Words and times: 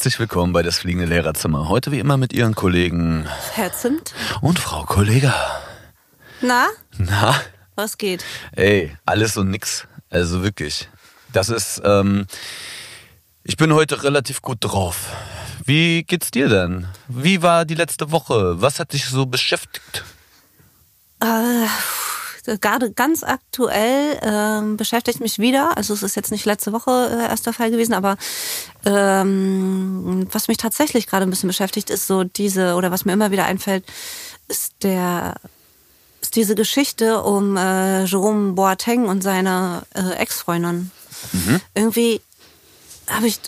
Herzlich 0.00 0.18
willkommen 0.18 0.54
bei 0.54 0.62
das 0.62 0.78
fliegende 0.78 1.04
Lehrerzimmer. 1.04 1.68
Heute 1.68 1.92
wie 1.92 1.98
immer 1.98 2.16
mit 2.16 2.32
Ihren 2.32 2.54
Kollegen 2.54 3.28
Herr 3.52 3.70
Zimt. 3.70 4.14
und 4.40 4.58
Frau 4.58 4.84
Kollega. 4.84 5.34
Na, 6.40 6.68
Na, 6.96 7.38
was 7.74 7.98
geht? 7.98 8.24
ey, 8.52 8.96
alles 9.04 9.36
und 9.36 9.50
nix. 9.50 9.86
Also 10.08 10.42
wirklich. 10.42 10.88
Das 11.34 11.50
ist, 11.50 11.82
ähm, 11.84 12.26
ich 13.44 13.58
bin 13.58 13.74
heute 13.74 14.02
relativ 14.02 14.40
gut 14.40 14.56
drauf. 14.62 15.04
Wie 15.66 16.02
geht's 16.04 16.30
dir 16.30 16.48
denn? 16.48 16.86
Wie 17.08 17.42
war 17.42 17.66
die 17.66 17.74
letzte 17.74 18.10
Woche? 18.10 18.54
Was 18.62 18.80
hat 18.80 18.94
dich 18.94 19.04
so 19.04 19.26
beschäftigt? 19.26 20.02
Äh, 21.22 21.66
gerade 22.58 22.92
ganz 22.92 23.22
aktuell 23.22 24.18
ähm, 24.22 24.76
beschäftigt 24.76 25.20
mich 25.20 25.38
wieder, 25.38 25.76
also 25.76 25.94
es 25.94 26.02
ist 26.02 26.16
jetzt 26.16 26.30
nicht 26.30 26.44
letzte 26.44 26.72
Woche 26.72 27.10
äh, 27.12 27.28
erst 27.28 27.46
der 27.46 27.52
Fall 27.52 27.70
gewesen, 27.70 27.92
aber 27.92 28.16
ähm, 28.84 30.26
was 30.32 30.48
mich 30.48 30.56
tatsächlich 30.56 31.06
gerade 31.06 31.26
ein 31.26 31.30
bisschen 31.30 31.48
beschäftigt, 31.48 31.90
ist 31.90 32.06
so 32.06 32.24
diese, 32.24 32.74
oder 32.74 32.90
was 32.90 33.04
mir 33.04 33.12
immer 33.12 33.30
wieder 33.30 33.44
einfällt, 33.44 33.84
ist 34.48 34.74
der 34.82 35.34
ist 36.20 36.36
diese 36.36 36.54
Geschichte 36.54 37.22
um 37.22 37.56
äh, 37.56 38.04
Jerome 38.04 38.52
Boateng 38.52 39.06
und 39.06 39.22
seine 39.22 39.82
äh, 39.94 40.16
Ex-Freundin. 40.16 40.90
Irgendwie 41.74 42.20
habe 43.08 43.26
ich 43.26 43.40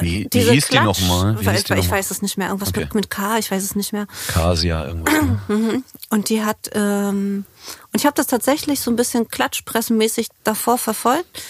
Wie, 0.00 0.28
wie 0.32 0.40
hieß 0.40 0.66
die 0.66 0.76
Klatsch, 0.76 1.00
nochmal? 1.00 1.40
Wie 1.40 1.50
ich, 1.50 1.64
die 1.64 1.74
noch 1.74 1.90
weiß 1.90 2.10
es 2.10 2.22
nicht 2.22 2.36
mehr, 2.36 2.48
irgendwas 2.48 2.70
Okay. 2.70 2.80
mit, 2.80 2.94
mit 2.94 3.10
K, 3.10 3.38
ich 3.38 3.50
weiß 3.50 3.62
es 3.62 3.74
nicht 3.76 3.92
mehr. 3.92 4.06
Kasia 4.28 4.86
irgendwas. 4.86 5.14
Und 6.10 6.28
die 6.28 6.42
hat, 6.44 6.70
ähm, 6.72 7.44
und 7.92 8.00
ich 8.00 8.06
habe 8.06 8.14
das 8.14 8.26
tatsächlich 8.26 8.80
so 8.80 8.90
ein 8.90 8.96
bisschen 8.96 9.28
klatschpressenmäßig 9.28 10.28
davor 10.44 10.78
verfolgt 10.78 11.42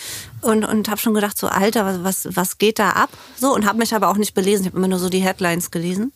und, 0.42 0.64
und 0.64 0.88
habe 0.88 1.00
schon 1.00 1.12
gedacht, 1.14 1.36
so 1.36 1.48
Alter, 1.48 1.84
was, 1.84 2.24
was, 2.24 2.36
was 2.36 2.58
geht 2.58 2.78
da 2.78 2.90
ab? 2.90 3.10
So, 3.38 3.52
und 3.54 3.66
habe 3.66 3.78
mich 3.78 3.94
aber 3.94 4.08
auch 4.08 4.16
nicht 4.16 4.32
belesen, 4.34 4.62
ich 4.62 4.68
habe 4.68 4.78
immer 4.78 4.88
nur 4.88 4.98
so 4.98 5.08
die 5.08 5.20
Headlines 5.20 5.70
gelesen. 5.70 6.12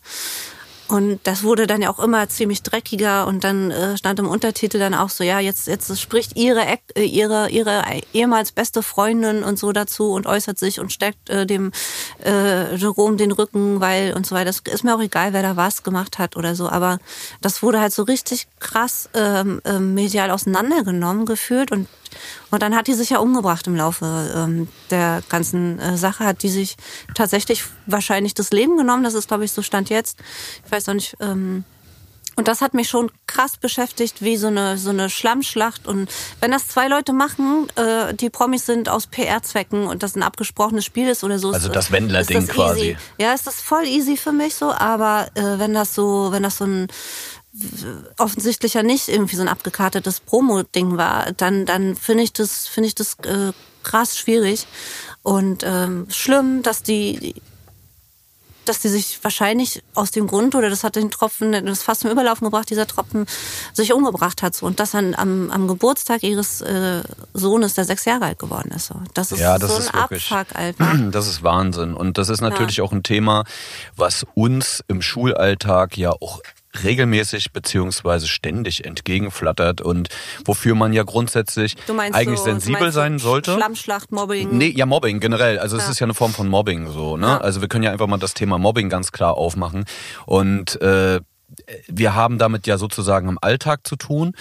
Und 0.89 1.19
das 1.23 1.43
wurde 1.43 1.67
dann 1.67 1.83
ja 1.83 1.91
auch 1.91 1.99
immer 1.99 2.27
ziemlich 2.29 2.63
dreckiger 2.63 3.27
und 3.27 3.43
dann 3.43 3.69
äh, 3.69 3.95
stand 3.95 4.17
im 4.17 4.27
Untertitel 4.27 4.79
dann 4.79 4.95
auch 4.95 5.09
so, 5.09 5.23
ja, 5.23 5.39
jetzt, 5.39 5.67
jetzt 5.67 6.01
spricht 6.01 6.35
ihre, 6.35 6.65
äh, 6.95 7.03
ihre, 7.03 7.51
ihre 7.51 7.83
ehemals 8.11 8.51
beste 8.51 8.81
Freundin 8.81 9.43
und 9.43 9.59
so 9.59 9.71
dazu 9.71 10.11
und 10.13 10.25
äußert 10.25 10.57
sich 10.57 10.79
und 10.79 10.91
steckt 10.91 11.29
äh, 11.29 11.45
dem 11.45 11.71
äh, 12.25 12.75
Jerome 12.75 13.17
den 13.17 13.31
Rücken, 13.31 13.79
weil 13.81 14.13
und 14.13 14.25
so 14.25 14.33
weiter. 14.33 14.45
Das 14.45 14.61
ist 14.61 14.83
mir 14.83 14.95
auch 14.95 15.01
egal, 15.01 15.31
wer 15.31 15.43
da 15.43 15.55
was 15.55 15.83
gemacht 15.83 16.17
hat 16.17 16.35
oder 16.35 16.55
so, 16.55 16.67
aber 16.67 16.97
das 17.39 17.61
wurde 17.61 17.79
halt 17.79 17.93
so 17.93 18.01
richtig 18.01 18.47
krass 18.59 19.09
ähm, 19.13 19.61
ähm, 19.65 19.93
medial 19.93 20.31
auseinandergenommen 20.31 21.27
gefühlt 21.27 21.71
und 21.71 21.87
und 22.51 22.61
dann 22.61 22.75
hat 22.75 22.87
die 22.87 22.93
sich 22.93 23.11
ja 23.11 23.19
umgebracht 23.19 23.67
im 23.67 23.75
Laufe 23.75 24.31
ähm, 24.35 24.67
der 24.89 25.21
ganzen 25.29 25.79
äh, 25.79 25.97
Sache, 25.97 26.25
hat 26.25 26.43
die 26.43 26.49
sich 26.49 26.75
tatsächlich 27.15 27.63
wahrscheinlich 27.85 28.33
das 28.33 28.51
Leben 28.51 28.77
genommen. 28.77 29.03
Das 29.03 29.13
ist, 29.13 29.27
glaube 29.27 29.45
ich, 29.45 29.51
so 29.51 29.61
Stand 29.61 29.89
jetzt. 29.89 30.19
Ich 30.65 30.71
weiß 30.71 30.89
auch 30.89 30.93
nicht. 30.93 31.15
Ähm, 31.19 31.63
und 32.39 32.47
das 32.47 32.61
hat 32.61 32.73
mich 32.73 32.87
schon 32.87 33.11
krass 33.27 33.57
beschäftigt, 33.57 34.21
wie 34.21 34.37
so 34.37 34.47
eine 34.47 34.77
so 34.77 34.91
eine 34.91 35.09
Schlammschlacht. 35.09 35.85
Und 35.85 36.09
wenn 36.39 36.51
das 36.51 36.69
zwei 36.69 36.87
Leute 36.87 37.11
machen, 37.11 37.67
äh, 37.75 38.13
die 38.13 38.29
Promis 38.29 38.65
sind 38.65 38.87
aus 38.87 39.07
PR-Zwecken 39.07 39.87
und 39.87 40.03
das 40.03 40.15
ein 40.15 40.23
abgesprochenes 40.23 40.85
Spiel 40.85 41.09
ist 41.09 41.25
oder 41.25 41.37
so. 41.37 41.51
Also 41.51 41.67
das 41.67 41.91
Wendler-Ding 41.91 42.47
das 42.47 42.55
quasi. 42.55 42.95
Ja, 43.17 43.33
ist 43.33 43.49
voll 43.61 43.83
easy 43.83 44.15
für 44.15 44.31
mich 44.31 44.55
so, 44.55 44.71
aber 44.71 45.27
äh, 45.35 45.59
wenn 45.59 45.73
das 45.73 45.93
so, 45.93 46.31
wenn 46.31 46.43
das 46.43 46.59
so 46.59 46.63
ein 46.63 46.87
offensichtlich 48.17 48.75
ja 48.75 48.83
nicht 48.83 49.07
irgendwie 49.07 49.35
so 49.35 49.41
ein 49.41 49.47
abgekartetes 49.47 50.19
Promo-Ding 50.19 50.97
war, 50.97 51.31
dann, 51.33 51.65
dann 51.65 51.95
finde 51.95 52.23
ich 52.23 52.33
das, 52.33 52.67
finde 52.67 52.87
ich 52.87 52.95
das 52.95 53.17
äh, 53.25 53.53
krass 53.83 54.17
schwierig 54.17 54.67
und 55.23 55.63
ähm, 55.65 56.05
schlimm, 56.09 56.61
dass 56.61 56.83
die, 56.83 57.33
dass 58.65 58.79
die 58.79 58.89
sich 58.89 59.19
wahrscheinlich 59.23 59.81
aus 59.95 60.11
dem 60.11 60.27
Grund 60.27 60.53
oder 60.53 60.69
das 60.69 60.83
hat 60.83 60.95
den 60.95 61.09
Tropfen, 61.09 61.53
das 61.65 61.81
fast 61.81 62.01
zum 62.01 62.11
Überlaufen 62.11 62.45
gebracht, 62.45 62.69
dieser 62.69 62.85
Tropfen 62.85 63.25
sich 63.73 63.93
umgebracht 63.93 64.43
hat 64.43 64.55
so 64.55 64.67
und 64.67 64.79
das 64.79 64.91
dann 64.91 65.15
am, 65.15 65.49
am 65.49 65.67
Geburtstag 65.67 66.21
ihres 66.21 66.61
äh, 66.61 67.01
Sohnes, 67.33 67.73
der 67.73 67.85
sechs 67.85 68.05
Jahre 68.05 68.25
alt 68.25 68.39
geworden 68.39 68.71
ist. 68.75 68.87
So. 68.87 68.95
Das 69.15 69.31
ist 69.31 69.39
Ja, 69.39 69.57
das 69.57 69.71
so 69.71 69.75
ein 69.77 69.81
ist 69.81 69.93
wirklich. 69.93 70.31
Abfuck, 70.31 70.55
Alter. 70.55 70.95
Das 71.11 71.27
ist 71.27 71.41
Wahnsinn. 71.41 71.95
Und 71.95 72.19
das 72.19 72.29
ist 72.29 72.41
natürlich 72.41 72.81
auch 72.81 72.91
ein 72.91 73.01
Thema, 73.01 73.43
was 73.95 74.25
uns 74.35 74.83
im 74.87 75.01
Schulalltag 75.01 75.97
ja 75.97 76.11
auch 76.11 76.41
regelmäßig 76.83 77.51
beziehungsweise 77.51 78.27
ständig 78.27 78.85
entgegenflattert 78.85 79.81
und 79.81 80.09
wofür 80.45 80.75
man 80.75 80.93
ja 80.93 81.03
grundsätzlich 81.03 81.75
eigentlich 82.13 82.39
so, 82.39 82.45
sensibel 82.45 82.91
sein 82.91 83.19
sollte. 83.19 83.53
Schlammschlacht, 83.55 84.11
Mobbing. 84.11 84.57
Nee, 84.57 84.73
ja, 84.75 84.85
Mobbing 84.85 85.19
generell. 85.19 85.59
Also 85.59 85.77
es 85.77 85.85
Ja. 85.85 85.91
ist 85.91 85.99
ja 85.99 86.05
eine 86.05 86.13
Form 86.13 86.33
von 86.33 86.47
Mobbing 86.47 86.87
so. 86.91 87.17
Ne? 87.17 87.25
Ja. 87.27 87.37
Also 87.39 87.61
wir 87.61 87.67
können 87.67 87.83
ja 87.83 87.91
einfach 87.91 88.07
mal 88.07 88.17
das 88.17 88.33
Thema 88.33 88.57
Mobbing 88.57 88.89
ganz 88.89 89.11
klar 89.11 89.35
aufmachen. 89.35 89.85
Und 90.25 90.79
äh, 90.81 91.19
wir 91.87 92.13
haben 92.15 92.37
damit 92.37 92.67
ja 92.67 92.77
sozusagen 92.77 93.27
im 93.29 93.39
Alltag 93.41 93.87
zu 93.87 93.95
tun. 93.95 94.33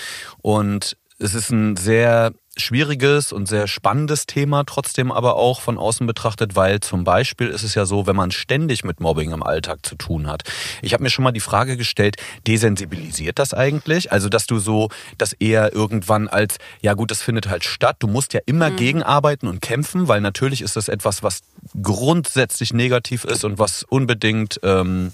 Und 0.43 0.97
es 1.19 1.35
ist 1.35 1.51
ein 1.51 1.77
sehr 1.77 2.33
schwieriges 2.61 3.33
und 3.33 3.47
sehr 3.47 3.67
spannendes 3.67 4.27
Thema, 4.27 4.65
trotzdem 4.65 5.13
aber 5.13 5.37
auch 5.37 5.61
von 5.61 5.79
außen 5.79 6.07
betrachtet, 6.07 6.57
weil 6.57 6.81
zum 6.81 7.05
Beispiel 7.05 7.49
ist 7.49 7.63
es 7.63 7.75
ja 7.75 7.87
so, 7.87 8.07
wenn 8.07 8.17
man 8.17 8.31
ständig 8.31 8.85
mit 8.85 9.01
Mobbing 9.01 9.33
im 9.33 9.43
Alltag 9.43 9.85
zu 9.85 9.95
tun 9.95 10.27
hat. 10.27 10.43
Ich 10.83 10.93
habe 10.93 11.03
mir 11.03 11.11
schon 11.11 11.23
mal 11.23 11.33
die 11.33 11.41
Frage 11.41 11.77
gestellt, 11.77 12.17
desensibilisiert 12.47 13.39
das 13.39 13.55
eigentlich? 13.55 14.13
Also, 14.13 14.29
dass 14.29 14.47
du 14.47 14.59
so 14.59 14.89
das 15.17 15.33
eher 15.35 15.73
irgendwann 15.73 16.29
als, 16.29 16.59
ja 16.81 16.95
gut, 16.95 17.11
das 17.11 17.23
findet 17.23 17.49
halt 17.49 17.65
statt. 17.65 17.97
Du 18.01 18.07
musst 18.07 18.33
ja 18.35 18.41
immer 18.47 18.71
gegenarbeiten 18.71 19.49
und 19.49 19.61
kämpfen, 19.61 20.09
weil 20.09 20.21
natürlich 20.21 20.63
ist 20.63 20.77
das 20.77 20.89
etwas, 20.89 21.23
was 21.23 21.43
grundsätzlich 21.83 22.73
negativ 22.73 23.25
ist 23.25 23.45
und 23.45 23.59
was 23.59 23.83
unbedingt 23.83 24.61
ähm, 24.63 25.13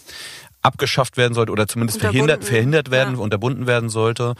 abgeschafft 0.64 1.16
werden 1.16 1.34
sollte 1.34 1.52
oder 1.52 1.68
zumindest 1.68 2.00
verhindert, 2.00 2.44
verhindert 2.44 2.90
werden, 2.90 3.16
ja. 3.16 3.20
unterbunden 3.20 3.66
werden 3.66 3.90
sollte. 3.90 4.34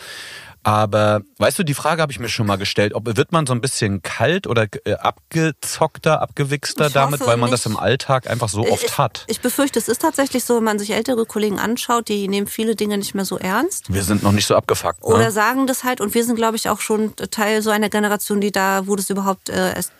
Aber 0.65 1.21
weißt 1.39 1.59
du, 1.59 1.63
die 1.63 1.75
Frage 1.75 2.01
habe 2.03 2.11
ich 2.11 2.19
mir 2.19 2.29
schon 2.29 2.47
mal 2.47 2.57
gestellt, 2.57 2.95
ob 2.95 3.05
wird 3.17 3.33
man 3.33 3.47
so 3.47 3.53
ein 3.53 3.61
bisschen 3.61 4.03
kalt 4.03 4.47
oder 4.47 4.67
äh, 4.85 4.95
abgezockter, 4.95 6.23
abgewichster 6.23 6.87
Ich 6.87 6.93
damit, 6.95 7.21
weil 7.21 7.37
man 7.37 7.51
das 7.51 7.67
nicht. 7.67 7.75
im 7.75 7.79
Alltag 7.79 8.29
einfach 8.29 8.49
so 8.49 8.67
oft 8.67 8.83
ich, 8.83 8.99
hat. 8.99 9.25
Ich 9.29 9.41
befürchte, 9.41 9.79
es 9.79 9.89
ist 9.89 10.01
tatsächlich 10.01 10.45
so, 10.45 10.57
wenn 10.57 10.65
man 10.65 10.79
sich 10.79 10.91
ältere 10.93 11.27
Kollegen 11.27 11.59
anschaut, 11.59 12.09
die 12.09 12.29
nehmen 12.29 12.47
viele 12.47 12.77
Dinge 12.77 12.97
nicht 12.97 13.15
mehr 13.15 13.27
so 13.27 13.39
ernst. 13.39 13.93
Wir 13.93 14.03
sind 14.03 14.23
noch 14.23 14.33
nicht 14.33 14.47
so 14.47 14.57
abgefuckt. 14.57 15.03
Oder 15.03 15.19
Ne? 15.19 15.31
sagen 15.31 15.67
das 15.67 15.85
halt. 15.85 16.01
Und 16.01 16.15
wir 16.15 16.25
sind, 16.25 16.37
glaube 16.37 16.57
ich, 16.57 16.69
auch 16.71 16.81
schon 16.81 17.15
Teil 17.31 17.61
so 17.61 17.71
einer 17.71 17.91
Generation, 17.91 18.41
die 18.41 18.51
da, 18.51 18.87
wo 18.87 18.97
das 18.97 19.11
überhaupt 19.11 19.51
äh, 19.51 19.75
erst 19.75 19.93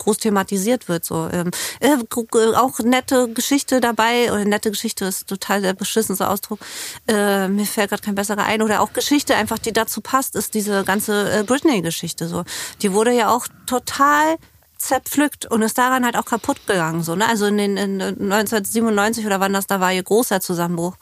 groß 0.00 0.18
thematisiert 0.18 0.88
wird. 0.88 1.04
So 1.04 1.28
ähm, 1.32 1.50
äh, 1.80 1.92
äh, 1.92 2.54
auch 2.56 2.78
nette 2.80 3.32
Geschichte 3.32 3.80
dabei 3.80 4.32
oder 4.32 4.44
nette 4.44 4.70
Geschichte 4.70 5.04
ist 5.04 5.28
total 5.28 5.62
der 5.62 5.74
beschissenste 5.74 6.28
Ausdruck. 6.28 6.58
Äh, 7.06 7.48
mir 7.48 7.66
fällt 7.66 7.90
gerade 7.90 8.02
kein 8.02 8.16
besserer 8.16 8.44
ein 8.44 8.62
oder 8.62 8.80
auch 8.80 8.92
Geschichte 8.92 9.36
einfach, 9.36 9.58
die 9.58 9.72
dazu 9.72 10.00
passt, 10.00 10.34
ist 10.34 10.54
diese 10.54 10.84
ganze 10.84 11.30
äh, 11.30 11.42
Britney-Geschichte. 11.44 12.28
So, 12.28 12.44
die 12.82 12.92
wurde 12.92 13.12
ja 13.12 13.30
auch 13.34 13.46
total 13.66 14.36
zerpflückt 14.80 15.46
und 15.46 15.62
ist 15.62 15.78
daran 15.78 16.04
halt 16.04 16.16
auch 16.16 16.24
kaputt 16.24 16.66
gegangen. 16.66 17.02
So, 17.02 17.14
ne? 17.14 17.28
Also 17.28 17.46
in 17.46 17.58
den 17.58 17.76
in 17.76 18.00
1997 18.00 19.26
oder 19.26 19.38
wann 19.38 19.52
das 19.52 19.66
da 19.66 19.80
war, 19.80 19.92
ihr 19.92 20.02
großer 20.02 20.40
Zusammenbruch. 20.40 20.96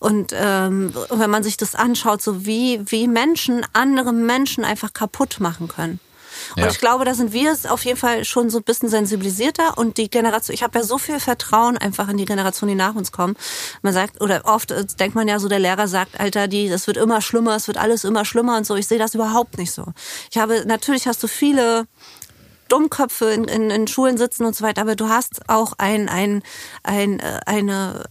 Und 0.00 0.32
ähm, 0.34 0.94
wenn 1.10 1.30
man 1.30 1.42
sich 1.42 1.56
das 1.56 1.74
anschaut, 1.74 2.22
so 2.22 2.46
wie, 2.46 2.80
wie 2.86 3.06
Menschen 3.06 3.64
andere 3.72 4.12
Menschen 4.12 4.64
einfach 4.64 4.92
kaputt 4.92 5.40
machen 5.40 5.68
können. 5.68 6.00
Und 6.56 6.62
Ja. 6.62 6.68
ich 6.68 6.78
glaube, 6.78 7.04
da 7.04 7.14
sind 7.14 7.32
wir 7.32 7.56
auf 7.68 7.84
jeden 7.84 7.98
Fall 7.98 8.24
schon 8.24 8.50
so 8.50 8.58
ein 8.58 8.64
bisschen 8.64 8.88
sensibilisierter 8.88 9.78
und 9.78 9.96
die 9.96 10.10
Generation, 10.10 10.54
ich 10.54 10.62
habe 10.62 10.78
ja 10.78 10.84
so 10.84 10.98
viel 10.98 11.20
Vertrauen 11.20 11.76
einfach 11.78 12.08
in 12.08 12.16
die 12.16 12.24
Generation, 12.24 12.68
die 12.68 12.74
nach 12.74 12.94
uns 12.94 13.12
kommen. 13.12 13.36
Man 13.82 13.92
sagt, 13.92 14.20
oder 14.20 14.42
oft 14.44 14.70
äh, 14.70 14.84
denkt 14.98 15.14
man 15.14 15.28
ja 15.28 15.38
so, 15.38 15.48
der 15.48 15.58
Lehrer 15.58 15.88
sagt, 15.88 16.18
Alter, 16.20 16.48
die, 16.48 16.68
das 16.68 16.86
wird 16.86 16.96
immer 16.96 17.20
schlimmer, 17.20 17.56
es 17.56 17.66
wird 17.66 17.78
alles 17.78 18.04
immer 18.04 18.24
schlimmer 18.24 18.56
und 18.56 18.66
so. 18.66 18.76
Ich 18.76 18.86
sehe 18.86 18.98
das 18.98 19.14
überhaupt 19.14 19.58
nicht 19.58 19.72
so. 19.72 19.86
Ich 20.30 20.38
habe, 20.38 20.64
natürlich 20.66 21.06
hast 21.06 21.22
du 21.22 21.26
viele 21.28 21.86
Dummköpfe 22.68 23.30
in, 23.30 23.44
in, 23.44 23.70
in 23.70 23.86
Schulen 23.88 24.18
sitzen 24.18 24.44
und 24.44 24.54
so 24.54 24.62
weiter, 24.64 24.82
aber 24.82 24.94
du 24.94 25.08
hast 25.08 25.48
auch 25.48 25.72
ein, 25.78 26.08
ein, 26.08 26.42
ein, 26.82 27.18
äh, 27.20 27.40
eine, 27.46 28.04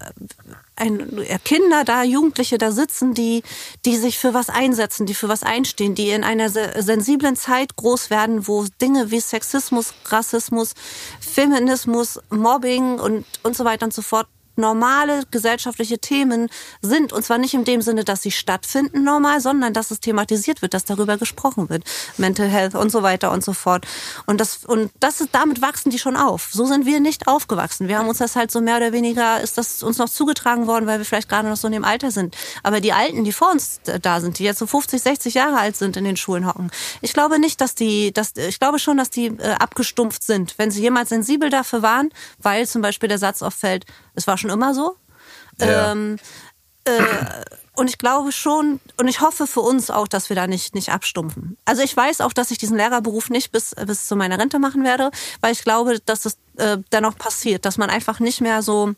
ein, 0.77 1.25
Kinder 1.43 1.83
da, 1.83 2.03
Jugendliche 2.03 2.57
da 2.57 2.71
sitzen, 2.71 3.13
die, 3.13 3.43
die 3.85 3.97
sich 3.97 4.17
für 4.17 4.33
was 4.33 4.49
einsetzen, 4.49 5.05
die 5.05 5.13
für 5.15 5.27
was 5.27 5.43
einstehen, 5.43 5.95
die 5.95 6.09
in 6.11 6.23
einer 6.23 6.49
se- 6.49 6.73
sensiblen 6.77 7.35
Zeit 7.35 7.75
groß 7.75 8.09
werden, 8.09 8.47
wo 8.47 8.65
Dinge 8.81 9.11
wie 9.11 9.19
Sexismus, 9.19 9.93
Rassismus, 10.05 10.73
Feminismus, 11.19 12.19
Mobbing 12.29 12.99
und, 12.99 13.25
und 13.43 13.57
so 13.57 13.65
weiter 13.65 13.85
und 13.85 13.93
so 13.93 14.01
fort 14.01 14.27
normale 14.57 15.23
gesellschaftliche 15.31 15.99
Themen 15.99 16.49
sind. 16.81 17.13
Und 17.13 17.23
zwar 17.23 17.37
nicht 17.37 17.53
in 17.53 17.63
dem 17.63 17.81
Sinne, 17.81 18.03
dass 18.03 18.21
sie 18.21 18.31
stattfinden 18.31 19.03
normal, 19.03 19.41
sondern 19.41 19.73
dass 19.73 19.91
es 19.91 19.99
thematisiert 19.99 20.61
wird, 20.61 20.73
dass 20.73 20.85
darüber 20.85 21.17
gesprochen 21.17 21.69
wird. 21.69 21.83
Mental 22.17 22.47
Health 22.47 22.75
und 22.75 22.91
so 22.91 23.03
weiter 23.03 23.31
und 23.31 23.43
so 23.43 23.53
fort. 23.53 23.85
Und 24.25 24.41
das, 24.41 24.65
und 24.65 24.91
das 24.99 25.21
ist, 25.21 25.29
damit 25.33 25.61
wachsen 25.61 25.89
die 25.89 25.99
schon 25.99 26.15
auf. 26.15 26.49
So 26.51 26.65
sind 26.65 26.85
wir 26.85 26.99
nicht 26.99 27.27
aufgewachsen. 27.27 27.87
Wir 27.87 27.99
haben 27.99 28.07
uns 28.07 28.17
das 28.17 28.35
halt 28.35 28.51
so 28.51 28.61
mehr 28.61 28.77
oder 28.77 28.91
weniger, 28.91 29.41
ist 29.41 29.57
das 29.57 29.83
uns 29.83 29.97
noch 29.97 30.09
zugetragen 30.09 30.67
worden, 30.67 30.87
weil 30.87 30.99
wir 30.99 31.05
vielleicht 31.05 31.29
gerade 31.29 31.47
noch 31.47 31.57
so 31.57 31.67
in 31.67 31.73
dem 31.73 31.85
Alter 31.85 32.11
sind. 32.11 32.35
Aber 32.63 32.81
die 32.81 32.93
Alten, 32.93 33.23
die 33.23 33.31
vor 33.31 33.51
uns 33.51 33.79
da 34.01 34.19
sind, 34.19 34.39
die 34.39 34.43
jetzt 34.43 34.59
so 34.59 34.67
50, 34.67 35.01
60 35.01 35.33
Jahre 35.33 35.57
alt 35.57 35.75
sind, 35.75 35.97
in 35.97 36.03
den 36.03 36.17
Schulen 36.17 36.47
hocken, 36.47 36.71
ich 37.01 37.13
glaube 37.13 37.39
nicht, 37.39 37.61
dass 37.61 37.75
die, 37.75 38.11
dass, 38.13 38.35
ich 38.35 38.59
glaube 38.59 38.79
schon, 38.79 38.97
dass 38.97 39.09
die 39.09 39.27
äh, 39.27 39.51
abgestumpft 39.59 40.23
sind. 40.23 40.55
Wenn 40.57 40.71
sie 40.71 40.81
jemals 40.81 41.09
sensibel 41.09 41.49
dafür 41.49 41.81
waren, 41.81 42.09
weil 42.39 42.67
zum 42.67 42.81
Beispiel 42.81 43.09
der 43.09 43.17
Satz 43.17 43.41
auffällt, 43.41 43.85
es 44.17 44.27
war 44.27 44.37
schon 44.37 44.49
immer 44.49 44.73
so. 44.73 44.97
Ja. 45.59 45.91
Ähm, 45.91 46.17
äh, 46.83 46.91
und 47.75 47.89
ich 47.89 47.99
glaube 47.99 48.31
schon, 48.31 48.79
und 48.97 49.07
ich 49.07 49.21
hoffe 49.21 49.45
für 49.45 49.59
uns 49.59 49.91
auch, 49.91 50.07
dass 50.07 50.29
wir 50.29 50.35
da 50.35 50.47
nicht, 50.47 50.73
nicht 50.73 50.89
abstumpfen. 50.89 51.57
Also 51.63 51.83
ich 51.83 51.95
weiß 51.95 52.21
auch, 52.21 52.33
dass 52.33 52.49
ich 52.49 52.57
diesen 52.57 52.75
Lehrerberuf 52.75 53.29
nicht 53.29 53.51
bis, 53.51 53.75
bis 53.75 54.07
zu 54.07 54.15
meiner 54.15 54.39
Rente 54.39 54.57
machen 54.57 54.83
werde, 54.83 55.11
weil 55.41 55.51
ich 55.51 55.63
glaube, 55.63 55.99
dass 56.03 56.25
es 56.25 56.37
äh, 56.57 56.77
dennoch 56.91 57.17
passiert, 57.17 57.65
dass 57.65 57.77
man 57.77 57.91
einfach 57.91 58.19
nicht 58.19 58.41
mehr 58.41 58.63
so 58.63 58.95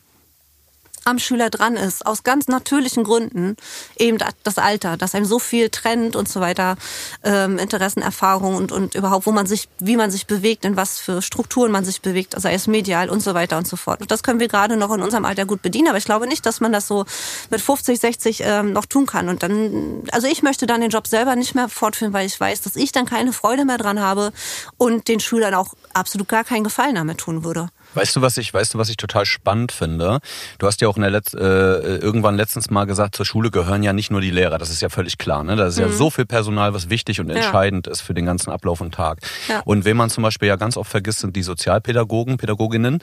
am 1.04 1.18
Schüler 1.18 1.50
dran 1.50 1.76
ist, 1.76 2.06
aus 2.06 2.22
ganz 2.22 2.48
natürlichen 2.48 3.04
Gründen, 3.04 3.56
eben 3.96 4.18
das 4.42 4.58
Alter, 4.58 4.96
dass 4.96 5.14
einem 5.14 5.24
so 5.24 5.38
viel 5.38 5.70
trennt 5.70 6.16
und 6.16 6.28
so 6.28 6.40
weiter, 6.40 6.76
ähm, 7.24 7.58
Interessen, 7.58 8.02
Erfahrungen 8.02 8.56
und, 8.56 8.72
und 8.72 8.94
überhaupt, 8.94 9.26
wo 9.26 9.32
man 9.32 9.46
sich, 9.46 9.68
wie 9.78 9.96
man 9.96 10.10
sich 10.10 10.26
bewegt, 10.26 10.64
in 10.64 10.76
was 10.76 10.98
für 10.98 11.22
Strukturen 11.22 11.72
man 11.72 11.84
sich 11.84 12.02
bewegt, 12.02 12.34
sei 12.38 12.54
es 12.54 12.66
medial 12.66 13.08
und 13.10 13.22
so 13.22 13.34
weiter 13.34 13.58
und 13.58 13.66
so 13.66 13.76
fort. 13.76 14.00
Und 14.00 14.10
das 14.10 14.22
können 14.22 14.40
wir 14.40 14.48
gerade 14.48 14.76
noch 14.76 14.92
in 14.92 15.02
unserem 15.02 15.24
Alter 15.24 15.46
gut 15.46 15.62
bedienen, 15.62 15.88
aber 15.88 15.98
ich 15.98 16.04
glaube 16.04 16.26
nicht, 16.26 16.44
dass 16.46 16.60
man 16.60 16.72
das 16.72 16.86
so 16.86 17.04
mit 17.50 17.60
50, 17.60 17.98
60 17.98 18.42
ähm, 18.44 18.72
noch 18.72 18.86
tun 18.86 19.06
kann. 19.06 19.28
Und 19.28 19.42
dann, 19.42 20.04
also 20.12 20.26
ich 20.26 20.42
möchte 20.42 20.66
dann 20.66 20.80
den 20.80 20.90
Job 20.90 21.06
selber 21.06 21.36
nicht 21.36 21.54
mehr 21.54 21.68
fortführen, 21.68 22.12
weil 22.12 22.26
ich 22.26 22.38
weiß, 22.38 22.60
dass 22.62 22.76
ich 22.76 22.92
dann 22.92 23.06
keine 23.06 23.32
Freude 23.32 23.64
mehr 23.64 23.78
dran 23.78 24.00
habe 24.00 24.32
und 24.76 25.08
den 25.08 25.20
Schülern 25.20 25.54
auch 25.54 25.74
absolut 25.94 26.28
gar 26.28 26.44
keinen 26.44 26.64
Gefallen 26.64 26.94
damit 26.94 27.18
tun 27.18 27.44
würde. 27.44 27.68
Weißt 27.94 28.14
du, 28.14 28.22
was 28.22 28.36
ich, 28.36 28.52
weißt 28.52 28.74
du, 28.74 28.78
was 28.78 28.88
ich 28.88 28.96
total 28.96 29.26
spannend 29.26 29.72
finde? 29.72 30.20
Du 30.58 30.66
hast 30.66 30.80
ja 30.80 30.88
auch 30.88 30.96
in 30.96 31.02
der 31.02 31.10
Letz-, 31.10 31.34
äh, 31.34 31.96
irgendwann 31.96 32.36
letztens 32.36 32.70
mal 32.70 32.84
gesagt, 32.84 33.16
zur 33.16 33.26
Schule 33.26 33.50
gehören 33.50 33.82
ja 33.82 33.92
nicht 33.92 34.10
nur 34.10 34.20
die 34.20 34.30
Lehrer. 34.30 34.58
Das 34.58 34.70
ist 34.70 34.80
ja 34.82 34.88
völlig 34.88 35.18
klar. 35.18 35.44
Ne? 35.44 35.56
Da 35.56 35.66
ist 35.66 35.76
mhm. 35.76 35.84
ja 35.84 35.88
so 35.90 36.10
viel 36.10 36.26
Personal, 36.26 36.74
was 36.74 36.90
wichtig 36.90 37.20
und 37.20 37.28
ja. 37.28 37.36
entscheidend 37.36 37.86
ist 37.86 38.00
für 38.00 38.14
den 38.14 38.26
ganzen 38.26 38.50
Ablauf 38.50 38.80
und 38.80 38.94
Tag. 38.94 39.18
Ja. 39.48 39.60
Und 39.64 39.84
wen 39.84 39.96
man 39.96 40.10
zum 40.10 40.22
Beispiel 40.22 40.48
ja 40.48 40.56
ganz 40.56 40.76
oft 40.76 40.90
vergisst, 40.90 41.20
sind 41.20 41.36
die 41.36 41.42
Sozialpädagogen, 41.42 42.36
Pädagoginnen, 42.36 43.00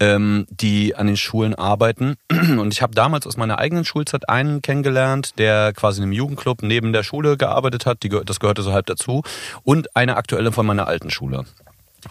ähm, 0.00 0.46
die 0.50 0.94
an 0.94 1.06
den 1.06 1.16
Schulen 1.16 1.54
arbeiten. 1.54 2.16
Und 2.30 2.72
ich 2.72 2.82
habe 2.82 2.94
damals 2.94 3.26
aus 3.26 3.36
meiner 3.36 3.58
eigenen 3.58 3.84
Schulzeit 3.84 4.28
einen 4.28 4.62
kennengelernt, 4.62 5.38
der 5.38 5.72
quasi 5.72 6.00
in 6.00 6.04
einem 6.04 6.12
Jugendclub 6.12 6.62
neben 6.62 6.92
der 6.92 7.02
Schule 7.02 7.36
gearbeitet 7.36 7.86
hat. 7.86 8.02
Die, 8.02 8.08
das 8.08 8.40
gehörte 8.40 8.62
so 8.62 8.72
halb 8.72 8.86
dazu. 8.86 9.22
Und 9.62 9.96
eine 9.96 10.16
aktuelle 10.16 10.52
von 10.52 10.66
meiner 10.66 10.86
alten 10.86 11.10
Schule. 11.10 11.44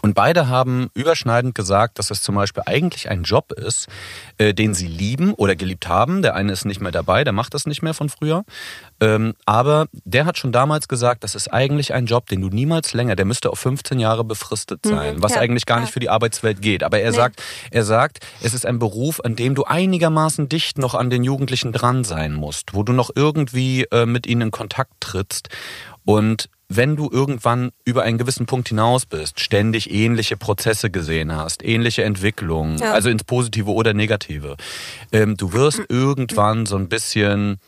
Und 0.02 0.14
beide 0.14 0.48
haben 0.48 0.88
überschneidend 0.94 1.54
gesagt, 1.54 1.98
dass 1.98 2.10
es 2.10 2.22
zum 2.22 2.34
Beispiel 2.34 2.62
eigentlich 2.66 3.10
ein 3.10 3.22
Job 3.22 3.52
ist, 3.52 3.88
äh, 4.38 4.54
den 4.54 4.74
sie 4.74 4.86
lieben 4.86 5.34
oder 5.34 5.56
geliebt 5.56 5.88
haben. 5.88 6.22
Der 6.22 6.34
eine 6.34 6.52
ist 6.52 6.64
nicht 6.64 6.80
mehr 6.80 6.92
dabei, 6.92 7.24
der 7.24 7.32
macht 7.32 7.54
das 7.54 7.66
nicht 7.66 7.82
mehr 7.82 7.94
von 7.94 8.08
früher. 8.08 8.44
Ähm, 9.00 9.34
aber 9.44 9.86
der 9.92 10.24
hat 10.24 10.38
schon 10.38 10.52
damals 10.52 10.88
gesagt, 10.88 11.24
das 11.24 11.34
ist 11.34 11.52
eigentlich 11.52 11.92
ein 11.94 12.06
Job, 12.06 12.26
den 12.28 12.40
du 12.40 12.48
niemals 12.48 12.94
länger, 12.94 13.16
der 13.16 13.24
müsste 13.24 13.50
auf 13.50 13.58
15 13.58 13.98
Jahre 13.98 14.24
befristet 14.24 14.84
mhm. 14.84 14.90
sein, 14.90 15.16
mhm, 15.16 15.22
was 15.22 15.34
ja, 15.34 15.40
eigentlich 15.40 15.66
gar 15.66 15.80
nicht 15.80 15.92
für 15.92 16.00
die 16.00 16.10
Arbeitswelt 16.10 16.62
geht. 16.62 16.82
Aber 16.82 16.98
er 17.00 17.10
nee. 17.10 17.16
sagt, 17.16 17.42
er 17.70 17.84
sagt, 17.84 18.20
es 18.42 18.54
ist 18.54 18.66
ein 18.66 18.78
Beruf, 18.78 19.20
an 19.20 19.36
dem 19.36 19.54
du 19.54 19.64
einigermaßen 19.64 20.48
dicht 20.48 20.78
noch 20.78 20.94
an 20.94 21.10
den 21.10 21.24
Jugendlichen 21.24 21.72
dran 21.72 22.04
sein 22.04 22.32
musst, 22.32 22.74
wo 22.74 22.82
du 22.82 22.92
noch 22.92 23.10
irgendwie 23.14 23.84
äh, 23.90 24.06
mit 24.06 24.26
ihnen 24.26 24.42
in 24.42 24.50
Kontakt 24.50 24.92
trittst. 25.00 25.48
Und 26.04 26.48
wenn 26.68 26.96
du 26.96 27.08
irgendwann 27.10 27.70
über 27.84 28.02
einen 28.02 28.18
gewissen 28.18 28.46
Punkt 28.46 28.68
hinaus 28.68 29.06
bist, 29.06 29.40
ständig 29.40 29.90
ähnliche 29.90 30.36
Prozesse 30.36 30.90
gesehen 30.90 31.34
hast, 31.34 31.64
ähnliche 31.64 32.04
Entwicklungen, 32.04 32.78
ja. 32.78 32.92
also 32.92 33.08
ins 33.08 33.24
Positive 33.24 33.70
oder 33.70 33.94
Negative, 33.94 34.56
ähm, 35.12 35.36
du 35.36 35.52
wirst 35.52 35.82
irgendwann 35.88 36.66
so 36.66 36.76
ein 36.76 36.88
bisschen 36.88 37.58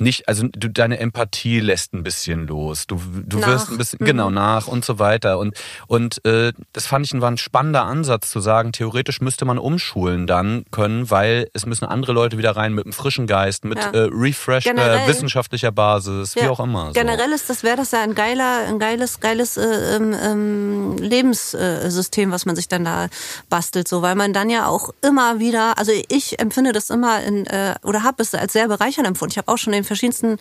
nicht, 0.00 0.28
also 0.28 0.46
du, 0.48 0.68
deine 0.68 0.98
Empathie 0.98 1.60
lässt 1.60 1.94
ein 1.94 2.02
bisschen 2.02 2.46
los. 2.46 2.86
Du, 2.86 3.00
du 3.26 3.44
wirst 3.44 3.70
ein 3.70 3.78
bisschen, 3.78 3.98
genau, 3.98 4.30
mhm. 4.30 4.34
genau, 4.34 4.40
nach 4.40 4.66
und 4.66 4.84
so 4.84 4.98
weiter. 4.98 5.38
Und, 5.38 5.56
und 5.86 6.24
äh, 6.24 6.52
das 6.72 6.86
fand 6.86 7.06
ich 7.06 7.18
war 7.20 7.30
ein 7.30 7.38
spannender 7.38 7.84
Ansatz 7.84 8.30
zu 8.30 8.40
sagen, 8.40 8.72
theoretisch 8.72 9.20
müsste 9.20 9.44
man 9.44 9.58
umschulen 9.58 10.26
dann 10.26 10.64
können, 10.70 11.10
weil 11.10 11.48
es 11.54 11.66
müssen 11.66 11.86
andere 11.86 12.12
Leute 12.12 12.38
wieder 12.38 12.56
rein 12.56 12.74
mit 12.74 12.84
einem 12.84 12.92
frischen 12.92 13.26
Geist, 13.26 13.64
mit 13.64 13.78
ja. 13.78 13.90
äh, 13.90 14.08
refreshed 14.12 14.66
wissenschaftlicher 15.06 15.72
Basis, 15.72 16.34
ja. 16.34 16.44
wie 16.44 16.48
auch 16.48 16.60
immer. 16.60 16.88
So. 16.88 16.92
Generell 16.92 17.32
ist 17.32 17.48
das, 17.50 17.62
wäre 17.62 17.76
das 17.76 17.92
ja 17.92 18.02
ein 18.02 18.14
geiler, 18.14 18.66
ein 18.68 18.78
geiles, 18.78 19.20
geiles 19.20 19.56
äh, 19.56 19.96
ähm, 19.96 20.14
ähm, 20.22 20.96
Lebenssystem, 20.98 22.30
was 22.30 22.46
man 22.46 22.56
sich 22.56 22.68
dann 22.68 22.84
da 22.84 23.08
bastelt, 23.48 23.88
so, 23.88 24.02
weil 24.02 24.14
man 24.14 24.32
dann 24.32 24.50
ja 24.50 24.66
auch 24.66 24.90
immer 25.02 25.38
wieder, 25.38 25.78
also 25.78 25.92
ich 26.08 26.38
empfinde 26.38 26.72
das 26.72 26.90
immer 26.90 27.22
in, 27.22 27.46
äh, 27.46 27.74
oder 27.82 28.02
habe 28.02 28.22
es 28.22 28.34
als 28.34 28.52
sehr 28.52 28.68
bereichernd 28.68 29.08
empfunden. 29.08 29.32
Ich 29.32 29.38
habe 29.38 29.48
auch 29.48 29.58
schon 29.58 29.72
den 29.72 29.84
verschiedensten 29.88 30.38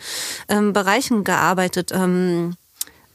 ähm, 0.48 0.74
Bereichen 0.74 1.24
gearbeitet. 1.24 1.92
Ähm, 1.92 2.56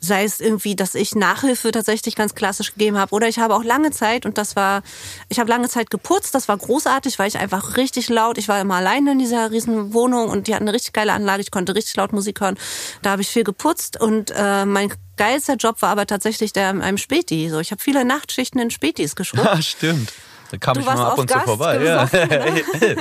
sei 0.02 0.25
es 0.25 0.40
irgendwie, 0.40 0.75
dass 0.75 0.96
ich 0.96 1.14
Nachhilfe 1.14 1.70
tatsächlich 1.70 2.17
ganz 2.17 2.34
klassisch 2.34 2.73
gegeben 2.73 2.99
habe 2.99 3.14
oder 3.14 3.29
ich 3.29 3.38
habe 3.38 3.55
auch 3.55 3.62
lange 3.62 3.93
Zeit 3.93 4.26
und 4.26 4.37
das 4.37 4.56
war, 4.56 4.82
ich 5.29 5.38
habe 5.38 5.49
lange 5.49 5.69
Zeit 5.69 5.90
geputzt, 5.90 6.34
das 6.34 6.49
war 6.49 6.56
großartig, 6.58 7.19
weil 7.20 7.29
ich 7.29 7.38
einfach 7.38 7.76
richtig 7.76 8.08
laut, 8.08 8.37
ich 8.37 8.49
war 8.49 8.61
immer 8.61 8.75
alleine 8.75 9.12
in 9.12 9.20
dieser 9.20 9.52
riesen 9.52 9.94
Wohnung 9.94 10.29
und 10.29 10.49
die 10.49 10.55
hatten 10.55 10.64
eine 10.64 10.73
richtig 10.73 10.93
geile 10.93 11.12
Anlage, 11.12 11.43
ich 11.43 11.52
konnte 11.52 11.76
richtig 11.76 11.94
laut 11.96 12.12
Musik 12.12 12.40
hören, 12.40 12.58
da 13.02 13.11
habe 13.11 13.23
ich 13.23 13.29
viel 13.29 13.44
geputzt 13.44 14.00
und 14.00 14.32
äh, 14.37 14.67
mein 14.67 14.93
geilster 15.17 15.55
Job 15.55 15.81
war 15.82 15.90
aber 15.90 16.06
tatsächlich 16.06 16.52
der 16.52 16.70
in 16.70 16.82
einem 16.82 16.99
Späti, 16.99 17.49
so 17.49 17.61
ich 17.61 17.70
habe 17.70 17.81
viele 17.81 18.05
Nachtschichten 18.05 18.61
in 18.61 18.70
Spätis 18.70 19.14
geschoben. 19.17 19.44
Ja, 19.44 19.62
stimmt. 19.62 20.12
Da 20.53 20.59
kam 20.59 20.75
du 20.75 20.81
ich 20.81 20.87
mal 20.87 20.99
ab 20.99 21.19
und 21.19 21.31
zu 21.31 21.41
vorbei. 21.41 21.73
Ja. 21.83 22.07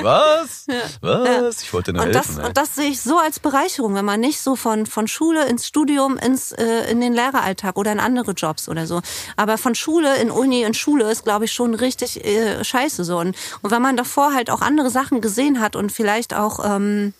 was? 0.02 0.66
Ja. 0.68 0.76
Was? 1.02 1.64
Ich 1.64 1.74
wollte 1.74 1.92
nur 1.92 2.04
und 2.04 2.16
helfen. 2.16 2.38
Das, 2.38 2.48
und 2.48 2.56
das 2.56 2.76
sehe 2.76 2.90
ich 2.90 3.02
so 3.02 3.18
als 3.18 3.42
Bereicherung, 3.42 3.94
wenn 3.94 4.06
man 4.06 4.22
nicht 4.22 4.40
so 4.40 4.56
von, 4.56 4.86
von 4.86 5.10
Schule 5.10 5.46
ins 5.48 5.68
Studium, 5.68 6.18
ins, 6.18 6.54
äh, 6.54 6.90
in 6.90 7.02
den 7.02 7.12
Lehreralltag 7.12 7.78
oder 7.78 7.92
in 7.92 8.00
andere 8.00 8.32
Jobs 8.32 8.70
oder 8.70 8.88
so. 8.88 9.02
Aber 9.36 9.58
von 9.58 9.76
Schule 9.76 10.16
in 10.22 10.32
Uni 10.32 10.62
in 10.64 10.74
Schule 10.74 11.12
ist, 11.12 11.26
glaube 11.26 11.44
ich, 11.44 11.52
schon 11.52 11.76
richtig 11.76 12.24
äh, 12.24 12.64
scheiße 12.64 13.04
so. 13.04 13.20
Und, 13.20 13.36
und 13.62 13.70
wenn 13.70 13.82
man 13.82 13.98
davor 13.98 14.34
halt 14.34 14.50
auch 14.50 14.62
andere 14.62 14.90
Sachen 14.90 15.20
gesehen 15.20 15.60
hat 15.60 15.76
und 15.76 15.92
vielleicht 15.92 16.34
auch... 16.34 16.64
Ähm, 16.64 17.14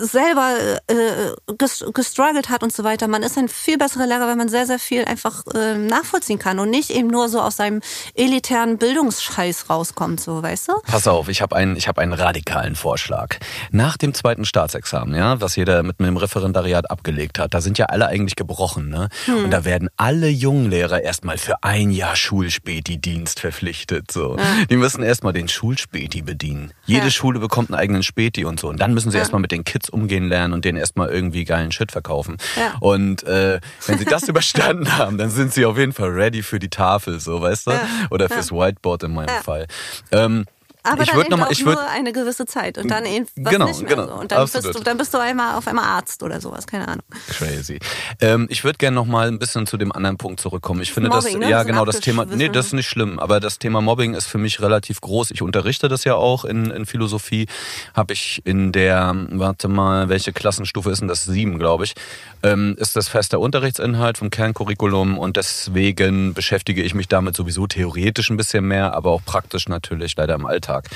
selber 0.00 0.56
äh, 0.86 1.54
gestruggelt 1.94 2.48
hat 2.48 2.62
und 2.62 2.72
so 2.72 2.84
weiter. 2.84 3.08
Man 3.08 3.22
ist 3.22 3.38
ein 3.38 3.48
viel 3.48 3.78
besserer 3.78 4.06
Lehrer, 4.06 4.28
wenn 4.28 4.38
man 4.38 4.48
sehr, 4.48 4.66
sehr 4.66 4.78
viel 4.78 5.04
einfach 5.04 5.44
äh, 5.54 5.76
nachvollziehen 5.76 6.38
kann 6.38 6.58
und 6.58 6.70
nicht 6.70 6.90
eben 6.90 7.08
nur 7.08 7.28
so 7.28 7.40
aus 7.40 7.56
seinem 7.56 7.80
elitären 8.14 8.78
Bildungsscheiß 8.78 9.70
rauskommt, 9.70 10.20
so, 10.20 10.42
weißt 10.42 10.68
du? 10.68 10.72
Pass 10.84 11.06
auf, 11.06 11.28
ich 11.28 11.42
habe 11.42 11.56
einen, 11.56 11.76
ich 11.76 11.88
hab 11.88 11.98
einen 11.98 12.12
radikalen 12.12 12.76
Vorschlag. 12.76 13.36
Nach 13.70 13.96
dem 13.96 14.14
zweiten 14.14 14.44
Staatsexamen, 14.44 15.14
ja, 15.14 15.40
was 15.40 15.56
jeder 15.56 15.82
mit 15.82 16.00
einem 16.00 16.16
Referendariat 16.16 16.90
abgelegt 16.90 17.38
hat, 17.38 17.54
da 17.54 17.60
sind 17.60 17.78
ja 17.78 17.86
alle 17.86 18.06
eigentlich 18.06 18.36
gebrochen, 18.36 18.88
ne? 18.88 19.08
Hm. 19.26 19.44
Und 19.44 19.50
da 19.50 19.64
werden 19.64 19.88
alle 19.96 20.28
jungen 20.28 20.70
Lehrer 20.70 21.02
erstmal 21.02 21.38
für 21.38 21.62
ein 21.62 21.90
Jahr 21.90 22.16
Schulspäti-Dienst 22.16 23.40
verpflichtet, 23.40 24.10
so. 24.10 24.36
Ja. 24.36 24.44
Die 24.70 24.76
müssen 24.76 25.02
erstmal 25.02 25.32
den 25.32 25.48
Schulspäti 25.48 26.22
bedienen. 26.22 26.72
Jede 26.86 27.04
ja. 27.04 27.10
Schule 27.10 27.38
bekommt 27.38 27.70
einen 27.70 27.78
eigenen 27.78 28.02
Späti 28.02 28.44
und 28.44 28.60
so. 28.60 28.68
Und 28.68 28.80
dann 28.80 28.94
müssen 28.94 29.10
sie 29.10 29.16
ja. 29.16 29.22
erstmal 29.22 29.40
mit 29.40 29.52
den 29.52 29.64
Kids 29.72 29.88
umgehen 29.88 30.28
lernen 30.28 30.52
und 30.52 30.66
denen 30.66 30.76
erstmal 30.76 31.08
irgendwie 31.08 31.44
geilen 31.44 31.72
Shit 31.72 31.92
verkaufen. 31.92 32.36
Ja. 32.56 32.74
Und 32.80 33.22
äh, 33.22 33.58
wenn 33.86 33.98
sie 33.98 34.04
das 34.04 34.22
überstanden 34.28 34.98
haben, 34.98 35.16
dann 35.16 35.30
sind 35.30 35.54
sie 35.54 35.64
auf 35.64 35.78
jeden 35.78 35.94
Fall 35.94 36.10
ready 36.10 36.42
für 36.42 36.58
die 36.58 36.68
Tafel, 36.68 37.20
so 37.20 37.40
weißt 37.40 37.68
du? 37.68 37.70
Ja. 37.70 37.80
Oder 38.10 38.28
fürs 38.28 38.52
Whiteboard 38.52 39.04
in 39.04 39.14
meinem 39.14 39.42
Fall. 39.42 39.66
Ähm, 40.10 40.44
aber 40.82 41.02
ich 41.02 41.10
dann 41.10 41.20
eben 41.20 41.42
auch 41.42 41.50
ich 41.50 41.64
nur 41.64 41.88
eine 41.90 42.12
gewisse 42.12 42.46
Zeit 42.46 42.78
und 42.78 42.90
dann 42.90 43.06
eben 43.06 43.26
was 43.36 43.52
genau, 43.52 43.66
nicht 43.66 43.80
mehr 43.80 43.88
genau, 43.90 44.06
so. 44.06 44.14
Und 44.14 44.32
dann 44.32 44.48
bist, 44.48 44.64
du, 44.64 44.80
dann 44.80 44.98
bist 44.98 45.14
du 45.14 45.18
einmal 45.18 45.56
auf 45.56 45.66
einmal 45.66 45.84
Arzt 45.84 46.22
oder 46.22 46.40
sowas, 46.40 46.66
keine 46.66 46.88
Ahnung. 46.88 47.04
Crazy. 47.28 47.78
Ähm, 48.20 48.46
ich 48.50 48.64
würde 48.64 48.78
gerne 48.78 48.94
noch 48.94 49.06
mal 49.06 49.28
ein 49.28 49.38
bisschen 49.38 49.66
zu 49.66 49.76
dem 49.76 49.92
anderen 49.92 50.16
Punkt 50.16 50.40
zurückkommen. 50.40 50.80
Ich 50.82 50.92
finde 50.92 51.08
Mobbing, 51.08 51.40
das, 51.40 51.48
ne? 51.48 51.50
ja 51.50 51.58
das 51.58 51.66
genau, 51.66 51.84
das 51.84 52.00
Thema, 52.00 52.24
nee, 52.24 52.48
das 52.48 52.66
ist 52.66 52.72
nicht 52.72 52.88
schlimm, 52.88 53.18
aber 53.18 53.40
das 53.40 53.58
Thema 53.58 53.80
Mobbing 53.80 54.14
ist 54.14 54.26
für 54.26 54.38
mich 54.38 54.60
relativ 54.60 55.00
groß. 55.00 55.30
Ich 55.30 55.42
unterrichte 55.42 55.88
das 55.88 56.04
ja 56.04 56.14
auch 56.14 56.44
in, 56.44 56.70
in 56.70 56.86
Philosophie. 56.86 57.46
Habe 57.94 58.12
ich 58.12 58.42
in 58.44 58.72
der, 58.72 59.14
warte 59.30 59.68
mal, 59.68 60.08
welche 60.08 60.32
Klassenstufe 60.32 60.90
ist 60.90 61.00
denn 61.00 61.08
das? 61.08 61.24
Sieben, 61.24 61.58
glaube 61.58 61.84
ich. 61.84 61.94
Ähm, 62.42 62.74
ist 62.78 62.96
das 62.96 63.08
fester 63.08 63.38
Unterrichtsinhalt 63.38 64.18
vom 64.18 64.30
Kerncurriculum 64.30 65.16
und 65.18 65.36
deswegen 65.36 66.34
beschäftige 66.34 66.82
ich 66.82 66.94
mich 66.94 67.08
damit 67.08 67.36
sowieso 67.36 67.66
theoretisch 67.66 68.30
ein 68.30 68.36
bisschen 68.36 68.66
mehr, 68.66 68.94
aber 68.94 69.10
auch 69.10 69.24
praktisch 69.24 69.68
natürlich 69.68 70.16
leider 70.16 70.34
im 70.34 70.46
Alltag. 70.46 70.71
Alltag. 70.72 70.88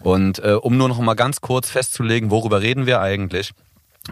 Und 0.00 0.38
äh, 0.40 0.52
um 0.52 0.76
nur 0.76 0.88
noch 0.88 1.00
mal 1.00 1.14
ganz 1.14 1.40
kurz 1.40 1.70
festzulegen, 1.70 2.30
worüber 2.30 2.60
reden 2.60 2.86
wir 2.86 3.00
eigentlich? 3.00 3.52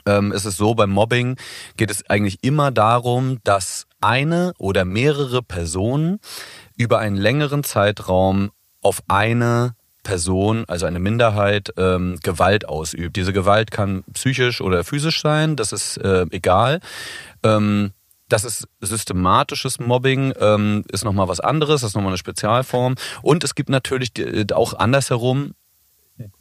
Ähm, 0.06 0.30
ist 0.30 0.44
es 0.44 0.56
so, 0.56 0.74
beim 0.74 0.90
Mobbing 0.90 1.36
geht 1.76 1.90
es 1.90 2.08
eigentlich 2.08 2.38
immer 2.42 2.70
darum, 2.70 3.38
dass 3.42 3.86
eine 4.00 4.52
oder 4.58 4.84
mehrere 4.84 5.42
Personen 5.42 6.20
über 6.76 7.00
einen 7.00 7.16
längeren 7.16 7.64
Zeitraum 7.64 8.50
auf 8.82 9.02
eine 9.08 9.74
Person, 10.04 10.64
also 10.68 10.86
eine 10.86 11.00
Minderheit, 11.00 11.74
ähm, 11.76 12.18
Gewalt 12.22 12.66
ausübt. 12.66 13.16
Diese 13.16 13.32
Gewalt 13.32 13.70
kann 13.70 14.04
psychisch 14.14 14.60
oder 14.60 14.84
physisch 14.84 15.20
sein, 15.20 15.56
das 15.56 15.72
ist 15.72 15.98
äh, 15.98 16.24
egal. 16.30 16.80
Ähm, 17.42 17.92
das 18.32 18.44
ist 18.44 18.66
systematisches 18.80 19.78
Mobbing, 19.78 20.32
ähm, 20.40 20.84
ist 20.90 21.04
nochmal 21.04 21.28
was 21.28 21.40
anderes, 21.40 21.82
das 21.82 21.90
ist 21.90 21.94
nochmal 21.94 22.12
eine 22.12 22.18
Spezialform. 22.18 22.94
Und 23.22 23.44
es 23.44 23.54
gibt 23.54 23.68
natürlich 23.68 24.12
auch 24.52 24.74
andersherum 24.74 25.52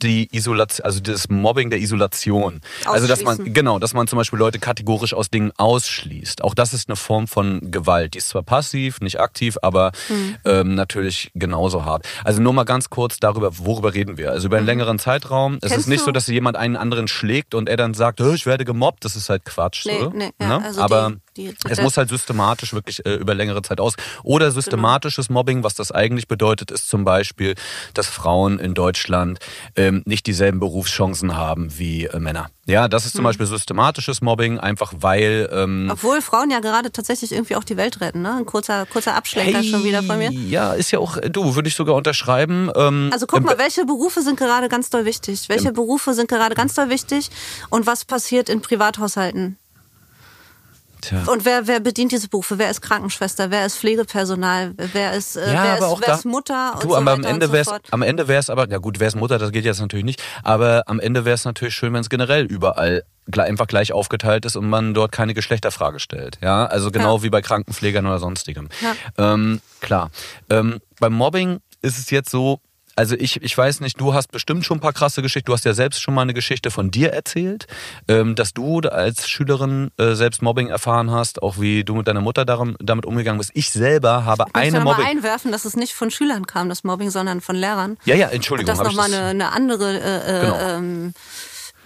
die 0.02 0.28
Isolation, 0.36 0.86
also 0.86 1.00
das 1.00 1.30
Mobbing 1.30 1.70
der 1.70 1.80
Isolation. 1.80 2.62
Also 2.86 3.08
dass 3.08 3.24
man, 3.24 3.54
genau, 3.54 3.80
dass 3.80 3.94
man 3.94 4.08
zum 4.08 4.18
Beispiel 4.18 4.40
Leute 4.40 4.60
kategorisch 4.60 5.14
aus 5.14 5.30
Dingen 5.30 5.52
ausschließt. 5.58 6.44
Auch 6.44 6.54
das 6.54 6.74
ist 6.74 6.90
eine 6.90 6.96
Form 6.96 7.28
von 7.28 7.72
Gewalt. 7.72 8.14
Die 8.14 8.18
ist 8.18 8.30
zwar 8.30 8.44
passiv, 8.44 9.02
nicht 9.02 9.20
aktiv, 9.20 9.58
aber 9.62 9.92
mhm. 10.10 10.36
ähm, 10.46 10.76
natürlich 10.76 11.32
genauso 11.36 11.86
hart. 11.86 12.08
Also 12.24 12.42
nur 12.42 12.54
mal 12.54 12.66
ganz 12.66 12.90
kurz 12.90 13.20
darüber, 13.20 13.58
worüber 13.58 13.94
reden 13.94 14.18
wir? 14.18 14.32
Also 14.32 14.48
über 14.48 14.58
einen 14.58 14.66
mhm. 14.66 14.70
längeren 14.70 15.00
Zeitraum. 15.00 15.60
Es 15.62 15.76
ist 15.76 15.88
nicht 15.88 16.02
du? 16.02 16.06
so, 16.06 16.12
dass 16.12 16.28
jemand 16.28 16.58
einen 16.58 16.76
anderen 16.76 17.08
schlägt 17.08 17.54
und 17.56 17.70
er 17.70 17.78
dann 17.78 17.94
sagt, 17.94 18.20
ich 18.20 18.46
werde 18.46 18.66
gemobbt. 18.66 19.06
Das 19.06 19.16
ist 19.16 19.30
halt 19.30 19.46
Quatsch. 19.46 19.86
Nee, 19.86 20.00
oder? 20.00 20.10
Nee, 20.12 20.32
ja, 20.40 20.60
ne? 20.60 20.66
also 20.66 20.82
aber 20.82 21.14
die, 21.38 21.48
die, 21.48 21.56
es 21.70 21.82
muss 21.82 21.98
halt 21.98 22.10
systematisch 22.10 22.74
wirklich 22.74 23.06
äh, 23.06 23.16
über 23.16 23.34
längere 23.34 23.62
Zeit 23.62 23.80
aus. 23.80 23.96
Oder 24.24 24.48
genau. 24.48 24.56
systematisches 24.56 25.28
genau. 25.28 25.40
Mobbing, 25.40 25.64
was 25.64 25.74
das 25.74 25.92
eigentlich 25.92 26.28
bedeutet, 26.28 26.72
ist 26.72 26.90
zum 26.90 27.06
Beispiel, 27.06 27.56
dass 27.94 28.08
Frauen 28.08 28.60
in 28.60 28.74
Deutschland 28.74 29.40
ähm, 29.76 30.04
nicht 30.06 30.28
dieselben 30.28 30.60
Berufschancen 30.60 31.36
haben 31.36 31.78
wie 31.78 32.06
äh, 32.06 32.20
Männer. 32.20 32.50
Ja, 32.66 32.88
das 32.88 33.06
ist 33.06 33.14
zum 33.14 33.20
hm. 33.20 33.26
Beispiel 33.26 33.46
systematisches 33.48 34.22
Mobbing, 34.22 34.60
einfach 34.60 34.94
weil. 35.00 35.50
Ähm, 35.52 35.90
Obwohl 35.92 36.22
Frauen 36.22 36.52
ja 36.52 36.60
gerade 36.60 36.92
tatsächlich 36.92 37.32
irgendwie 37.32 37.56
auch 37.56 37.64
die 37.64 37.78
Welt 37.78 38.00
retten, 38.02 38.22
ne? 38.22 38.36
Ein 38.36 38.46
kurzer, 38.46 38.86
kurzer 38.86 39.16
Abschlenker 39.16 39.60
hey, 39.60 39.70
schon 39.70 39.84
wieder 39.84 40.04
von 40.04 40.18
mir. 40.18 40.32
Ja, 40.32 40.74
ist 40.74 40.92
ja 40.92 41.00
auch, 41.00 41.18
du, 41.18 41.56
würde 41.56 41.68
ich 41.68 41.76
sogar 41.76 41.96
unterschreiben. 41.96 42.72
Ähm, 42.76 43.10
also 43.12 43.26
guck 43.26 43.44
mal, 43.44 43.58
welche 43.58 43.86
Berufe 43.86 44.22
sind 44.22 44.38
gerade 44.38 44.70
ganz 44.70 44.90
doll 44.90 45.06
wichtig? 45.06 45.50
Welche 45.50 45.72
Berufe 45.72 46.14
sind 46.14 46.28
gerade 46.30 46.56
ganz 46.56 46.76
doll 46.76 46.90
wichtig? 46.90 47.30
Und 47.70 47.88
was 47.88 48.06
passiert 48.06 48.50
in 48.50 48.62
Privathaushalten? 48.62 49.58
Tja. 51.02 51.24
Und 51.28 51.46
wer, 51.46 51.68
wer 51.68 51.80
bedient 51.80 52.12
diese 52.12 52.28
Berufe? 52.28 52.58
Wer 52.58 52.70
ist 52.70 52.82
Krankenschwester? 52.82 53.52
Wer 53.52 53.66
ist 53.66 53.78
Pflegepersonal? 53.78 54.74
Wer 54.76 55.14
ist, 55.14 55.36
äh, 55.36 55.54
ja, 55.54 55.78
wer, 55.80 55.92
ist 55.92 56.02
wer 56.02 56.14
ist 56.16 56.26
Mutter? 56.26 56.80
Du, 56.82 56.96
aber 56.96 57.12
so 57.12 57.18
am 57.18 57.24
Ende 57.24 57.52
wäre 57.52 57.62
es, 57.62 57.92
am 57.92 58.02
Ende 58.02 58.28
wäre 58.28 58.40
es 58.40 58.50
aber, 58.50 58.70
ja 58.70 58.78
gut, 58.78 59.00
wer 59.00 59.08
ist 59.08 59.16
Mutter? 59.16 59.38
Das 59.38 59.52
geht 59.52 59.66
jetzt 59.66 59.80
natürlich 59.80 60.06
nicht. 60.06 60.22
Aber 60.44 60.84
am 60.88 61.00
Ende 61.00 61.26
wäre 61.26 61.36
es 61.36 61.46
natürlich 61.46 61.74
schön, 61.74 61.94
wenn 61.94 62.02
es 62.02 62.10
generell 62.10 62.46
überall 62.46 63.04
einfach 63.38 63.68
gleich 63.68 63.94
aufgeteilt 63.94 64.46
ist 64.46 64.56
und 64.56 64.68
man 64.68 64.94
dort 64.94 65.12
keine 65.12 65.34
Geschlechterfrage 65.34 66.00
stellt. 66.00 66.40
Ja, 66.42 66.66
also 66.66 66.92
genau 66.92 67.18
ja. 67.18 67.24
wie 67.24 67.30
bei 67.30 67.42
Krankenpflegern 67.42 68.06
oder 68.06 68.20
sonstigem. 68.20 68.70
Ja. 68.82 69.34
Ähm, 69.34 69.62
klar. 69.82 70.10
Ähm, 70.50 70.80
beim 71.00 71.14
Mobbing 71.14 71.60
ist 71.82 71.98
es 71.98 72.10
jetzt 72.10 72.30
so, 72.30 72.60
also 73.00 73.16
ich, 73.18 73.42
ich 73.42 73.58
weiß 73.58 73.80
nicht, 73.80 73.98
du 74.02 74.14
hast 74.14 74.30
bestimmt 74.30 74.66
schon 74.66 74.78
ein 74.78 74.82
paar 74.82 74.92
krasse 74.92 75.22
Geschichten. 75.22 75.46
Du 75.46 75.54
hast 75.54 75.64
ja 75.64 75.74
selbst 75.74 76.02
schon 76.02 76.14
mal 76.14 76.24
eine 76.24 76.34
Geschichte 76.34 76.70
von 76.70 76.92
dir 76.92 77.14
erzählt, 77.14 77.66
ähm, 78.10 78.36
dass 78.36 78.54
du 78.54 78.80
als 78.80 79.30
Schülerin 79.30 79.90
äh, 79.96 80.16
selbst 80.16 80.42
Mobbing 80.42 80.68
erfahren 80.68 81.10
hast, 81.10 81.42
auch 81.42 81.62
wie 81.62 81.86
du 81.86 81.96
mit 81.96 82.10
deiner 82.10 82.20
Mutter 82.20 82.44
darum, 82.44 82.76
damit 82.82 83.06
umgegangen 83.06 83.38
bist. 83.38 83.52
Ich 83.54 83.72
selber 83.72 84.26
habe 84.26 84.44
ich 84.50 84.56
eine 84.56 84.82
Mobbing. 84.82 85.06
Ich 85.06 85.12
einwerfen, 85.12 85.54
dass 85.54 85.64
es 85.64 85.78
nicht 85.78 85.94
von 85.94 86.12
Schülern 86.12 86.46
kam, 86.46 86.68
das 86.68 86.84
Mobbing, 86.84 87.10
sondern 87.10 87.40
von 87.40 87.56
Lehrern. 87.56 87.98
Ja, 88.04 88.16
ja, 88.16 88.28
Entschuldigung. 88.28 88.78
Und 88.78 88.86
das 88.86 88.86
nochmal 88.86 89.14
eine, 89.14 89.28
eine 89.28 89.54
andere 89.54 89.98
äh, 89.98 90.38
äh 90.38 90.42
genau. 90.42 90.60
ähm, 90.60 91.14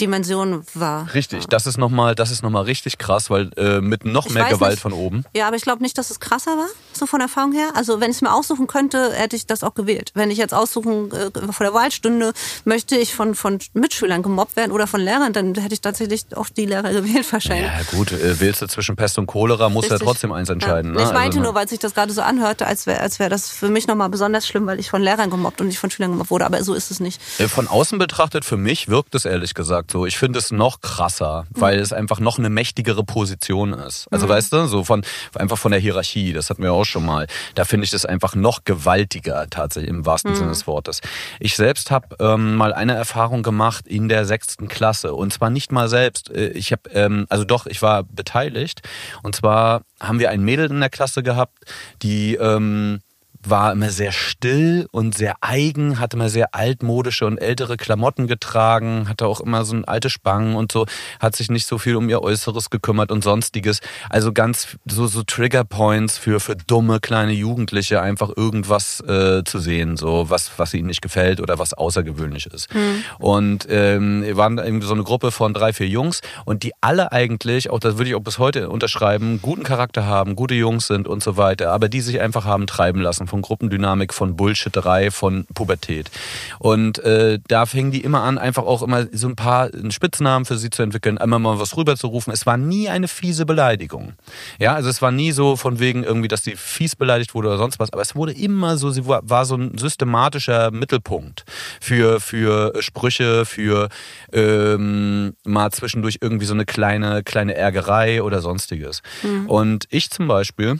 Dimension 0.01 0.63
war. 0.73 1.13
Richtig, 1.13 1.45
das 1.47 1.67
ist 1.67 1.77
nochmal, 1.77 2.15
das 2.15 2.31
ist 2.31 2.41
noch 2.41 2.49
mal 2.49 2.63
richtig 2.63 2.97
krass, 2.97 3.29
weil 3.29 3.51
äh, 3.57 3.79
mit 3.79 4.05
noch 4.05 4.25
ich 4.25 4.33
mehr 4.33 4.45
Gewalt 4.45 4.73
nicht. 4.73 4.81
von 4.81 4.93
oben. 4.93 5.23
Ja, 5.35 5.47
aber 5.47 5.55
ich 5.55 5.61
glaube 5.61 5.83
nicht, 5.83 5.97
dass 5.97 6.09
es 6.09 6.19
krasser 6.19 6.51
war, 6.51 6.67
so 6.93 7.05
von 7.05 7.21
Erfahrung 7.21 7.53
her. 7.53 7.69
Also 7.75 8.01
wenn 8.01 8.09
ich 8.09 8.17
es 8.17 8.21
mir 8.21 8.33
aussuchen 8.33 8.67
könnte, 8.67 9.13
hätte 9.13 9.35
ich 9.35 9.45
das 9.45 9.63
auch 9.63 9.75
gewählt. 9.75 10.11
Wenn 10.15 10.31
ich 10.31 10.37
jetzt 10.37 10.53
aussuchen 10.53 11.11
äh, 11.11 11.29
vor 11.51 11.65
der 11.65 11.73
Wahlstunde 11.73 12.33
möchte 12.65 12.97
ich 12.97 13.13
von 13.13 13.35
von 13.35 13.59
Mitschülern 13.73 14.23
gemobbt 14.23 14.55
werden 14.55 14.71
oder 14.71 14.87
von 14.87 14.99
Lehrern, 14.99 15.31
dann 15.31 15.53
hätte 15.55 15.73
ich 15.73 15.81
tatsächlich 15.81 16.25
auch 16.35 16.49
die 16.49 16.65
Lehrer 16.65 16.91
gewählt 16.91 17.31
wahrscheinlich. 17.31 17.71
Ja 17.71 17.97
gut, 17.97 18.11
äh, 18.11 18.39
wählst 18.39 18.61
du 18.61 18.67
zwischen 18.67 18.95
Pest 18.95 19.19
und 19.19 19.27
Cholera, 19.27 19.69
musst 19.69 19.89
du 19.89 19.93
ja 19.93 19.99
trotzdem 19.99 20.31
eins 20.31 20.49
entscheiden. 20.49 20.95
Ja. 20.95 21.01
Ne? 21.01 21.07
Ich 21.07 21.13
meinte 21.13 21.37
also, 21.37 21.41
nur, 21.41 21.55
weil 21.55 21.67
sich 21.67 21.79
das 21.79 21.93
gerade 21.93 22.11
so 22.11 22.21
anhörte, 22.21 22.65
als 22.65 22.87
wäre 22.87 22.99
als 22.99 23.19
wäre 23.19 23.29
das 23.29 23.49
für 23.49 23.69
mich 23.69 23.87
nochmal 23.87 24.09
besonders 24.09 24.47
schlimm, 24.47 24.65
weil 24.65 24.79
ich 24.79 24.89
von 24.89 25.03
Lehrern 25.03 25.29
gemobbt 25.29 25.61
und 25.61 25.67
nicht 25.67 25.79
von 25.79 25.91
Schülern 25.91 26.11
gemobbt 26.11 26.31
wurde. 26.31 26.45
Aber 26.45 26.63
so 26.63 26.73
ist 26.73 26.89
es 26.89 26.99
nicht. 26.99 27.21
Äh, 27.37 27.47
von 27.47 27.67
außen 27.67 27.99
betrachtet, 27.99 28.43
für 28.43 28.57
mich 28.57 28.87
wirkt 28.87 29.13
es 29.13 29.25
ehrlich 29.25 29.53
gesagt 29.53 29.82
so. 29.91 30.05
Ich 30.05 30.17
finde 30.17 30.39
es 30.39 30.51
noch 30.51 30.81
krasser, 30.81 31.45
weil 31.51 31.77
mhm. 31.77 31.83
es 31.83 31.93
einfach 31.93 32.19
noch 32.19 32.37
eine 32.37 32.49
mächtigere 32.49 33.03
Position 33.03 33.73
ist. 33.73 34.07
Also 34.11 34.25
mhm. 34.25 34.31
weißt 34.31 34.53
du, 34.53 34.67
so 34.67 34.83
von 34.83 35.03
einfach 35.35 35.57
von 35.57 35.71
der 35.71 35.79
Hierarchie, 35.79 36.33
das 36.33 36.49
hatten 36.49 36.63
wir 36.63 36.73
auch 36.73 36.85
schon 36.85 37.05
mal. 37.05 37.27
Da 37.55 37.65
finde 37.65 37.85
ich 37.85 37.91
das 37.91 38.05
einfach 38.05 38.35
noch 38.35 38.63
gewaltiger 38.65 39.49
tatsächlich 39.49 39.89
im 39.89 40.05
wahrsten 40.05 40.31
mhm. 40.31 40.35
Sinne 40.35 40.49
des 40.49 40.67
Wortes. 40.67 41.01
Ich 41.39 41.55
selbst 41.55 41.91
habe 41.91 42.15
ähm, 42.19 42.55
mal 42.55 42.73
eine 42.73 42.93
Erfahrung 42.93 43.43
gemacht 43.43 43.87
in 43.87 44.09
der 44.09 44.25
sechsten 44.25 44.67
Klasse 44.67 45.13
und 45.13 45.33
zwar 45.33 45.49
nicht 45.49 45.71
mal 45.71 45.89
selbst. 45.89 46.29
Äh, 46.29 46.49
ich 46.49 46.71
habe 46.71 46.89
ähm, 46.91 47.25
also 47.29 47.45
doch, 47.45 47.65
ich 47.65 47.81
war 47.81 48.03
beteiligt 48.03 48.81
und 49.21 49.35
zwar 49.35 49.81
haben 49.99 50.19
wir 50.19 50.29
ein 50.29 50.43
Mädel 50.43 50.69
in 50.69 50.79
der 50.79 50.89
Klasse 50.89 51.23
gehabt, 51.23 51.63
die 52.01 52.35
ähm, 52.35 53.01
war 53.49 53.71
immer 53.71 53.89
sehr 53.89 54.11
still 54.11 54.87
und 54.91 55.15
sehr 55.15 55.35
eigen, 55.41 55.99
hatte 55.99 56.17
immer 56.17 56.29
sehr 56.29 56.55
altmodische 56.55 57.25
und 57.25 57.37
ältere 57.37 57.77
Klamotten 57.77 58.27
getragen, 58.27 59.07
hatte 59.09 59.27
auch 59.27 59.41
immer 59.41 59.65
so 59.65 59.75
ein 59.75 59.85
alte 59.85 60.09
Spangen 60.09 60.55
und 60.55 60.71
so, 60.71 60.85
hat 61.19 61.35
sich 61.35 61.49
nicht 61.49 61.65
so 61.65 61.77
viel 61.77 61.95
um 61.95 62.09
ihr 62.09 62.21
Äußeres 62.21 62.69
gekümmert 62.69 63.11
und 63.11 63.23
sonstiges. 63.23 63.79
Also 64.09 64.31
ganz 64.31 64.77
so, 64.85 65.07
so 65.07 65.23
Trigger 65.23 65.63
Points 65.63 66.17
für, 66.17 66.39
für 66.39 66.55
dumme 66.55 66.99
kleine 66.99 67.33
Jugendliche, 67.33 68.01
einfach 68.01 68.31
irgendwas 68.35 69.01
äh, 69.01 69.43
zu 69.43 69.59
sehen, 69.59 69.97
so 69.97 70.29
was, 70.29 70.51
was 70.57 70.73
ihnen 70.73 70.87
nicht 70.87 71.01
gefällt 71.01 71.41
oder 71.41 71.59
was 71.59 71.73
außergewöhnlich 71.73 72.47
ist. 72.47 72.73
Mhm. 72.73 73.03
Und 73.19 73.67
ähm, 73.69 74.23
wir 74.23 74.37
waren 74.37 74.57
irgendwie 74.57 74.87
so 74.87 74.93
eine 74.93 75.03
Gruppe 75.03 75.31
von 75.31 75.53
drei, 75.53 75.73
vier 75.73 75.87
Jungs 75.87 76.21
und 76.45 76.63
die 76.63 76.71
alle 76.81 77.11
eigentlich, 77.11 77.69
auch 77.69 77.79
das 77.79 77.97
würde 77.97 78.09
ich 78.09 78.15
auch 78.15 78.21
bis 78.21 78.39
heute 78.39 78.69
unterschreiben, 78.69 79.41
guten 79.41 79.63
Charakter 79.63 80.05
haben, 80.05 80.35
gute 80.35 80.55
Jungs 80.55 80.87
sind 80.87 81.07
und 81.07 81.21
so 81.21 81.37
weiter, 81.37 81.71
aber 81.71 81.89
die 81.89 82.01
sich 82.01 82.21
einfach 82.21 82.45
haben 82.45 82.67
treiben 82.67 83.01
lassen 83.01 83.27
von 83.33 83.41
Gruppendynamik, 83.41 84.13
von 84.13 84.35
Bullshitterei, 84.35 85.09
von 85.09 85.47
Pubertät. 85.55 86.11
Und 86.59 86.99
äh, 86.99 87.39
da 87.47 87.65
fingen 87.65 87.89
die 87.89 88.01
immer 88.01 88.21
an, 88.21 88.37
einfach 88.37 88.63
auch 88.63 88.83
immer 88.83 89.07
so 89.11 89.27
ein 89.27 89.35
paar 89.35 89.71
Spitznamen 89.89 90.45
für 90.45 90.55
sie 90.55 90.69
zu 90.69 90.83
entwickeln, 90.83 91.17
einmal 91.17 91.39
mal 91.39 91.59
was 91.59 91.75
rüberzurufen. 91.75 92.31
Es 92.31 92.45
war 92.45 92.57
nie 92.57 92.89
eine 92.89 93.07
fiese 93.07 93.47
Beleidigung. 93.47 94.13
Ja, 94.59 94.75
also 94.75 94.87
es 94.87 95.01
war 95.01 95.11
nie 95.11 95.31
so 95.31 95.55
von 95.55 95.79
wegen 95.79 96.03
irgendwie, 96.03 96.27
dass 96.27 96.43
sie 96.43 96.55
fies 96.55 96.95
beleidigt 96.95 97.33
wurde 97.33 97.47
oder 97.47 97.57
sonst 97.57 97.79
was, 97.79 97.91
aber 97.91 98.03
es 98.03 98.15
wurde 98.15 98.33
immer 98.33 98.77
so, 98.77 98.91
sie 98.91 99.07
war, 99.07 99.27
war 99.27 99.45
so 99.45 99.55
ein 99.55 99.79
systematischer 99.79 100.69
Mittelpunkt 100.69 101.43
für, 101.81 102.19
für 102.19 102.83
Sprüche, 102.83 103.45
für 103.45 103.89
ähm, 104.31 105.33
mal 105.43 105.71
zwischendurch 105.71 106.19
irgendwie 106.21 106.45
so 106.45 106.53
eine 106.53 106.65
kleine, 106.65 107.23
kleine 107.23 107.55
Ärgerei 107.55 108.21
oder 108.21 108.41
sonstiges. 108.41 109.01
Mhm. 109.23 109.49
Und 109.49 109.87
ich 109.89 110.11
zum 110.11 110.27
Beispiel 110.27 110.79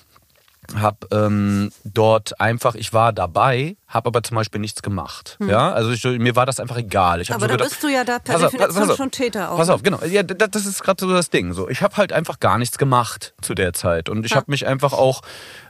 habe 0.76 1.08
ähm, 1.12 1.72
dort 1.84 2.40
einfach, 2.40 2.76
ich 2.76 2.94
war 2.94 3.14
dabei, 3.14 3.76
habe 3.88 4.08
aber 4.08 4.24
zum 4.24 4.36
Beispiel 4.36 4.62
nichts 4.62 4.82
gemacht. 4.82 5.38
Hm. 5.40 5.50
Ja, 5.50 5.72
also 5.72 5.92
ich, 5.92 6.04
mir 6.04 6.36
war 6.36 6.46
das 6.46 6.60
einfach 6.60 6.78
egal. 6.78 7.22
Ich 7.22 7.32
aber 7.32 7.42
so 7.42 7.48
da 7.48 7.54
gedacht, 7.54 7.70
bist 7.70 7.84
du 7.84 7.88
ja 7.88 8.04
da 8.04 8.20
per 8.20 8.40
pass 8.40 8.52
Definition 8.52 8.90
auf, 8.90 8.98
schon 8.98 9.12
Täter 9.12 9.52
auch. 9.52 9.58
Pass 9.58 9.70
auf, 9.70 9.84
genau. 9.84 10.04
Ja, 10.04 10.24
das 10.24 10.66
ist 10.66 10.84
gerade 10.84 11.06
so 11.06 11.12
das 11.12 11.30
Ding. 11.30 11.54
So, 11.54 11.70
ich 11.70 11.82
habe 11.82 11.98
halt 11.98 12.14
einfach 12.14 12.40
gar 12.40 12.58
nichts 12.58 12.78
gemacht 12.78 13.34
zu 13.42 13.54
der 13.54 13.74
Zeit 13.74 14.10
und 14.10 14.26
ich 14.26 14.32
ja. 14.32 14.38
habe 14.38 14.50
mich 14.50 14.66
einfach 14.66 14.94
auch 14.94 15.22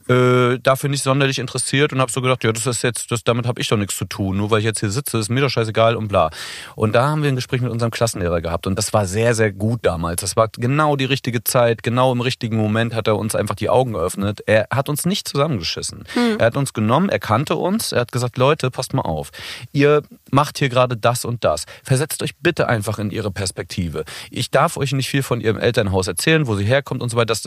äh, 0.10 0.60
dafür 0.60 0.90
nicht 0.90 1.04
sonderlich 1.04 1.40
interessiert 1.40 1.94
und 1.94 2.02
habe 2.02 2.12
so 2.12 2.22
gedacht, 2.22 2.44
ja, 2.44 2.52
das 2.52 2.66
ist 2.66 2.82
jetzt, 2.84 3.12
das, 3.12 3.24
damit 3.24 3.48
habe 3.48 3.62
ich 3.62 3.68
doch 3.68 3.78
nichts 3.78 3.98
zu 3.98 4.06
tun. 4.06 4.38
Nur 4.38 4.52
weil 4.52 4.60
ich 4.60 4.66
jetzt 4.66 4.80
hier 4.80 4.90
sitze, 4.90 5.18
ist 5.18 5.30
mir 5.30 5.42
doch 5.42 5.50
scheißegal 5.50 5.96
und 5.96 6.08
bla. 6.08 6.30
Und 6.76 6.94
da 6.94 7.08
haben 7.08 7.24
wir 7.24 7.30
ein 7.30 7.36
Gespräch 7.36 7.62
mit 7.62 7.72
unserem 7.72 7.92
Klassenlehrer 7.92 8.42
gehabt 8.42 8.68
und 8.68 8.78
das 8.78 8.94
war 8.94 9.06
sehr, 9.06 9.36
sehr 9.36 9.52
gut 9.52 9.80
damals. 9.84 10.22
Das 10.22 10.36
war 10.36 10.50
genau 10.50 10.96
die 10.96 11.06
richtige 11.06 11.44
Zeit, 11.44 11.84
genau 11.84 12.12
im 12.12 12.22
richtigen 12.22 12.58
Moment 12.58 12.94
hat 12.94 13.08
er 13.08 13.18
uns 13.18 13.36
einfach 13.36 13.56
die 13.56 13.70
Augen 13.70 13.94
geöffnet. 13.94 14.42
Er 14.46 14.68
hat 14.72 14.90
uns 14.90 15.06
nicht 15.06 15.28
zusammengeschissen. 15.28 16.06
Hm. 16.14 16.38
Er 16.40 16.48
hat 16.48 16.58
uns 16.58 16.74
genommen, 16.74 17.10
er 17.10 17.20
kannte 17.20 17.56
uns, 17.56 17.92
er 17.92 18.02
hat 18.02 18.12
gesagt, 18.12 18.38
Leute, 18.38 18.72
passt 18.72 18.94
mal 18.94 19.04
auf. 19.04 19.32
Ihr 19.72 20.04
macht 20.32 20.58
hier 20.58 20.70
gerade 20.70 20.98
das 20.98 21.26
und 21.26 21.44
das. 21.44 21.66
Versetzt 21.84 22.24
euch 22.24 22.36
bitte 22.38 22.68
einfach 22.68 23.00
in 23.00 23.12
ihre 23.12 23.32
Perspektive. 23.32 24.04
Ich 24.32 24.52
darf 24.52 24.78
euch 24.78 24.92
nicht 24.92 25.10
viel 25.10 25.24
von 25.24 25.42
ihrem 25.42 25.58
Elternhaus 25.58 26.08
erzählen, 26.08 26.48
wo 26.48 26.56
sie 26.56 26.66
herkommt 26.66 27.02
und 27.02 27.10
so 27.10 27.18
weiter. 27.18 27.28
Das 27.28 27.44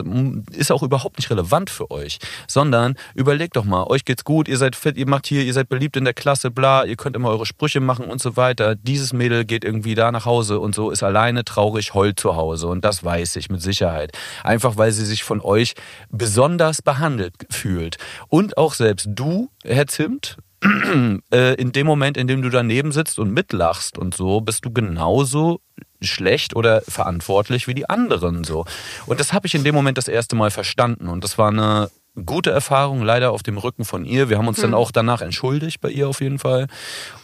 ist 0.51 0.71
auch 0.71 0.83
überhaupt 0.83 1.17
nicht 1.17 1.29
relevant 1.29 1.69
für 1.69 1.91
euch 1.91 2.19
sondern 2.47 2.95
überlegt 3.15 3.55
doch 3.55 3.65
mal, 3.65 3.85
euch 3.85 4.05
geht's 4.05 4.23
gut, 4.23 4.47
ihr 4.47 4.57
seid 4.57 4.75
fit, 4.75 4.97
ihr 4.97 5.07
macht 5.07 5.27
hier, 5.27 5.43
ihr 5.43 5.53
seid 5.53 5.69
beliebt 5.69 5.97
in 5.97 6.05
der 6.05 6.13
Klasse, 6.13 6.51
bla, 6.51 6.85
ihr 6.85 6.95
könnt 6.95 7.15
immer 7.15 7.29
eure 7.29 7.45
Sprüche 7.45 7.79
machen 7.79 8.05
und 8.05 8.21
so 8.21 8.37
weiter. 8.37 8.75
Dieses 8.75 9.13
Mädel 9.13 9.45
geht 9.45 9.63
irgendwie 9.63 9.95
da 9.95 10.11
nach 10.11 10.25
Hause 10.25 10.59
und 10.59 10.75
so 10.75 10.89
ist 10.89 11.03
alleine 11.03 11.45
traurig, 11.45 11.93
heult 11.93 12.19
zu 12.19 12.35
Hause 12.35 12.67
und 12.67 12.83
das 12.83 13.03
weiß 13.03 13.35
ich 13.35 13.49
mit 13.49 13.61
Sicherheit. 13.61 14.17
Einfach 14.43 14.77
weil 14.77 14.91
sie 14.91 15.05
sich 15.05 15.23
von 15.23 15.41
euch 15.41 15.73
besonders 16.09 16.81
behandelt 16.81 17.33
fühlt. 17.49 17.97
Und 18.27 18.57
auch 18.57 18.73
selbst 18.73 19.07
du, 19.09 19.49
Herr 19.63 19.87
Zimt, 19.87 20.37
äh, 21.31 21.53
in 21.55 21.71
dem 21.71 21.85
Moment, 21.85 22.17
in 22.17 22.27
dem 22.27 22.41
du 22.41 22.49
daneben 22.49 22.91
sitzt 22.91 23.19
und 23.19 23.31
mitlachst 23.31 23.97
und 23.97 24.15
so, 24.15 24.41
bist 24.41 24.65
du 24.65 24.71
genauso 24.71 25.59
schlecht 26.01 26.55
oder 26.55 26.81
verantwortlich 26.81 27.67
wie 27.67 27.73
die 27.73 27.89
anderen 27.89 28.43
so. 28.43 28.65
Und 29.05 29.19
das 29.19 29.33
habe 29.33 29.47
ich 29.47 29.55
in 29.55 29.63
dem 29.63 29.75
Moment 29.75 29.97
das 29.97 30.07
erste 30.07 30.35
Mal 30.35 30.51
verstanden 30.51 31.07
und 31.07 31.23
das 31.23 31.37
war 31.37 31.49
eine 31.49 31.89
gute 32.25 32.51
Erfahrung, 32.51 33.01
leider 33.01 33.31
auf 33.31 33.43
dem 33.43 33.57
Rücken 33.57 33.85
von 33.85 34.05
ihr. 34.05 34.29
Wir 34.29 34.37
haben 34.37 34.47
uns 34.47 34.57
hm. 34.57 34.63
dann 34.63 34.73
auch 34.73 34.91
danach 34.91 35.21
entschuldigt 35.21 35.81
bei 35.81 35.89
ihr 35.89 36.07
auf 36.07 36.21
jeden 36.21 36.39
Fall. 36.39 36.67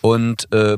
Und 0.02 0.52
äh, 0.54 0.78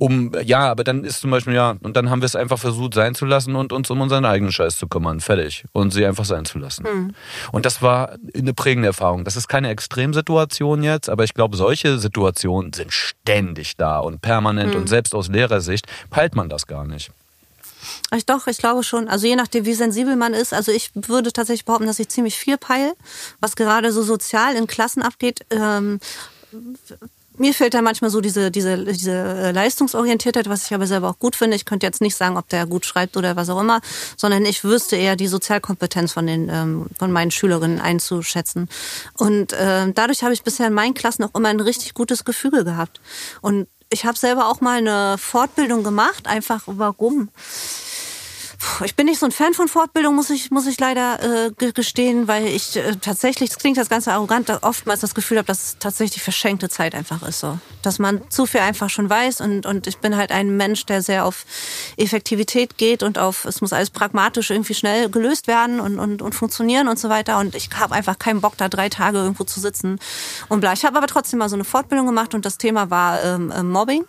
um, 0.00 0.32
ja, 0.44 0.70
aber 0.70 0.84
dann 0.84 1.02
ist 1.02 1.20
zum 1.20 1.32
Beispiel, 1.32 1.54
ja, 1.54 1.74
und 1.82 1.96
dann 1.96 2.08
haben 2.08 2.22
wir 2.22 2.26
es 2.26 2.36
einfach 2.36 2.58
versucht 2.58 2.94
sein 2.94 3.16
zu 3.16 3.26
lassen 3.26 3.56
und 3.56 3.72
uns 3.72 3.90
um 3.90 4.00
unseren 4.00 4.24
eigenen 4.24 4.52
Scheiß 4.52 4.78
zu 4.78 4.86
kümmern. 4.86 5.18
Fertig. 5.18 5.64
Und 5.72 5.92
sie 5.92 6.06
einfach 6.06 6.24
sein 6.24 6.44
zu 6.44 6.58
lassen. 6.58 6.84
Mhm. 6.84 7.14
Und 7.50 7.66
das 7.66 7.82
war 7.82 8.16
eine 8.32 8.54
prägende 8.54 8.86
Erfahrung. 8.86 9.24
Das 9.24 9.34
ist 9.34 9.48
keine 9.48 9.70
Extremsituation 9.70 10.84
jetzt, 10.84 11.10
aber 11.10 11.24
ich 11.24 11.34
glaube, 11.34 11.56
solche 11.56 11.98
Situationen 11.98 12.72
sind 12.72 12.92
ständig 12.92 13.76
da 13.76 13.98
und 13.98 14.22
permanent 14.22 14.74
mhm. 14.74 14.82
und 14.82 14.88
selbst 14.88 15.16
aus 15.16 15.28
Lehrersicht 15.28 15.86
peilt 16.10 16.36
man 16.36 16.48
das 16.48 16.68
gar 16.68 16.84
nicht. 16.84 17.10
Ich 18.14 18.26
doch, 18.26 18.46
ich 18.46 18.58
glaube 18.58 18.82
schon. 18.82 19.08
Also 19.08 19.26
je 19.26 19.36
nachdem, 19.36 19.64
wie 19.64 19.74
sensibel 19.74 20.16
man 20.16 20.34
ist. 20.34 20.52
Also 20.52 20.72
ich 20.72 20.90
würde 20.94 21.32
tatsächlich 21.32 21.64
behaupten, 21.64 21.86
dass 21.86 21.98
ich 21.98 22.08
ziemlich 22.08 22.36
viel 22.36 22.56
peile, 22.56 22.94
was 23.40 23.56
gerade 23.56 23.92
so 23.92 24.02
sozial 24.02 24.56
in 24.56 24.66
Klassen 24.66 25.02
abgeht. 25.02 25.40
Ähm, 25.50 26.00
mir 27.38 27.54
fehlt 27.54 27.74
da 27.74 27.82
manchmal 27.82 28.10
so 28.10 28.20
diese, 28.20 28.50
diese, 28.50 28.84
diese 28.84 29.12
äh, 29.12 29.52
Leistungsorientiertheit, 29.52 30.48
was 30.48 30.66
ich 30.66 30.74
aber 30.74 30.86
selber 30.86 31.08
auch 31.08 31.18
gut 31.18 31.36
finde. 31.36 31.56
Ich 31.56 31.64
könnte 31.64 31.86
jetzt 31.86 32.00
nicht 32.00 32.16
sagen, 32.16 32.36
ob 32.36 32.48
der 32.48 32.66
gut 32.66 32.84
schreibt 32.84 33.16
oder 33.16 33.36
was 33.36 33.48
auch 33.48 33.60
immer, 33.60 33.80
sondern 34.16 34.44
ich 34.44 34.64
wüsste 34.64 34.96
eher 34.96 35.16
die 35.16 35.28
Sozialkompetenz 35.28 36.12
von 36.12 36.26
den 36.26 36.48
ähm, 36.48 36.86
von 36.98 37.12
meinen 37.12 37.30
Schülerinnen 37.30 37.80
einzuschätzen. 37.80 38.68
Und 39.16 39.52
äh, 39.52 39.92
dadurch 39.92 40.22
habe 40.22 40.34
ich 40.34 40.42
bisher 40.42 40.66
in 40.66 40.74
meinen 40.74 40.94
Klassen 40.94 41.24
auch 41.24 41.34
immer 41.34 41.48
ein 41.48 41.60
richtig 41.60 41.94
gutes 41.94 42.24
Gefüge 42.24 42.64
gehabt. 42.64 43.00
Und 43.40 43.68
ich 43.90 44.04
habe 44.04 44.18
selber 44.18 44.48
auch 44.48 44.60
mal 44.60 44.78
eine 44.78 45.18
Fortbildung 45.18 45.82
gemacht, 45.82 46.26
einfach 46.26 46.62
warum 46.66 47.28
ich 48.84 48.96
bin 48.96 49.06
nicht 49.06 49.20
so 49.20 49.26
ein 49.26 49.32
Fan 49.32 49.54
von 49.54 49.68
Fortbildung, 49.68 50.16
muss 50.16 50.30
ich, 50.30 50.50
muss 50.50 50.66
ich 50.66 50.80
leider 50.80 51.46
äh, 51.46 51.72
gestehen, 51.72 52.26
weil 52.26 52.46
ich 52.46 52.76
äh, 52.76 52.96
tatsächlich, 52.96 53.50
das 53.50 53.58
klingt 53.58 53.76
das 53.76 53.88
Ganze 53.88 54.12
arrogant, 54.12 54.50
oftmals 54.62 55.00
das 55.00 55.14
Gefühl 55.14 55.38
habe, 55.38 55.46
dass 55.46 55.62
es 55.62 55.78
tatsächlich 55.78 56.22
verschenkte 56.22 56.68
Zeit 56.68 56.94
einfach 56.94 57.22
ist. 57.22 57.40
so, 57.40 57.58
Dass 57.82 57.98
man 57.98 58.20
zu 58.30 58.46
viel 58.46 58.60
einfach 58.60 58.90
schon 58.90 59.08
weiß 59.08 59.40
und, 59.40 59.64
und 59.64 59.86
ich 59.86 59.98
bin 59.98 60.16
halt 60.16 60.32
ein 60.32 60.56
Mensch, 60.56 60.86
der 60.86 61.02
sehr 61.02 61.24
auf 61.24 61.44
Effektivität 61.96 62.78
geht 62.78 63.02
und 63.02 63.18
auf, 63.18 63.44
es 63.44 63.60
muss 63.60 63.72
alles 63.72 63.90
pragmatisch 63.90 64.50
irgendwie 64.50 64.74
schnell 64.74 65.08
gelöst 65.08 65.46
werden 65.46 65.78
und, 65.78 65.98
und, 65.98 66.20
und 66.20 66.34
funktionieren 66.34 66.88
und 66.88 66.98
so 66.98 67.08
weiter. 67.08 67.38
Und 67.38 67.54
ich 67.54 67.70
habe 67.78 67.94
einfach 67.94 68.18
keinen 68.18 68.40
Bock, 68.40 68.56
da 68.56 68.68
drei 68.68 68.88
Tage 68.88 69.18
irgendwo 69.18 69.44
zu 69.44 69.60
sitzen 69.60 70.00
und 70.48 70.60
bla. 70.60 70.72
Ich 70.72 70.84
habe 70.84 70.96
aber 70.96 71.06
trotzdem 71.06 71.38
mal 71.38 71.48
so 71.48 71.56
eine 71.56 71.64
Fortbildung 71.64 72.06
gemacht 72.06 72.34
und 72.34 72.44
das 72.44 72.58
Thema 72.58 72.90
war 72.90 73.22
ähm, 73.22 73.52
äh, 73.52 73.62
Mobbing. 73.62 74.04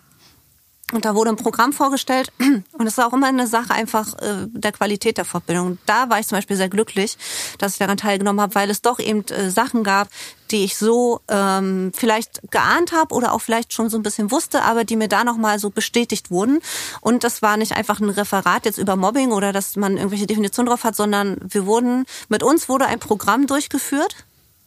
Und 0.92 1.04
da 1.04 1.14
wurde 1.14 1.30
ein 1.30 1.36
Programm 1.36 1.72
vorgestellt 1.72 2.32
und 2.40 2.86
es 2.86 2.98
ist 2.98 3.04
auch 3.04 3.12
immer 3.12 3.28
eine 3.28 3.46
Sache 3.46 3.72
einfach 3.72 4.14
äh, 4.14 4.46
der 4.48 4.72
Qualität 4.72 5.18
der 5.18 5.24
Fortbildung. 5.24 5.78
Da 5.86 6.10
war 6.10 6.18
ich 6.18 6.26
zum 6.26 6.36
Beispiel 6.36 6.56
sehr 6.56 6.68
glücklich, 6.68 7.16
dass 7.58 7.72
ich 7.72 7.78
daran 7.78 7.96
teilgenommen 7.96 8.40
habe, 8.40 8.54
weil 8.54 8.70
es 8.70 8.82
doch 8.82 8.98
eben 8.98 9.24
äh, 9.28 9.50
Sachen 9.50 9.84
gab, 9.84 10.08
die 10.50 10.64
ich 10.64 10.76
so 10.76 11.20
ähm, 11.28 11.92
vielleicht 11.94 12.40
geahnt 12.50 12.92
habe 12.92 13.14
oder 13.14 13.32
auch 13.32 13.40
vielleicht 13.40 13.72
schon 13.72 13.88
so 13.88 13.96
ein 13.96 14.02
bisschen 14.02 14.32
wusste, 14.32 14.62
aber 14.62 14.84
die 14.84 14.96
mir 14.96 15.08
da 15.08 15.22
nochmal 15.22 15.60
so 15.60 15.70
bestätigt 15.70 16.30
wurden. 16.30 16.58
Und 17.00 17.22
das 17.22 17.40
war 17.40 17.56
nicht 17.56 17.76
einfach 17.76 18.00
ein 18.00 18.10
Referat 18.10 18.64
jetzt 18.64 18.78
über 18.78 18.96
Mobbing 18.96 19.30
oder 19.30 19.52
dass 19.52 19.76
man 19.76 19.96
irgendwelche 19.96 20.26
Definitionen 20.26 20.68
drauf 20.68 20.82
hat, 20.82 20.96
sondern 20.96 21.36
wir 21.40 21.66
wurden, 21.66 22.04
mit 22.28 22.42
uns 22.42 22.68
wurde 22.68 22.86
ein 22.86 22.98
Programm 22.98 23.46
durchgeführt 23.46 24.16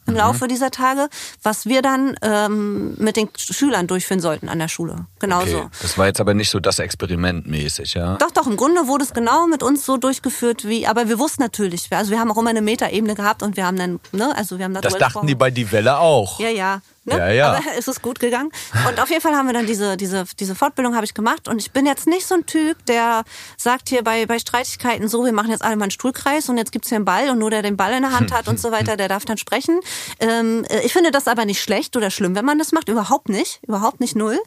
im 0.06 0.16
Laufe 0.16 0.46
mhm. 0.46 0.50
dieser 0.50 0.72
Tage, 0.72 1.10
was 1.42 1.66
wir 1.66 1.82
dann 1.82 2.16
ähm, 2.22 2.96
mit 2.98 3.16
den 3.16 3.30
Schülern 3.38 3.88
durchführen 3.88 4.20
sollten 4.20 4.50
an 4.50 4.60
der 4.60 4.68
Schule. 4.68 5.06
Genauso. 5.20 5.58
Okay. 5.58 5.68
Das 5.82 5.98
war 5.98 6.08
jetzt 6.08 6.20
aber 6.20 6.34
nicht 6.34 6.50
so 6.50 6.60
das 6.60 6.80
Experiment 6.80 7.48
mäßig, 7.48 7.94
ja? 7.94 8.18
Doch, 8.18 8.32
doch, 8.32 8.48
im 8.48 8.58
Grunde 8.58 8.88
wurde 8.88 9.04
es 9.04 9.14
genau 9.14 9.48
mit 9.48 9.64
uns 9.64 9.86
so 9.86 9.98
durchgeführt 9.98 10.68
wie, 10.68 10.88
aber 10.88 11.10
wir 11.10 11.20
wussten 11.20 11.42
natürlich, 11.42 11.88
also 11.92 12.12
wir 12.12 12.20
haben 12.20 12.32
auch 12.32 12.38
immer 12.38 12.50
eine 12.50 12.62
Metaebene 12.62 13.16
gehabt 13.16 13.44
und 13.44 13.58
wir 13.58 13.66
haben 13.66 13.78
dann, 13.78 14.00
ne, 14.12 14.36
also 14.36 14.58
wir 14.58 14.66
haben 14.66 14.74
Das 14.74 14.98
dachten 14.98 15.28
die 15.28 15.36
bei 15.36 15.52
Die 15.52 15.72
Welle 15.72 16.00
auch. 16.00 16.40
Ja, 16.40 16.50
ja. 16.50 16.82
Ne? 17.06 17.18
Ja, 17.18 17.30
ja. 17.30 17.52
Aber 17.52 17.62
es 17.78 17.88
ist 17.88 18.02
gut 18.02 18.20
gegangen. 18.20 18.52
Und 18.88 19.00
auf 19.00 19.10
jeden 19.10 19.22
Fall 19.22 19.36
haben 19.36 19.48
wir 19.48 19.54
dann 19.54 19.66
diese, 19.66 19.98
diese, 19.98 20.26
diese 20.40 20.56
Fortbildung 20.56 20.96
habe 20.96 21.06
ich 21.06 21.14
gemacht. 21.14 21.48
Und 21.48 21.60
ich 21.60 21.72
bin 21.72 21.86
jetzt 21.86 22.08
nicht 22.08 22.26
so 22.26 22.36
ein 22.36 22.46
Typ, 22.46 22.86
der 22.86 23.24
sagt 23.58 23.90
hier 23.90 24.04
bei, 24.04 24.26
bei 24.26 24.40
Streitigkeiten 24.40 25.08
so, 25.08 25.26
wir 25.26 25.34
machen 25.34 25.52
jetzt 25.52 25.64
alle 25.64 25.76
mal 25.76 25.86
einen 25.86 25.92
Stuhlkreis 25.92 26.50
und 26.50 26.58
jetzt 26.58 26.72
gibt's 26.72 26.90
hier 26.90 26.98
einen 26.98 27.06
Ball 27.06 27.30
und 27.30 27.40
nur 27.40 27.50
der 27.50 27.62
den 27.62 27.78
Ball 27.78 27.94
in 27.94 28.04
der 28.04 28.12
Hand 28.12 28.32
hat 28.34 28.48
und 28.48 28.60
so 28.60 28.72
weiter, 28.72 28.98
der 28.98 29.08
darf 29.08 29.26
dann 29.26 29.38
sprechen. 29.38 29.80
Ähm, 30.20 30.66
äh, 30.70 30.86
ich 30.86 30.94
finde 30.94 31.12
das 31.12 31.28
aber 31.28 31.46
nicht 31.46 31.62
schlecht 31.62 31.96
oder 31.98 32.10
schlimm, 32.10 32.36
wenn 32.36 32.46
man 32.46 32.60
das 32.60 32.72
macht. 32.72 32.90
Überhaupt 32.90 33.30
nicht. 33.30 33.60
Überhaupt 33.68 34.00
nicht 34.00 34.16
null. 34.16 34.40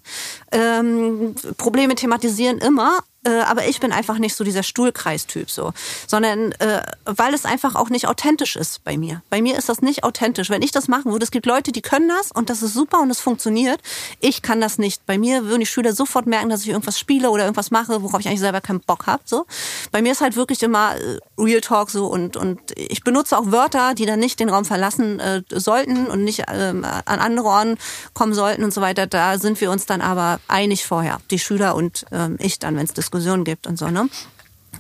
Ähm, 0.53 1.35
Probleme 1.57 1.95
thematisieren 1.95 2.59
immer 2.59 3.01
äh, 3.27 3.41
aber 3.41 3.67
ich 3.67 3.81
bin 3.81 3.93
einfach 3.93 4.19
nicht 4.19 4.37
so 4.37 4.45
dieser 4.45 4.63
Stuhlkreistyp 4.63 5.51
so, 5.51 5.73
sondern 6.07 6.53
äh, 6.53 6.83
weil 7.05 7.35
es 7.35 7.45
einfach 7.45 7.75
auch 7.75 7.91
nicht 7.91 8.07
authentisch 8.07 8.57
ist 8.57 8.85
bei 8.85 8.97
mir. 8.97 9.23
Bei 9.31 9.43
mir 9.43 9.59
ist 9.59 9.69
das 9.69 9.83
nicht 9.83 10.05
authentisch. 10.05 10.49
Wenn 10.49 10.63
ich 10.63 10.71
das 10.71 10.87
machen 10.87 11.11
würde, 11.11 11.25
es 11.25 11.33
gibt 11.33 11.47
Leute, 11.47 11.73
die 11.73 11.83
können 11.83 12.09
das 12.09 12.31
und 12.31 12.51
das 12.51 12.63
ist 12.63 12.75
super 12.75 13.01
und 13.01 13.11
es 13.11 13.19
funktioniert. 13.19 13.81
Ich 14.21 14.43
kann 14.43 14.61
das 14.61 14.79
nicht. 14.79 15.05
Bei 15.07 15.19
mir 15.19 15.45
würden 15.45 15.61
die 15.61 15.67
Schüler 15.67 15.93
sofort 15.93 16.27
merken, 16.27 16.51
dass 16.51 16.63
ich 16.63 16.69
irgendwas 16.69 16.99
spiele 16.99 17.31
oder 17.31 17.45
irgendwas 17.45 17.71
mache, 17.71 18.03
worauf 18.03 18.21
ich 18.21 18.29
eigentlich 18.29 18.41
selber 18.41 18.61
keinen 18.61 18.81
Bock 18.81 19.07
habe. 19.07 19.23
So, 19.25 19.47
bei 19.91 20.03
mir 20.03 20.13
ist 20.13 20.21
halt 20.21 20.37
wirklich 20.37 20.63
immer 20.63 20.95
äh, 20.97 21.19
Real 21.39 21.61
Talk 21.61 21.91
so 21.91 22.07
und 22.07 22.37
und 22.37 22.61
ich 22.77 23.03
benutze 23.03 23.37
auch 23.37 23.51
Wörter, 23.51 23.95
die 23.95 24.07
dann 24.07 24.21
nicht 24.21 24.39
den 24.39 24.51
Raum 24.51 24.65
verlassen 24.65 25.19
äh, 25.19 25.43
sollten 25.53 26.07
und 26.07 26.23
nicht 26.23 26.45
ähm, 26.49 26.85
an 26.85 27.19
andere 27.19 27.47
Ohren 27.47 27.77
kommen 28.15 28.35
sollten 28.35 28.63
und 28.63 28.73
so 28.73 28.81
weiter. 28.81 29.07
Da 29.07 29.39
sind 29.39 29.61
wir 29.61 29.71
uns 29.73 29.87
dann 29.87 30.01
aber 30.01 30.39
einig 30.47 30.87
vorher, 30.87 31.19
die 31.31 31.41
Schüler 31.41 31.75
und 31.75 32.05
ähm, 32.13 32.37
ich 32.39 32.61
dann, 32.61 32.77
wenn 32.77 32.85
es 32.85 32.93
Diskussionen 32.93 33.16
Diskussionen 33.17 33.45
gibt 33.45 33.67
und 33.67 33.79
so, 33.79 33.89
ne? 33.89 34.09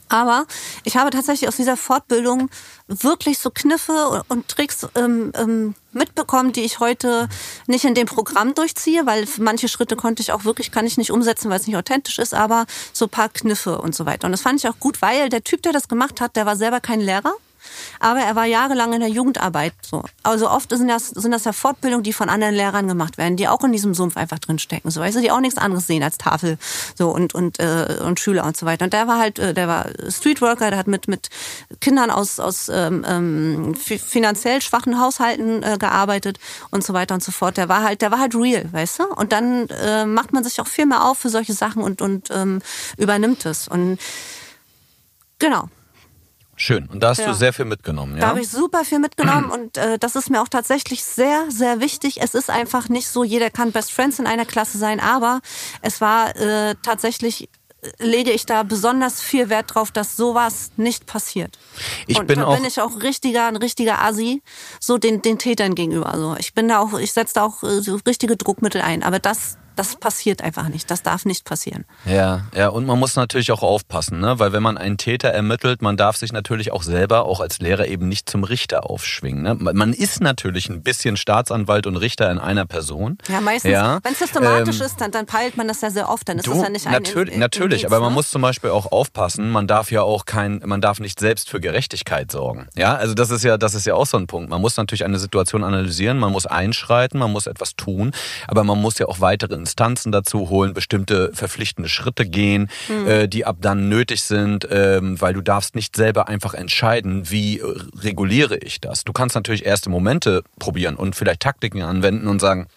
Aber 0.08 0.46
ich 0.84 0.96
habe 0.96 1.10
tatsächlich 1.10 1.48
aus 1.48 1.56
dieser 1.56 1.76
Fortbildung 1.76 2.48
wirklich 2.86 3.38
so 3.38 3.50
Kniffe 3.50 4.22
und 4.28 4.46
Tricks 4.46 4.86
ähm, 4.94 5.32
ähm, 5.34 5.74
mitbekommen, 5.92 6.52
die 6.52 6.60
ich 6.60 6.78
heute 6.78 7.28
nicht 7.66 7.84
in 7.84 7.94
dem 7.94 8.06
Programm 8.06 8.54
durchziehe, 8.54 9.04
weil 9.04 9.26
manche 9.38 9.66
Schritte 9.66 9.96
konnte 9.96 10.22
ich 10.22 10.30
auch 10.30 10.44
wirklich, 10.44 10.70
kann 10.70 10.86
ich 10.86 10.96
nicht 10.96 11.10
umsetzen, 11.10 11.50
weil 11.50 11.58
es 11.58 11.66
nicht 11.66 11.76
authentisch 11.76 12.20
ist, 12.20 12.34
aber 12.34 12.66
so 12.92 13.08
paar 13.08 13.30
Kniffe 13.30 13.80
und 13.80 13.96
so 13.96 14.06
weiter. 14.06 14.26
Und 14.26 14.32
das 14.32 14.42
fand 14.42 14.60
ich 14.60 14.68
auch 14.68 14.78
gut, 14.78 15.02
weil 15.02 15.28
der 15.28 15.42
Typ, 15.42 15.62
der 15.62 15.72
das 15.72 15.88
gemacht 15.88 16.20
hat, 16.20 16.36
der 16.36 16.46
war 16.46 16.54
selber 16.54 16.80
kein 16.80 17.00
Lehrer 17.00 17.34
aber 18.00 18.20
er 18.20 18.36
war 18.36 18.44
jahrelang 18.44 18.92
in 18.92 19.00
der 19.00 19.08
Jugendarbeit. 19.08 19.74
So. 19.82 20.02
Also 20.22 20.50
oft 20.50 20.70
sind 20.70 20.88
das, 20.88 21.08
sind 21.08 21.30
das 21.30 21.44
ja 21.44 21.52
Fortbildungen, 21.52 22.02
die 22.02 22.12
von 22.12 22.28
anderen 22.28 22.54
Lehrern 22.54 22.88
gemacht 22.88 23.18
werden, 23.18 23.36
die 23.36 23.48
auch 23.48 23.62
in 23.64 23.72
diesem 23.72 23.94
Sumpf 23.94 24.16
einfach 24.16 24.38
drinstecken. 24.38 24.90
So, 24.90 25.00
weißt 25.00 25.16
du, 25.16 25.20
die 25.20 25.30
auch 25.30 25.40
nichts 25.40 25.58
anderes 25.58 25.86
sehen 25.86 26.02
als 26.02 26.18
Tafel 26.18 26.58
so 26.94 27.10
und, 27.10 27.34
und, 27.34 27.58
äh, 27.58 27.98
und 28.02 28.20
Schüler 28.20 28.44
und 28.44 28.56
so 28.56 28.66
weiter. 28.66 28.84
Und 28.84 28.92
der 28.92 29.08
war 29.08 29.18
halt, 29.18 29.38
äh, 29.38 29.54
der 29.54 29.68
war 29.68 29.86
Streetworker, 30.08 30.70
der 30.70 30.78
hat 30.78 30.86
mit, 30.86 31.08
mit 31.08 31.28
Kindern 31.80 32.10
aus, 32.10 32.40
aus 32.40 32.68
ähm, 32.68 33.04
ähm 33.06 33.74
finanziell 33.74 34.60
schwachen 34.62 35.00
Haushalten 35.00 35.62
äh, 35.62 35.76
gearbeitet 35.78 36.38
und 36.70 36.84
so 36.84 36.92
weiter 36.92 37.14
und 37.14 37.22
so 37.22 37.32
fort. 37.32 37.56
Der 37.56 37.68
war 37.68 37.82
halt, 37.82 38.02
der 38.02 38.10
war 38.10 38.18
halt 38.18 38.34
real, 38.34 38.64
weißt 38.72 39.00
du? 39.00 39.04
Und 39.06 39.32
dann 39.32 39.68
äh, 39.68 40.06
macht 40.06 40.32
man 40.32 40.44
sich 40.44 40.60
auch 40.60 40.66
viel 40.66 40.86
mehr 40.86 41.04
auf 41.04 41.18
für 41.18 41.28
solche 41.28 41.52
Sachen 41.52 41.82
und, 41.82 42.02
und 42.02 42.30
ähm, 42.30 42.60
übernimmt 42.96 43.46
es. 43.46 43.68
Und 43.68 43.98
genau. 45.38 45.68
Schön. 46.56 46.86
Und 46.86 47.00
da 47.00 47.10
hast 47.10 47.18
ja. 47.18 47.26
du 47.26 47.34
sehr 47.34 47.52
viel 47.52 47.66
mitgenommen, 47.66 48.14
ja? 48.14 48.22
Da 48.22 48.28
habe 48.28 48.40
ich 48.40 48.48
super 48.48 48.84
viel 48.84 48.98
mitgenommen 48.98 49.50
und 49.52 49.76
äh, 49.76 49.98
das 49.98 50.16
ist 50.16 50.30
mir 50.30 50.40
auch 50.40 50.48
tatsächlich 50.48 51.04
sehr, 51.04 51.44
sehr 51.50 51.80
wichtig. 51.80 52.22
Es 52.22 52.34
ist 52.34 52.48
einfach 52.48 52.88
nicht 52.88 53.08
so, 53.08 53.24
jeder 53.24 53.50
kann 53.50 53.72
Best 53.72 53.92
Friends 53.92 54.18
in 54.18 54.26
einer 54.26 54.46
Klasse 54.46 54.78
sein, 54.78 54.98
aber 54.98 55.40
es 55.82 56.00
war 56.00 56.34
äh, 56.36 56.74
tatsächlich 56.82 57.50
äh, 57.82 57.90
lege 57.98 58.30
ich 58.30 58.46
da 58.46 58.62
besonders 58.62 59.20
viel 59.20 59.50
Wert 59.50 59.74
drauf, 59.74 59.90
dass 59.90 60.16
sowas 60.16 60.70
nicht 60.78 61.04
passiert. 61.04 61.58
Ich 62.06 62.18
und 62.18 62.26
bin 62.26 62.38
da 62.38 62.46
auch 62.46 62.56
bin 62.56 62.64
ich 62.64 62.80
auch 62.80 63.02
richtiger, 63.02 63.48
ein 63.48 63.56
richtiger 63.56 64.00
Asi, 64.00 64.42
so 64.80 64.96
den, 64.96 65.20
den 65.20 65.38
Tätern 65.38 65.74
gegenüber. 65.74 66.10
Also 66.12 66.36
ich 66.38 66.54
bin 66.54 66.68
da 66.68 66.78
auch, 66.78 66.98
ich 66.98 67.12
setze 67.12 67.34
da 67.34 67.44
auch 67.44 67.62
äh, 67.64 67.82
so 67.82 68.00
richtige 68.06 68.38
Druckmittel 68.38 68.80
ein. 68.80 69.02
Aber 69.02 69.18
das, 69.18 69.58
das 69.76 69.96
passiert 69.96 70.42
einfach 70.42 70.68
nicht. 70.68 70.90
Das 70.90 71.02
darf 71.02 71.24
nicht 71.26 71.44
passieren. 71.44 71.84
Ja, 72.06 72.46
ja, 72.54 72.68
und 72.68 72.86
man 72.86 72.98
muss 72.98 73.14
natürlich 73.14 73.52
auch 73.52 73.62
aufpassen, 73.62 74.20
ne? 74.20 74.38
weil 74.38 74.52
wenn 74.52 74.62
man 74.62 74.78
einen 74.78 74.96
Täter 74.96 75.28
ermittelt, 75.28 75.82
man 75.82 75.96
darf 75.96 76.16
sich 76.16 76.32
natürlich 76.32 76.72
auch 76.72 76.82
selber, 76.82 77.26
auch 77.26 77.40
als 77.40 77.58
Lehrer, 77.60 77.86
eben 77.86 78.08
nicht 78.08 78.28
zum 78.28 78.42
Richter 78.42 78.88
aufschwingen. 78.88 79.42
Ne? 79.42 79.54
Man 79.54 79.92
ist 79.92 80.20
natürlich 80.22 80.70
ein 80.70 80.82
bisschen 80.82 81.16
Staatsanwalt 81.16 81.86
und 81.86 81.96
Richter 81.96 82.30
in 82.30 82.38
einer 82.38 82.64
Person. 82.64 83.18
Ja, 83.28 83.40
meistens, 83.40 83.70
ja. 83.70 84.00
wenn 84.02 84.12
es 84.12 84.18
systematisch 84.18 84.80
ähm, 84.80 84.86
ist, 84.86 85.00
dann, 85.00 85.10
dann 85.10 85.26
peilt 85.26 85.56
man 85.56 85.68
das 85.68 85.82
ja 85.82 85.90
sehr 85.90 86.08
oft, 86.08 86.28
dann 86.28 86.38
ist 86.38 86.46
du, 86.46 86.54
das 86.54 86.62
ja 86.62 86.68
nicht 86.70 86.86
ein 86.86 86.92
Natürlich, 86.92 87.28
in, 87.28 87.34
in, 87.34 87.40
natürlich 87.40 87.82
Indiz, 87.82 87.92
aber 87.92 88.00
man 88.00 88.12
ne? 88.12 88.14
muss 88.14 88.30
zum 88.30 88.42
Beispiel 88.42 88.70
auch 88.70 88.90
aufpassen, 88.90 89.50
man 89.50 89.66
darf 89.66 89.90
ja 89.90 90.02
auch 90.02 90.24
kein, 90.24 90.62
man 90.64 90.80
darf 90.80 91.00
nicht 91.00 91.20
selbst 91.20 91.50
für 91.50 91.60
Gerechtigkeit 91.60 92.32
sorgen. 92.32 92.66
Ja, 92.76 92.94
also 92.94 93.12
das 93.12 93.30
ist 93.30 93.44
ja, 93.44 93.58
das 93.58 93.74
ist 93.74 93.84
ja 93.84 93.94
auch 93.94 94.06
so 94.06 94.16
ein 94.16 94.26
Punkt. 94.26 94.48
Man 94.48 94.62
muss 94.62 94.76
natürlich 94.78 95.04
eine 95.04 95.18
Situation 95.18 95.64
analysieren, 95.64 96.18
man 96.18 96.32
muss 96.32 96.46
einschreiten, 96.46 97.18
man 97.18 97.30
muss 97.30 97.46
etwas 97.46 97.76
tun, 97.76 98.12
aber 98.48 98.64
man 98.64 98.80
muss 98.80 98.98
ja 98.98 99.06
auch 99.06 99.20
weitere 99.20 99.65
Instanzen 99.66 100.12
dazu 100.12 100.48
holen, 100.48 100.74
bestimmte 100.74 101.32
verpflichtende 101.34 101.88
Schritte 101.88 102.24
gehen, 102.24 102.70
mhm. 102.88 103.08
äh, 103.08 103.28
die 103.28 103.44
ab 103.44 103.56
dann 103.60 103.88
nötig 103.88 104.22
sind, 104.22 104.66
ähm, 104.70 105.20
weil 105.20 105.34
du 105.34 105.40
darfst 105.40 105.74
nicht 105.74 105.96
selber 105.96 106.28
einfach 106.28 106.54
entscheiden, 106.54 107.30
wie 107.30 107.58
äh, 107.58 107.64
reguliere 108.00 108.56
ich 108.58 108.80
das. 108.80 109.02
Du 109.02 109.12
kannst 109.12 109.34
natürlich 109.34 109.66
erste 109.66 109.90
Momente 109.90 110.44
probieren 110.60 110.94
und 110.94 111.16
vielleicht 111.16 111.40
Taktiken 111.40 111.82
anwenden 111.82 112.28
und 112.28 112.40
sagen, 112.40 112.68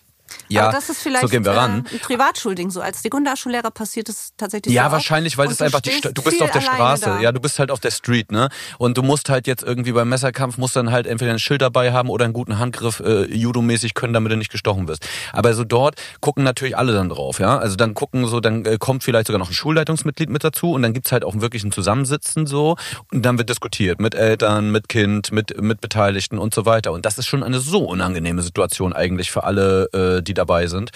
Ja, 0.49 0.63
Aber 0.63 0.71
das 0.71 0.89
ist 0.89 1.01
vielleicht 1.01 1.21
so 1.21 1.29
gehen 1.29 1.45
wir 1.45 1.51
ran. 1.51 1.85
Ein 1.91 1.99
Privatschulding. 1.99 2.71
So 2.71 2.81
als 2.81 3.01
Sekundarschullehrer 3.03 3.71
passiert 3.71 4.09
es 4.09 4.33
tatsächlich 4.35 4.73
Ja, 4.73 4.85
so 4.87 4.93
wahrscheinlich, 4.93 5.37
weil 5.37 5.47
das 5.47 5.61
einfach 5.61 5.79
die 5.81 5.91
Sta- 5.91 6.11
du 6.11 6.21
bist 6.23 6.41
auf 6.41 6.51
der 6.51 6.61
Straße, 6.61 7.05
da. 7.05 7.19
ja, 7.19 7.31
du 7.31 7.39
bist 7.39 7.59
halt 7.59 7.69
auf 7.71 7.79
der 7.79 7.91
Street, 7.91 8.31
ne? 8.31 8.49
Und 8.77 8.97
du 8.97 9.03
musst 9.03 9.29
halt 9.29 9.45
jetzt 9.47 9.63
irgendwie 9.63 9.91
beim 9.91 10.09
Messerkampf 10.09 10.57
musst 10.57 10.75
dann 10.75 10.91
halt 10.91 11.05
entweder 11.07 11.31
ein 11.31 11.39
Schild 11.39 11.61
dabei 11.61 11.93
haben 11.93 12.09
oder 12.09 12.25
einen 12.25 12.33
guten 12.33 12.57
Handgriff 12.59 12.99
äh, 12.99 13.25
judomäßig 13.25 13.93
können, 13.93 14.13
damit 14.13 14.31
du 14.31 14.37
nicht 14.37 14.51
gestochen 14.51 14.87
wirst. 14.87 15.07
Aber 15.33 15.53
so 15.53 15.63
dort 15.63 15.95
gucken 16.19 16.43
natürlich 16.43 16.75
alle 16.77 16.93
dann 16.93 17.09
drauf, 17.09 17.39
ja? 17.39 17.57
Also 17.59 17.75
dann 17.75 17.93
gucken 17.93 18.27
so, 18.27 18.39
dann 18.39 18.65
äh, 18.65 18.77
kommt 18.79 19.03
vielleicht 19.03 19.27
sogar 19.27 19.39
noch 19.39 19.49
ein 19.49 19.53
Schulleitungsmitglied 19.53 20.29
mit 20.29 20.43
dazu 20.43 20.71
und 20.71 20.81
dann 20.81 20.93
gibt's 20.93 21.11
halt 21.11 21.23
auch 21.23 21.39
wirklich 21.39 21.63
ein 21.63 21.71
Zusammensitzen 21.71 22.47
so 22.47 22.75
und 23.11 23.23
dann 23.23 23.37
wird 23.37 23.49
diskutiert 23.49 23.99
mit 23.99 24.15
Eltern, 24.15 24.71
mit 24.71 24.89
Kind, 24.89 25.31
mit 25.31 25.61
mit 25.61 25.79
Beteiligten 25.81 26.37
und 26.39 26.53
so 26.55 26.65
weiter 26.65 26.91
und 26.91 27.05
das 27.05 27.17
ist 27.17 27.27
schon 27.27 27.43
eine 27.43 27.59
so 27.59 27.83
unangenehme 27.85 28.41
Situation 28.41 28.93
eigentlich 28.93 29.29
für 29.31 29.43
alle, 29.43 29.89
äh, 29.93 30.21
die 30.23 30.33
dabei 30.39 30.67
sind, 30.67 30.91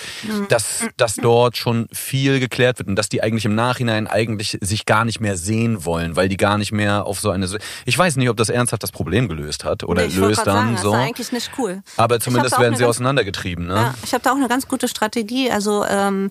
dass 0.49 0.85
dass 0.97 1.15
dort 1.15 1.57
schon 1.57 1.87
viel 1.91 2.39
geklärt 2.39 2.79
wird 2.79 2.87
und 2.89 2.95
dass 2.95 3.09
die 3.09 3.21
eigentlich 3.21 3.45
im 3.45 3.55
Nachhinein 3.55 4.07
eigentlich 4.07 4.57
sich 4.61 4.85
gar 4.85 5.05
nicht 5.05 5.19
mehr 5.19 5.37
sehen 5.37 5.85
wollen, 5.85 6.15
weil 6.15 6.29
die 6.29 6.37
gar 6.37 6.57
nicht 6.57 6.71
mehr 6.71 7.05
auf 7.05 7.19
so 7.19 7.29
eine 7.29 7.43
ich 7.85 7.97
weiß 7.97 8.15
nicht, 8.15 8.29
ob 8.29 8.37
das 8.37 8.49
ernsthaft 8.49 8.83
das 8.83 8.91
Problem 8.91 9.27
gelöst 9.27 9.63
hat 9.65 9.83
oder 9.83 10.05
ich 10.05 10.15
löst 10.15 10.47
dann 10.47 10.75
sagen, 10.75 10.77
so. 10.77 10.91
Das 10.91 11.01
ist 11.01 11.07
eigentlich 11.07 11.31
nicht 11.31 11.51
cool. 11.57 11.83
Aber 11.97 12.19
zumindest 12.19 12.57
werden 12.59 12.75
sie 12.75 12.83
ganz- 12.83 12.89
auseinandergetrieben, 12.95 13.67
ne? 13.67 13.75
Ja, 13.75 13.93
ich 14.03 14.13
habe 14.13 14.23
da 14.23 14.31
auch 14.31 14.37
eine 14.37 14.47
ganz 14.47 14.67
gute 14.67 14.87
Strategie. 14.87 15.51
Also 15.51 15.83
ähm, 15.85 16.29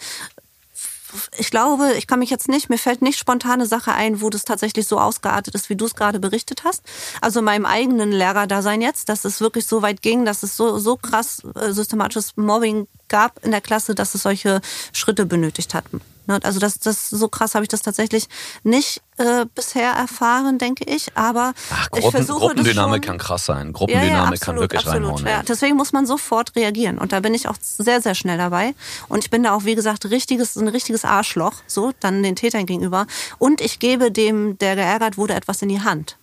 ich 1.36 1.50
glaube, 1.50 1.92
ich 1.96 2.06
kann 2.06 2.18
mich 2.18 2.30
jetzt 2.30 2.48
nicht, 2.48 2.70
mir 2.70 2.78
fällt 2.78 3.02
nicht 3.02 3.18
spontane 3.18 3.66
Sache 3.66 3.92
ein, 3.92 4.20
wo 4.20 4.30
das 4.30 4.44
tatsächlich 4.44 4.86
so 4.86 4.98
ausgeartet 4.98 5.54
ist, 5.54 5.70
wie 5.70 5.76
du 5.76 5.84
es 5.84 5.94
gerade 5.94 6.20
berichtet 6.20 6.64
hast. 6.64 6.82
Also 7.20 7.40
in 7.40 7.44
meinem 7.44 7.66
eigenen 7.66 8.12
Lehrerdasein 8.12 8.80
jetzt, 8.80 9.08
dass 9.08 9.24
es 9.24 9.40
wirklich 9.40 9.66
so 9.66 9.82
weit 9.82 10.02
ging, 10.02 10.24
dass 10.24 10.42
es 10.42 10.56
so, 10.56 10.78
so 10.78 10.96
krass 10.96 11.42
äh, 11.54 11.72
systematisches 11.72 12.36
Mobbing 12.36 12.86
gab 13.08 13.44
in 13.44 13.50
der 13.50 13.60
Klasse, 13.60 13.94
dass 13.94 14.14
es 14.14 14.22
solche 14.22 14.60
Schritte 14.92 15.26
benötigt 15.26 15.74
hat. 15.74 15.84
Ne, 16.26 16.38
Also 16.42 16.60
das, 16.60 16.78
das 16.78 17.10
so 17.10 17.28
krass 17.28 17.54
habe 17.54 17.64
ich 17.64 17.68
das 17.68 17.82
tatsächlich 17.82 18.28
nicht 18.62 19.02
äh, 19.18 19.44
bisher 19.54 19.90
erfahren, 19.92 20.58
denke 20.58 20.84
ich. 20.84 21.16
Aber 21.16 21.52
Ach, 21.70 21.88
ich 21.94 22.00
Gruppen, 22.02 22.10
versuche 22.10 22.40
Gruppendynamik 22.40 23.02
kann 23.02 23.18
krass 23.18 23.46
sein. 23.46 23.72
Gruppendynamik 23.72 24.40
kann 24.40 24.56
wirklich 24.56 24.86
reinhauen. 24.86 25.26
Ja, 25.26 25.42
deswegen 25.42 25.76
muss 25.76 25.92
man 25.92 26.06
sofort 26.06 26.54
reagieren. 26.54 26.98
Und 26.98 27.12
da 27.12 27.20
bin 27.20 27.34
ich 27.34 27.48
auch 27.48 27.56
sehr, 27.60 28.00
sehr 28.00 28.14
schnell 28.14 28.38
dabei. 28.38 28.74
Und 29.08 29.24
ich 29.24 29.30
bin 29.30 29.42
da 29.42 29.54
auch, 29.54 29.64
wie 29.64 29.74
gesagt, 29.74 30.04
richtiges, 30.06 30.56
ein 30.56 30.68
richtiges 30.68 31.04
Arschloch, 31.04 31.54
so, 31.66 31.92
dann 32.00 32.22
den 32.22 32.36
Tätern 32.36 32.66
gegenüber. 32.66 33.06
Und 33.38 33.60
ich 33.60 33.78
gebe 33.78 34.12
dem, 34.12 34.58
der 34.58 34.76
geärgert 34.76 35.16
wurde, 35.16 35.34
etwas 35.34 35.62
in 35.62 35.68
die 35.68 35.80
Hand. 35.80 36.16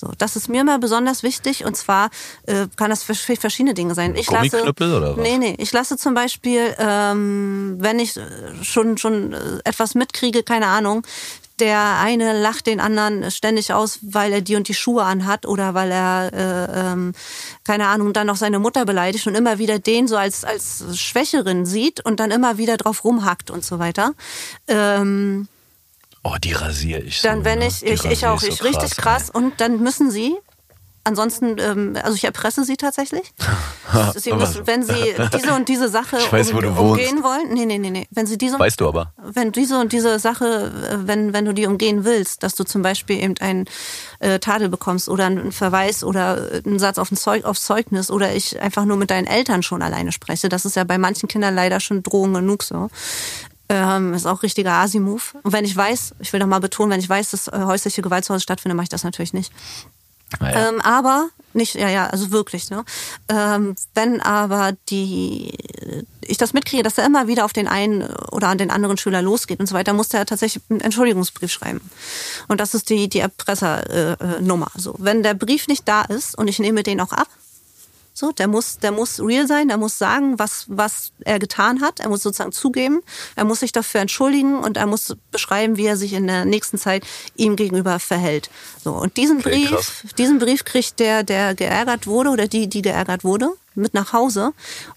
So, 0.00 0.12
das 0.16 0.36
ist 0.36 0.48
mir 0.48 0.60
immer 0.60 0.78
besonders 0.78 1.24
wichtig 1.24 1.64
und 1.64 1.76
zwar 1.76 2.10
äh, 2.46 2.68
kann 2.76 2.88
das 2.88 3.02
für 3.02 3.14
verschiedene 3.16 3.74
Dinge 3.74 3.96
sein. 3.96 4.14
Ich 4.14 4.30
lasse, 4.30 4.62
oder 4.62 5.16
was? 5.16 5.22
Nee, 5.26 5.38
nee, 5.38 5.56
ich 5.58 5.72
lasse 5.72 5.96
zum 5.96 6.14
Beispiel, 6.14 6.72
ähm, 6.78 7.78
wenn 7.80 7.98
ich 7.98 8.16
äh, 8.16 8.22
schon, 8.62 8.96
schon 8.96 9.32
äh, 9.32 9.38
etwas 9.64 9.96
mitkriege, 9.96 10.44
keine 10.44 10.68
Ahnung, 10.68 11.04
der 11.58 11.98
eine 11.98 12.40
lacht 12.40 12.68
den 12.68 12.78
anderen 12.78 13.28
ständig 13.32 13.72
aus, 13.72 13.98
weil 14.02 14.32
er 14.32 14.40
die 14.40 14.54
und 14.54 14.68
die 14.68 14.74
Schuhe 14.74 15.02
anhat 15.02 15.46
oder 15.46 15.74
weil 15.74 15.90
er, 15.90 16.32
äh, 16.32 16.92
ähm, 16.92 17.12
keine 17.64 17.88
Ahnung, 17.88 18.12
dann 18.12 18.28
noch 18.28 18.36
seine 18.36 18.60
Mutter 18.60 18.84
beleidigt 18.84 19.26
und 19.26 19.34
immer 19.34 19.58
wieder 19.58 19.80
den 19.80 20.06
so 20.06 20.16
als, 20.16 20.44
als 20.44 20.84
Schwächerin 20.96 21.66
sieht 21.66 22.04
und 22.04 22.20
dann 22.20 22.30
immer 22.30 22.56
wieder 22.56 22.76
drauf 22.76 23.02
rumhackt 23.02 23.50
und 23.50 23.64
so 23.64 23.80
weiter. 23.80 24.12
Ähm, 24.68 25.48
Oh, 26.22 26.36
die 26.42 26.52
rasiere 26.52 27.00
ich 27.00 27.22
dann 27.22 27.38
so, 27.38 27.44
wenn 27.44 27.60
ne? 27.60 27.68
ich, 27.68 27.80
Die 27.80 27.86
ich, 27.86 28.04
ich 28.04 28.26
auch, 28.26 28.40
so 28.40 28.48
ich 28.48 28.62
richtig 28.62 28.96
krass. 28.96 29.30
Und 29.30 29.60
dann 29.60 29.80
müssen 29.80 30.10
sie, 30.10 30.36
ansonsten, 31.04 31.56
ähm, 31.58 31.96
also 32.02 32.14
ich 32.14 32.24
erpresse 32.24 32.64
sie 32.64 32.76
tatsächlich. 32.76 33.32
sie 34.16 34.32
müssen, 34.32 34.66
wenn 34.66 34.82
sie 34.82 35.14
diese 35.32 35.54
und 35.54 35.68
diese 35.68 35.88
Sache 35.88 36.18
Ich 36.18 36.32
weiß, 36.32 36.54
wo 36.54 36.60
du 36.60 36.68
umgehen 36.70 37.22
wollen, 37.22 37.52
nee, 37.52 37.66
nee, 37.66 37.78
nee, 37.78 37.90
nee, 37.90 38.06
wenn 38.10 38.26
sie 38.26 38.36
diese. 38.36 38.58
Weißt 38.58 38.80
du 38.80 38.88
aber. 38.88 39.12
wenn 39.16 39.52
diese 39.52 39.78
und 39.78 39.92
diese 39.92 40.18
Sache, 40.18 40.72
äh, 40.90 41.06
wenn, 41.06 41.32
wenn 41.32 41.44
du 41.44 41.54
die 41.54 41.66
umgehen 41.66 42.04
willst, 42.04 42.42
dass 42.42 42.54
du 42.54 42.64
zum 42.64 42.82
Beispiel 42.82 43.22
eben 43.22 43.34
einen 43.38 43.66
äh, 44.18 44.38
Tadel 44.38 44.68
bekommst 44.68 45.08
oder 45.08 45.26
einen 45.26 45.52
Verweis 45.52 46.04
oder 46.04 46.52
äh, 46.52 46.62
einen 46.64 46.78
Satz 46.78 46.98
auf 46.98 47.10
ein 47.10 47.16
Zeug, 47.16 47.44
aufs 47.44 47.64
Zeugnis 47.64 48.10
oder 48.10 48.34
ich 48.34 48.60
einfach 48.60 48.84
nur 48.84 48.96
mit 48.96 49.10
deinen 49.10 49.26
Eltern 49.26 49.62
schon 49.62 49.82
alleine 49.82 50.12
spreche, 50.12 50.48
das 50.48 50.64
ist 50.64 50.76
ja 50.76 50.84
bei 50.84 50.98
manchen 50.98 51.28
Kindern 51.28 51.54
leider 51.54 51.80
schon 51.80 52.02
Drohung 52.02 52.34
genug 52.34 52.62
so. 52.62 52.90
Ähm, 53.68 54.14
ist 54.14 54.26
auch 54.26 54.42
richtiger 54.42 54.72
Asi-Move. 54.72 55.22
Und 55.42 55.52
wenn 55.52 55.64
ich 55.64 55.76
weiß, 55.76 56.14
ich 56.20 56.32
will 56.32 56.40
noch 56.40 56.46
mal 56.46 56.60
betonen, 56.60 56.92
wenn 56.92 57.00
ich 57.00 57.08
weiß, 57.08 57.32
dass 57.32 57.48
äh, 57.48 57.60
häusliche 57.64 58.02
Gewalt 58.02 58.24
zu 58.24 58.32
Hause 58.32 58.42
stattfindet, 58.42 58.76
mache 58.76 58.84
ich 58.84 58.88
das 58.88 59.04
natürlich 59.04 59.34
nicht. 59.34 59.52
Naja. 60.40 60.68
Ähm, 60.68 60.80
aber 60.80 61.28
nicht, 61.54 61.74
ja, 61.74 61.88
ja, 61.88 62.06
also 62.06 62.30
wirklich, 62.30 62.70
ne? 62.70 62.84
Ähm, 63.28 63.74
wenn 63.94 64.20
aber 64.20 64.72
die 64.90 65.52
ich 66.20 66.36
das 66.36 66.52
mitkriege, 66.52 66.82
dass 66.82 66.98
er 66.98 67.06
immer 67.06 67.26
wieder 67.26 67.44
auf 67.44 67.54
den 67.54 67.66
einen 67.66 68.02
oder 68.02 68.48
an 68.48 68.58
den 68.58 68.70
anderen 68.70 68.98
Schüler 68.98 69.22
losgeht 69.22 69.60
und 69.60 69.66
so 69.66 69.74
weiter, 69.74 69.94
muss 69.94 70.10
der 70.10 70.26
tatsächlich 70.26 70.62
einen 70.68 70.80
Entschuldigungsbrief 70.80 71.50
schreiben. 71.50 71.80
Und 72.48 72.60
das 72.60 72.74
ist 72.74 72.90
die, 72.90 73.08
die 73.08 73.20
Erpressernummer. 73.20 74.36
Äh, 74.38 74.42
Nummer. 74.42 74.70
so. 74.76 74.94
Wenn 74.98 75.22
der 75.22 75.34
Brief 75.34 75.66
nicht 75.66 75.88
da 75.88 76.02
ist 76.02 76.36
und 76.36 76.48
ich 76.48 76.58
nehme 76.58 76.82
den 76.82 77.00
auch 77.00 77.12
ab, 77.12 77.28
so, 78.18 78.32
der 78.32 78.48
muss, 78.48 78.78
der 78.78 78.92
muss 78.92 79.20
real 79.20 79.46
sein, 79.46 79.68
der 79.68 79.76
muss 79.76 79.96
sagen, 79.96 80.38
was, 80.38 80.64
was 80.68 81.12
er 81.24 81.38
getan 81.38 81.80
hat. 81.80 82.00
Er 82.00 82.08
muss 82.08 82.22
sozusagen 82.22 82.52
zugeben. 82.52 83.00
Er 83.36 83.44
muss 83.44 83.60
sich 83.60 83.72
dafür 83.72 84.00
entschuldigen 84.00 84.58
und 84.58 84.76
er 84.76 84.86
muss 84.86 85.16
beschreiben, 85.30 85.76
wie 85.76 85.86
er 85.86 85.96
sich 85.96 86.12
in 86.12 86.26
der 86.26 86.44
nächsten 86.44 86.78
Zeit 86.78 87.04
ihm 87.36 87.56
gegenüber 87.56 87.98
verhält. 88.00 88.50
So, 88.82 88.92
und 88.92 89.16
diesen 89.16 89.38
Okay, 89.38 89.50
Brief, 89.50 89.70
krass. 89.70 89.92
diesen 90.18 90.38
Brief 90.38 90.64
kriegt 90.64 90.98
der, 91.00 91.22
der 91.22 91.54
geärgert 91.54 92.06
wurde 92.06 92.30
oder 92.30 92.48
die, 92.48 92.68
die 92.68 92.82
geärgert 92.82 93.24
wurde, 93.24 93.50
mit 93.74 93.94
nach 93.94 94.12
Hause. 94.12 94.52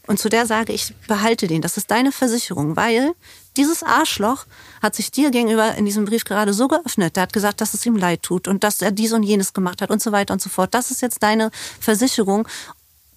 Und 0.07 0.19
zu 0.19 0.27
der 0.27 0.45
sage 0.47 0.73
ich, 0.73 0.93
behalte 1.07 1.47
den. 1.47 1.61
Das 1.61 1.77
ist 1.77 1.91
deine 1.91 2.11
Versicherung, 2.11 2.75
weil 2.75 3.13
dieses 3.57 3.83
Arschloch 3.83 4.45
hat 4.81 4.95
sich 4.95 5.11
dir 5.11 5.29
gegenüber 5.29 5.75
in 5.75 5.85
diesem 5.85 6.05
Brief 6.05 6.23
gerade 6.23 6.53
so 6.53 6.67
geöffnet. 6.67 7.15
Der 7.15 7.23
hat 7.23 7.33
gesagt, 7.33 7.61
dass 7.61 7.73
es 7.73 7.85
ihm 7.85 7.95
leid 7.97 8.23
tut 8.23 8.47
und 8.47 8.63
dass 8.63 8.81
er 8.81 8.91
dies 8.91 9.11
und 9.13 9.23
jenes 9.23 9.53
gemacht 9.53 9.81
hat 9.81 9.91
und 9.91 10.01
so 10.01 10.11
weiter 10.11 10.33
und 10.33 10.41
so 10.41 10.49
fort. 10.49 10.73
Das 10.73 10.89
ist 10.89 11.01
jetzt 11.01 11.21
deine 11.21 11.51
Versicherung. 11.79 12.47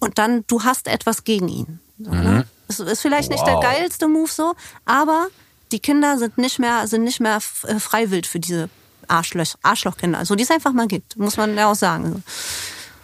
Und 0.05 0.19
dann, 0.19 0.43
du 0.45 0.63
hast 0.63 0.87
etwas 0.87 1.23
gegen 1.23 1.47
ihn. 1.47 1.79
Ne? 1.97 2.45
Das 2.67 2.79
ist 2.79 3.01
vielleicht 3.01 3.31
nicht 3.31 3.45
der 3.45 3.55
Wow. 3.55 3.63
geilste 3.63 4.07
Move 4.07 4.29
so, 4.29 4.53
aber 4.85 5.27
die 5.71 5.79
Kinder 5.79 6.17
sind 6.19 6.37
nicht 6.37 6.59
mehr, 6.59 6.87
sind 6.87 7.03
nicht 7.03 7.19
mehr 7.19 7.39
äh, 7.63 7.79
freiwillig 7.79 8.27
für 8.27 8.39
diese 8.39 8.69
Arschloch, 9.07 9.55
Arschlochkinder. 9.63 10.19
Also 10.19 10.35
die 10.35 10.43
es 10.43 10.51
einfach 10.51 10.73
mal 10.73 10.87
gibt, 10.87 11.17
muss 11.17 11.37
man 11.37 11.57
ja 11.57 11.71
auch 11.71 11.75
sagen. 11.75 12.23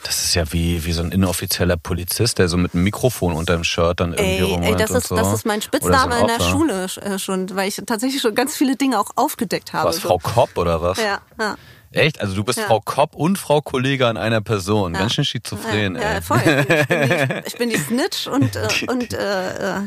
Das 0.04 0.24
ist 0.24 0.36
ja 0.36 0.52
wie, 0.52 0.84
wie 0.86 0.94
so 0.94 1.02
ein 1.02 1.12
inoffizieller 1.12 1.78
Polizist, 1.78 2.40
der 2.40 2.48
so 2.48 2.58
mit 2.58 2.74
einem 2.74 2.84
Mikrofon 2.84 3.34
unter 3.34 3.54
dem 3.54 3.64
Shirt 3.64 4.00
dann 4.00 4.14
irgendwie 4.14 4.38
Ey, 4.38 4.42
rumrennt 4.42 4.80
ey 4.80 4.88
das, 4.88 4.92
ist, 4.92 5.08
so. 5.08 5.16
das 5.16 5.34
ist 5.34 5.46
mein 5.46 5.62
Spitzname 5.62 6.16
so 6.16 6.22
in 6.22 6.28
der. 6.28 6.40
Schule 6.40 6.84
äh, 7.02 7.20
schon, 7.20 7.56
weil 7.56 7.68
ich 7.68 7.82
tatsächlich 7.86 8.22
schon 8.22 8.36
ganz 8.36 8.56
viele 8.56 8.76
Dinge 8.76 9.00
auch 9.00 9.10
aufgedeckt 9.16 9.74
habe. 9.74 9.90
Was, 9.90 9.98
so. 9.98 10.08
Frau 10.08 10.18
Kopp 10.18 10.58
oder 10.58 10.82
was? 10.82 10.98
Ja, 10.98 11.22
ja. 11.40 11.56
Echt? 11.92 12.22
Also 12.22 12.36
du 12.36 12.44
bist 12.44 12.58
Ja. 12.58 12.66
Frau 12.68 12.80
Kopp 12.80 13.16
und 13.16 13.38
Frau 13.38 13.62
Kollege 13.62 14.08
an 14.08 14.16
einer 14.18 14.42
Person. 14.42 14.94
Ja. 14.94 15.02
Ganz 15.02 15.14
schön 15.14 15.26
schizophren, 15.26 15.96
ja, 15.96 16.14
ja, 16.14 16.22
voll. 16.22 16.40
Ich 16.40 16.88
bin 16.88 17.10
die, 17.10 17.42
ich 17.46 17.58
bin 17.58 17.70
die 17.70 17.78
Snitch 17.78 18.28
und, 18.28 18.56
äh, 18.56 18.68
und 18.88 19.14
äh, 19.14 19.78
äh, 19.78 19.82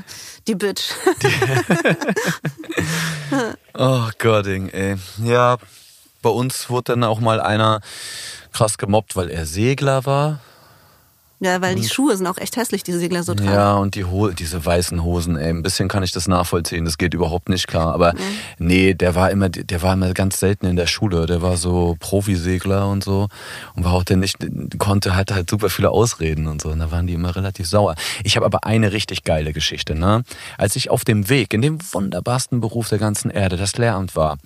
die 0.46 0.54
Bitch. 0.54 0.90
Oh 3.76 4.08
Gotting, 4.18 4.68
ey. 4.68 4.96
Ja, 5.22 5.56
bei 6.22 6.30
uns 6.30 6.70
wurde 6.70 6.92
dann 6.92 7.02
auch 7.04 7.18
mal 7.20 7.40
einer 7.40 7.80
krass 8.52 8.78
gemobbt, 8.78 9.16
weil 9.16 9.30
er 9.30 9.46
Segler 9.46 10.06
war. 10.06 10.40
Ja, 11.40 11.60
weil 11.60 11.74
die 11.74 11.88
Schuhe 11.88 12.16
sind 12.16 12.26
auch 12.26 12.38
echt 12.38 12.56
hässlich, 12.56 12.84
die 12.84 12.92
Segler 12.92 13.22
so 13.22 13.34
tragen. 13.34 13.50
Ja, 13.50 13.74
und 13.74 13.96
die 13.96 14.04
Ho 14.04 14.28
diese 14.28 14.64
weißen 14.64 15.02
Hosen, 15.02 15.36
ey, 15.36 15.50
ein 15.50 15.62
bisschen 15.62 15.88
kann 15.88 16.02
ich 16.02 16.12
das 16.12 16.28
nachvollziehen, 16.28 16.84
das 16.84 16.96
geht 16.96 17.12
überhaupt 17.12 17.48
nicht 17.48 17.66
klar. 17.66 17.92
Aber 17.92 18.14
nee, 18.58 18.94
der 18.94 19.14
war 19.14 19.30
immer, 19.30 19.48
der 19.48 19.82
war 19.82 19.94
immer 19.94 20.14
ganz 20.14 20.40
selten 20.40 20.66
in 20.66 20.76
der 20.76 20.86
Schule. 20.86 21.26
Der 21.26 21.42
war 21.42 21.56
so 21.56 21.96
Profisegler 21.98 22.88
und 22.88 23.04
so. 23.04 23.28
Und 23.74 23.84
war 23.84 23.92
auch 23.92 24.04
der 24.04 24.16
nicht, 24.16 24.38
konnte, 24.78 25.16
hatte 25.16 25.34
halt 25.34 25.50
super 25.50 25.70
viele 25.70 25.90
Ausreden 25.90 26.46
und 26.46 26.62
so. 26.62 26.70
Und 26.70 26.78
da 26.78 26.90
waren 26.90 27.06
die 27.06 27.14
immer 27.14 27.34
relativ 27.34 27.66
sauer. 27.68 27.94
Ich 28.22 28.36
habe 28.36 28.46
aber 28.46 28.64
eine 28.64 28.92
richtig 28.92 29.24
geile 29.24 29.52
Geschichte, 29.52 29.94
ne? 29.94 30.24
Als 30.56 30.76
ich 30.76 30.90
auf 30.90 31.04
dem 31.04 31.28
Weg 31.28 31.52
in 31.52 31.62
dem 31.62 31.78
wunderbarsten 31.92 32.60
Beruf 32.60 32.88
der 32.88 32.98
ganzen 32.98 33.30
Erde, 33.30 33.56
das 33.56 33.76
Lehramt 33.76 34.16
war, 34.16 34.38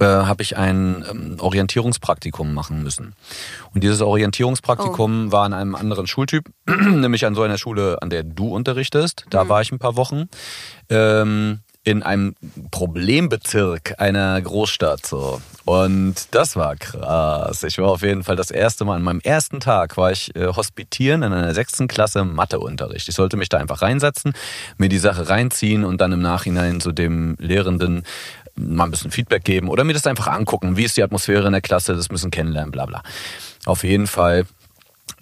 äh, 0.00 0.04
habe 0.04 0.42
ich 0.42 0.56
ein 0.56 1.04
ähm, 1.10 1.36
Orientierungspraktikum 1.38 2.54
machen 2.54 2.82
müssen. 2.82 3.14
Und 3.74 3.82
dieses 3.82 4.00
Orientierungspraktikum 4.00 5.32
war 5.32 5.44
an 5.44 5.52
einem 5.52 5.74
anderen 5.74 6.06
Schultyp, 6.06 6.50
nämlich 6.66 7.26
an 7.26 7.34
so 7.34 7.42
einer 7.42 7.58
Schule, 7.58 7.98
an 8.00 8.10
der 8.10 8.22
du 8.22 8.48
unterrichtest. 8.48 9.26
Da 9.30 9.48
war 9.48 9.62
ich 9.62 9.72
ein 9.72 9.78
paar 9.78 9.96
Wochen. 9.96 10.28
Ähm, 10.88 11.60
in 11.86 12.02
einem 12.02 12.34
Problembezirk 12.72 13.94
einer 13.98 14.42
Großstadt 14.42 15.06
so. 15.06 15.40
Und 15.64 16.34
das 16.34 16.56
war 16.56 16.74
krass. 16.74 17.62
Ich 17.62 17.78
war 17.78 17.90
auf 17.90 18.02
jeden 18.02 18.24
Fall 18.24 18.34
das 18.34 18.50
erste 18.50 18.84
Mal, 18.84 18.96
an 18.96 19.02
meinem 19.02 19.20
ersten 19.20 19.60
Tag 19.60 19.96
war 19.96 20.10
ich 20.10 20.34
äh, 20.34 20.48
hospitieren 20.48 21.22
in 21.22 21.32
einer 21.32 21.54
sechsten 21.54 21.86
Klasse 21.86 22.24
Matheunterricht. 22.24 23.08
Ich 23.08 23.14
sollte 23.14 23.36
mich 23.36 23.48
da 23.48 23.58
einfach 23.58 23.82
reinsetzen, 23.82 24.32
mir 24.78 24.88
die 24.88 24.98
Sache 24.98 25.28
reinziehen 25.28 25.84
und 25.84 26.00
dann 26.00 26.10
im 26.10 26.20
Nachhinein 26.20 26.80
so 26.80 26.90
dem 26.90 27.36
Lehrenden 27.38 28.02
mal 28.56 28.84
ein 28.84 28.90
bisschen 28.90 29.10
Feedback 29.10 29.44
geben 29.44 29.68
oder 29.68 29.84
mir 29.84 29.92
das 29.92 30.06
einfach 30.06 30.26
angucken. 30.28 30.76
Wie 30.76 30.84
ist 30.84 30.96
die 30.96 31.02
Atmosphäre 31.02 31.46
in 31.46 31.52
der 31.52 31.60
Klasse? 31.62 31.94
Das 31.94 32.10
müssen 32.10 32.30
kennenlernen, 32.30 32.72
bla 32.72 32.86
bla. 32.86 33.02
Auf 33.64 33.84
jeden 33.84 34.06
Fall 34.06 34.46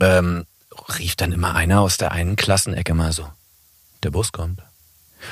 ähm, 0.00 0.44
rief 0.98 1.16
dann 1.16 1.32
immer 1.32 1.54
einer 1.54 1.80
aus 1.80 1.96
der 1.96 2.12
einen 2.12 2.36
Klassenecke 2.36 2.94
mal 2.94 3.12
so, 3.12 3.28
der 4.02 4.10
Bus 4.10 4.32
kommt. 4.32 4.60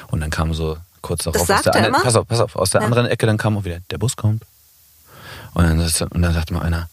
Und 0.08 0.20
dann 0.20 0.30
kam 0.30 0.54
so 0.54 0.78
kurz 1.00 1.24
darauf 1.24 1.40
aus 1.42 1.46
der 1.62 1.72
er 1.74 1.84
anderen, 1.86 2.02
pass 2.02 2.16
auf, 2.16 2.26
pass 2.26 2.40
auf, 2.40 2.56
aus 2.56 2.70
der 2.70 2.80
Ja. 2.80 2.86
anderen 2.86 3.06
Ecke, 3.06 3.26
dann 3.26 3.36
kam 3.38 3.56
auch 3.58 3.64
wieder, 3.64 3.80
der 3.90 3.98
Bus 3.98 4.16
kommt. 4.16 4.44
Und 5.54 5.64
dann, 5.64 5.78
und 5.80 6.22
dann 6.22 6.32
sagt 6.32 6.50
mal 6.50 6.62
einer, 6.62 6.88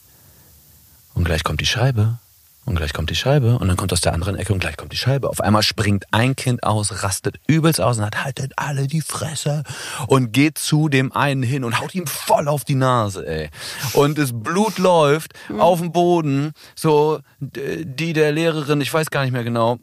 und 1.14 1.24
gleich 1.24 1.44
kommt 1.44 1.62
die 1.62 1.66
Scheibe. 1.66 2.18
Und 2.70 2.76
gleich 2.76 2.94
kommt 2.94 3.10
die 3.10 3.16
Scheibe. 3.16 3.58
Und 3.58 3.68
dann 3.68 3.78
kommt 3.78 3.92
aus 3.94 4.02
der 4.02 4.14
anderen 4.14 4.36
Ecke 4.36 4.54
und 4.54 4.60
gleich 4.60 4.78
kommt 4.78 4.94
die 4.94 4.98
Scheibe. 4.98 5.28
Auf 5.28 5.42
einmal 5.42 5.64
springt 5.64 6.06
ein 6.12 6.36
Kind 6.36 6.62
aus, 6.62 7.04
rastet 7.04 7.40
übelst 7.48 7.82
aus 7.82 7.98
und 7.98 8.06
hat 8.06 8.24
haltet 8.24 8.54
alle 8.58 8.86
die 8.86 9.02
Fresse 9.02 9.64
und 10.06 10.34
geht 10.34 10.60
zu 10.60 10.88
dem 10.88 11.12
einen 11.12 11.42
hin 11.42 11.64
und 11.64 11.82
haut 11.82 11.96
ihm 11.96 12.06
voll 12.06 12.48
auf 12.48 12.66
die 12.66 12.76
Nase, 12.76 13.28
ey. 13.28 13.50
Und 13.94 14.20
das 14.20 14.34
Blut 14.34 14.78
läuft 14.78 15.34
auf 15.58 15.80
dem 15.80 15.92
Boden. 15.92 16.52
So, 16.76 17.22
die 17.40 18.14
der 18.14 18.32
Lehrerin, 18.32 18.82
ich 18.82 18.94
weiß 18.94 19.10
gar 19.10 19.24
nicht 19.24 19.34
mehr 19.34 19.44
genau, 19.44 19.80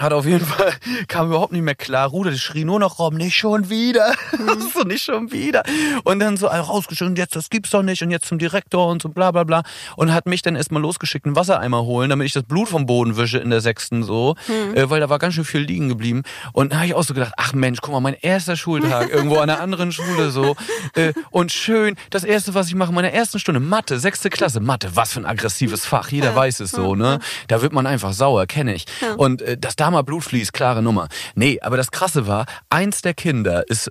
hat 0.00 0.14
auf 0.14 0.24
jeden 0.24 0.44
Fall, 0.44 0.72
kam 1.08 1.26
überhaupt 1.26 1.52
nicht 1.52 1.62
mehr 1.62 1.74
klar, 1.74 2.08
ruderte, 2.08 2.38
schrie 2.38 2.64
nur 2.64 2.80
noch 2.80 2.98
rum, 2.98 3.14
nicht 3.14 3.36
schon 3.36 3.68
wieder, 3.68 4.14
so 4.74 4.84
nicht 4.84 5.04
schon 5.04 5.32
wieder. 5.32 5.64
Und 6.04 6.18
dann 6.18 6.38
so 6.38 6.46
rausgeschickt, 6.46 7.18
jetzt, 7.18 7.36
das 7.36 7.50
gibt's 7.50 7.70
doch 7.70 7.82
nicht, 7.82 8.02
und 8.02 8.10
jetzt 8.10 8.24
zum 8.24 8.38
Direktor 8.38 8.88
und 8.88 9.02
so 9.02 9.10
bla 9.10 9.30
bla 9.32 9.44
bla. 9.44 9.62
Und 9.96 10.14
hat 10.14 10.24
mich 10.24 10.40
dann 10.40 10.56
erstmal 10.56 10.80
losgeschickt, 10.80 11.26
einen 11.26 11.36
Wassereimer 11.36 11.82
holen, 11.82 12.08
damit 12.08 12.26
ich 12.26 12.32
das 12.32 12.44
Blut 12.44 12.70
vom 12.70 12.86
Boden 12.86 13.18
wische 13.18 13.36
in 13.36 13.50
der 13.50 13.60
sechsten 13.60 14.02
so, 14.02 14.34
äh, 14.74 14.88
weil 14.88 15.00
da 15.00 15.10
war 15.10 15.18
ganz 15.18 15.34
schön 15.34 15.44
viel 15.44 15.60
liegen 15.60 15.90
geblieben. 15.90 16.22
Und 16.54 16.72
da 16.72 16.76
habe 16.76 16.86
ich 16.86 16.94
auch 16.94 17.04
so 17.04 17.12
gedacht, 17.12 17.34
ach 17.36 17.52
Mensch, 17.52 17.80
guck 17.82 17.92
mal, 17.92 18.00
mein 18.00 18.16
erster 18.18 18.56
Schultag, 18.56 19.10
irgendwo 19.12 19.36
an 19.36 19.50
einer 19.50 19.60
anderen 19.60 19.92
Schule 19.92 20.30
so. 20.30 20.56
Äh, 20.94 21.12
und 21.30 21.52
schön, 21.52 21.96
das 22.08 22.24
erste, 22.24 22.54
was 22.54 22.68
ich 22.68 22.74
mache, 22.74 22.88
in 22.88 22.94
meiner 22.94 23.12
ersten 23.12 23.38
Stunde, 23.38 23.60
Mathe, 23.60 23.98
sechste 23.98 24.30
Klasse, 24.30 24.60
Mathe, 24.60 24.96
was 24.96 25.12
für 25.12 25.20
ein 25.20 25.26
aggressives 25.26 25.84
Fach, 25.84 26.10
jeder 26.10 26.34
weiß 26.34 26.60
es 26.60 26.70
so, 26.70 26.94
ne? 26.94 27.20
Da 27.48 27.60
wird 27.60 27.74
man 27.74 27.86
einfach 27.86 28.14
sauer, 28.14 28.46
kenne 28.46 28.74
ich. 28.74 28.86
Und 29.18 29.42
äh, 29.42 29.58
dass 29.58 29.76
da 29.82 29.90
mal 29.90 30.02
Blut 30.02 30.22
fließt, 30.22 30.52
klare 30.52 30.80
Nummer. 30.80 31.08
Nee, 31.34 31.58
aber 31.60 31.76
das 31.76 31.90
Krasse 31.90 32.28
war, 32.28 32.46
eins 32.70 33.02
der 33.02 33.14
Kinder 33.14 33.68
ist 33.68 33.90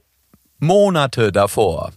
Monate 0.59 1.33
davor 1.33 1.91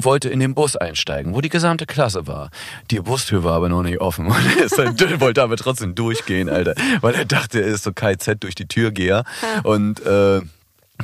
wollte 0.00 0.28
in 0.28 0.38
den 0.38 0.54
Bus 0.54 0.76
einsteigen, 0.76 1.34
wo 1.34 1.40
die 1.40 1.48
gesamte 1.48 1.84
Klasse 1.84 2.28
war. 2.28 2.50
Die 2.92 3.00
Bustür 3.00 3.42
war 3.42 3.54
aber 3.54 3.68
noch 3.68 3.82
nicht 3.82 4.00
offen 4.00 4.26
und 4.28 4.56
er 4.56 4.64
ist 4.64 4.78
dann, 4.78 5.20
wollte 5.20 5.42
aber 5.42 5.56
trotzdem 5.56 5.96
durchgehen, 5.96 6.48
Alter, 6.48 6.74
weil 7.00 7.16
er 7.16 7.24
dachte, 7.24 7.60
er 7.60 7.66
ist 7.66 7.82
so 7.82 7.92
KZ 7.92 8.42
durch 8.44 8.54
die 8.54 8.68
Türgeher 8.68 9.24
und 9.64 9.98
äh, 10.06 10.40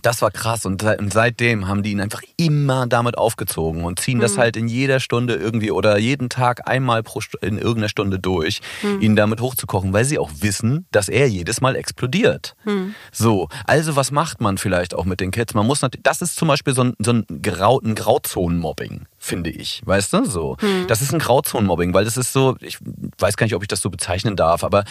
das 0.03 0.23
war 0.23 0.31
krass. 0.31 0.67
Und 0.67 0.83
seit- 0.83 0.99
und 0.99 1.13
seitdem 1.13 1.69
haben 1.69 1.83
die 1.83 1.93
ihn 1.93 2.01
einfach 2.01 2.23
immer 2.37 2.87
damit 2.87 3.17
aufgezogen 3.17 3.85
und 3.85 4.01
ziehen 4.01 4.21
das 4.21 4.37
halt 4.39 4.57
in 4.57 4.69
jeder 4.69 5.01
Stunde 5.01 5.35
irgendwie 5.35 5.71
oder 5.71 5.99
jeden 5.99 6.29
Tag 6.29 6.69
einmal 6.69 7.03
pro 7.03 7.21
Stu- 7.21 7.39
in 7.41 7.59
irgendeiner 7.59 7.89
Stunde 7.89 8.19
durch, 8.19 8.61
ihn 9.01 9.17
damit 9.17 9.41
hochzukochen, 9.41 9.93
weil 9.93 10.05
sie 10.05 10.19
auch 10.19 10.31
wissen, 10.41 10.87
dass 10.91 11.09
er 11.09 11.29
jedes 11.29 11.61
Mal 11.61 11.77
explodiert. 11.77 12.55
So, 13.13 13.49
also 13.67 13.97
was 13.97 14.11
macht 14.11 14.41
man 14.41 14.59
vielleicht 14.59 14.95
auch 14.95 15.05
mit 15.05 15.21
den 15.21 15.31
Kids? 15.31 15.55
Man 15.55 15.67
muss 15.67 15.81
natürlich, 15.83 16.03
das 16.03 16.23
ist 16.23 16.37
zum 16.37 16.49
Beispiel 16.49 16.75
so 16.75 16.83
ein, 16.85 16.95
so 16.99 17.13
ein, 17.13 17.25
Grau, 17.43 17.81
ein 17.81 17.95
Grauzonenmobbing, 17.95 19.07
finde 19.25 19.51
ich, 19.51 19.83
weißt 19.85 20.13
du? 20.13 20.25
So, 20.25 20.57
das 20.87 21.01
ist 21.03 21.13
ein 21.13 21.19
Grauzonenmobbing, 21.19 21.95
weil 21.95 22.05
das 22.05 22.17
ist 22.17 22.33
so, 22.33 22.57
ich 22.61 22.79
weiß 23.19 23.37
gar 23.37 23.47
nicht, 23.47 23.55
ob 23.55 23.63
ich 23.63 23.69
das 23.69 23.81
so 23.81 23.91
bezeichnen 23.91 24.37
darf, 24.37 24.63
aber 24.63 24.85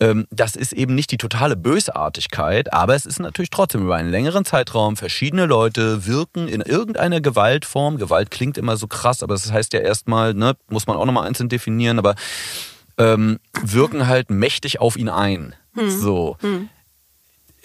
ähm, 0.00 0.26
das 0.30 0.56
ist 0.56 0.72
eben 0.72 0.94
nicht 0.94 1.10
die 1.12 1.16
totale 1.16 1.56
Bösartigkeit, 1.56 2.72
aber 2.72 2.94
es 2.94 3.06
ist 3.06 3.20
natürlich 3.20 3.50
trotzdem 3.50 3.82
über 3.82 3.96
einen 3.96 4.10
längeren 4.10 4.44
Zeitraum 4.44 4.96
verschiedene 4.96 5.46
Leute 5.46 6.06
wirken 6.06 6.48
in 6.48 6.60
irgendeiner 6.60 7.20
Gewaltform. 7.20 7.98
Gewalt 7.98 8.30
klingt 8.30 8.58
immer 8.58 8.76
so 8.76 8.86
krass, 8.86 9.22
aber 9.22 9.34
das 9.34 9.50
heißt 9.50 9.72
ja 9.72 9.80
erstmal, 9.80 10.34
ne, 10.34 10.56
muss 10.68 10.86
man 10.86 10.96
auch 10.96 11.06
nochmal 11.06 11.26
einzeln 11.26 11.48
definieren, 11.48 11.98
aber 11.98 12.14
ähm, 12.98 13.38
wirken 13.62 14.06
halt 14.08 14.30
mächtig 14.30 14.80
auf 14.80 14.96
ihn 14.96 15.08
ein. 15.08 15.54
So. 15.88 16.36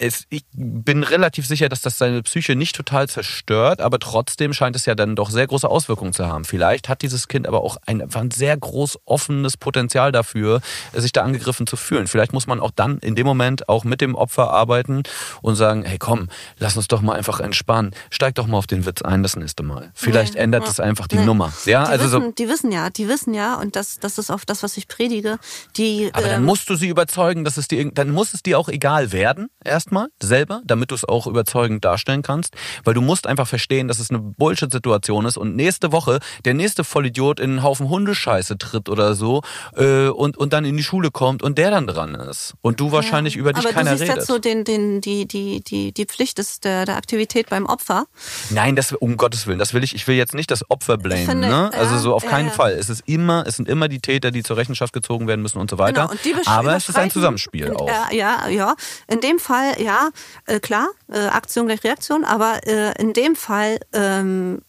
Es, 0.06 0.24
ich 0.28 0.44
bin 0.52 1.02
relativ 1.02 1.46
sicher, 1.46 1.70
dass 1.70 1.80
das 1.80 1.96
seine 1.96 2.22
Psyche 2.22 2.56
nicht 2.56 2.76
total 2.76 3.08
zerstört, 3.08 3.80
aber 3.80 3.98
trotzdem 3.98 4.52
scheint 4.52 4.76
es 4.76 4.84
ja 4.84 4.94
dann 4.94 5.16
doch 5.16 5.30
sehr 5.30 5.46
große 5.46 5.66
Auswirkungen 5.66 6.12
zu 6.12 6.26
haben. 6.26 6.44
Vielleicht 6.44 6.90
hat 6.90 7.00
dieses 7.00 7.26
Kind 7.26 7.46
aber 7.48 7.62
auch 7.62 7.78
ein, 7.86 8.02
ein 8.14 8.30
sehr 8.30 8.54
groß 8.56 8.98
offenes 9.06 9.56
Potenzial 9.56 10.12
dafür, 10.12 10.60
sich 10.92 11.12
da 11.12 11.22
angegriffen 11.22 11.66
zu 11.66 11.76
fühlen. 11.76 12.06
Vielleicht 12.06 12.34
muss 12.34 12.46
man 12.46 12.60
auch 12.60 12.70
dann 12.70 12.98
in 12.98 13.14
dem 13.14 13.26
Moment 13.26 13.66
auch 13.70 13.84
mit 13.84 14.02
dem 14.02 14.14
Opfer 14.14 14.50
arbeiten 14.50 15.04
und 15.40 15.56
sagen, 15.56 15.84
hey 15.84 15.96
komm, 15.96 16.28
lass 16.58 16.76
uns 16.76 16.86
doch 16.88 17.00
mal 17.00 17.14
einfach 17.14 17.40
entspannen. 17.40 17.92
Steig 18.10 18.34
doch 18.34 18.46
mal 18.46 18.58
auf 18.58 18.66
den 18.66 18.84
Witz 18.84 19.00
ein 19.00 19.22
das 19.22 19.36
nächste 19.36 19.62
Mal. 19.62 19.90
Vielleicht 19.94 20.34
Nee. 20.34 20.40
ändert 20.40 20.68
es 20.68 20.80
einfach 20.80 21.08
die 21.08 21.16
Nee. 21.16 21.24
Nummer. 21.24 21.50
Ja, 21.64 21.84
die, 21.86 21.90
also 21.92 22.08
so. 22.08 22.20
wissen, 22.20 22.34
die 22.34 22.48
wissen 22.50 22.72
ja, 22.72 22.90
die 22.90 23.08
wissen 23.08 23.32
ja, 23.32 23.54
und 23.58 23.74
das, 23.74 24.00
das 24.00 24.18
ist 24.18 24.30
auch 24.30 24.44
das, 24.44 24.62
was 24.62 24.76
ich 24.76 24.86
predige. 24.86 25.38
Die, 25.78 26.10
Aber 26.12 26.26
dann 26.26 26.40
ähm, 26.40 26.44
musst 26.44 26.68
du 26.68 26.74
sie 26.74 26.88
überzeugen, 26.88 27.44
dass 27.44 27.56
es 27.56 27.68
dir, 27.68 27.90
dann 27.90 28.10
muss 28.10 28.34
es 28.34 28.42
dir 28.42 28.58
auch 28.58 28.68
egal 28.68 29.12
werden, 29.12 29.48
erstmal, 29.64 29.93
selber, 30.22 30.62
damit 30.64 30.90
du 30.90 30.94
es 30.94 31.04
auch 31.04 31.26
überzeugend 31.26 31.84
darstellen 31.84 32.22
kannst. 32.22 32.54
Weil 32.84 32.94
du 32.94 33.00
musst 33.00 33.26
einfach 33.26 33.46
verstehen, 33.46 33.88
dass 33.88 33.98
es 33.98 34.10
eine 34.10 34.18
Bullshit-Situation 34.18 35.24
ist 35.24 35.36
und 35.36 35.56
nächste 35.56 35.92
Woche 35.92 36.18
der 36.44 36.54
nächste 36.54 36.84
Vollidiot 36.84 37.40
in 37.40 37.50
einen 37.50 37.62
Haufen 37.62 37.88
Hundescheiße 37.88 38.58
tritt 38.58 38.88
oder 38.88 39.14
so 39.14 39.42
äh, 39.76 40.08
und, 40.08 40.36
und 40.36 40.52
dann 40.52 40.64
in 40.64 40.76
die 40.76 40.82
Schule 40.82 41.10
kommt 41.10 41.42
und 41.42 41.58
der 41.58 41.70
dann 41.70 41.86
dran 41.86 42.14
ist. 42.14 42.54
Und 42.62 42.80
du 42.80 42.92
wahrscheinlich 42.92 43.36
über 43.36 43.52
dich 43.52 43.64
aber 43.64 43.74
keiner 43.74 43.92
du 43.92 43.98
siehst 43.98 44.10
redet. 44.10 44.16
jetzt 44.22 44.26
so 44.26 44.38
den, 44.38 44.64
den, 44.64 45.00
die, 45.00 45.26
die, 45.26 45.62
die, 45.62 45.92
die 45.92 46.04
Pflicht 46.06 46.38
ist 46.38 46.64
der, 46.64 46.84
der 46.84 46.96
Aktivität 46.96 47.50
beim 47.50 47.66
Opfer. 47.66 48.06
Nein, 48.50 48.76
das 48.76 48.92
um 48.92 49.16
Gottes 49.16 49.46
Willen, 49.46 49.58
das 49.58 49.74
will 49.74 49.84
ich. 49.84 49.94
Ich 49.94 50.06
will 50.06 50.16
jetzt 50.16 50.34
nicht 50.34 50.50
das 50.50 50.68
Opfer 50.70 50.96
blamen, 50.96 51.26
finde, 51.26 51.48
ne? 51.48 51.70
Also 51.72 51.94
ja, 51.94 52.00
so 52.00 52.14
auf 52.14 52.24
ja, 52.24 52.30
keinen 52.30 52.48
ja. 52.48 52.52
Fall. 52.52 52.72
Es 52.72 52.88
ist 52.88 53.02
immer, 53.06 53.44
es 53.46 53.56
sind 53.56 53.68
immer 53.68 53.88
die 53.88 54.00
Täter, 54.00 54.30
die 54.30 54.42
zur 54.42 54.56
Rechenschaft 54.56 54.92
gezogen 54.92 55.26
werden 55.26 55.42
müssen 55.42 55.58
und 55.58 55.70
so 55.70 55.78
weiter. 55.78 56.02
Genau, 56.02 56.12
und 56.12 56.24
die 56.24 56.34
Aber 56.46 56.76
es 56.76 56.88
ist 56.88 56.96
ein 56.96 57.10
Zusammenspiel 57.10 57.72
auch. 57.72 57.88
äh, 57.88 58.16
ja, 58.16 58.48
ja. 58.48 58.74
In 59.08 59.20
dem 59.20 59.38
Fall, 59.38 59.73
ja, 59.78 60.10
äh, 60.46 60.60
klar, 60.60 60.88
äh, 61.12 61.18
Aktion 61.18 61.66
gleich 61.66 61.84
Reaktion, 61.84 62.24
aber 62.24 62.66
äh, 62.66 63.00
in 63.00 63.12
dem 63.12 63.36
Fall 63.36 63.78
ähm, 63.92 64.60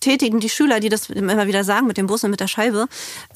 tätigen 0.00 0.40
die 0.40 0.48
Schüler, 0.48 0.80
die 0.80 0.88
das 0.88 1.10
immer 1.10 1.46
wieder 1.46 1.64
sagen 1.64 1.86
mit 1.86 1.96
dem 1.96 2.06
Bus 2.06 2.24
und 2.24 2.30
mit 2.30 2.40
der 2.40 2.48
Scheibe, 2.48 2.86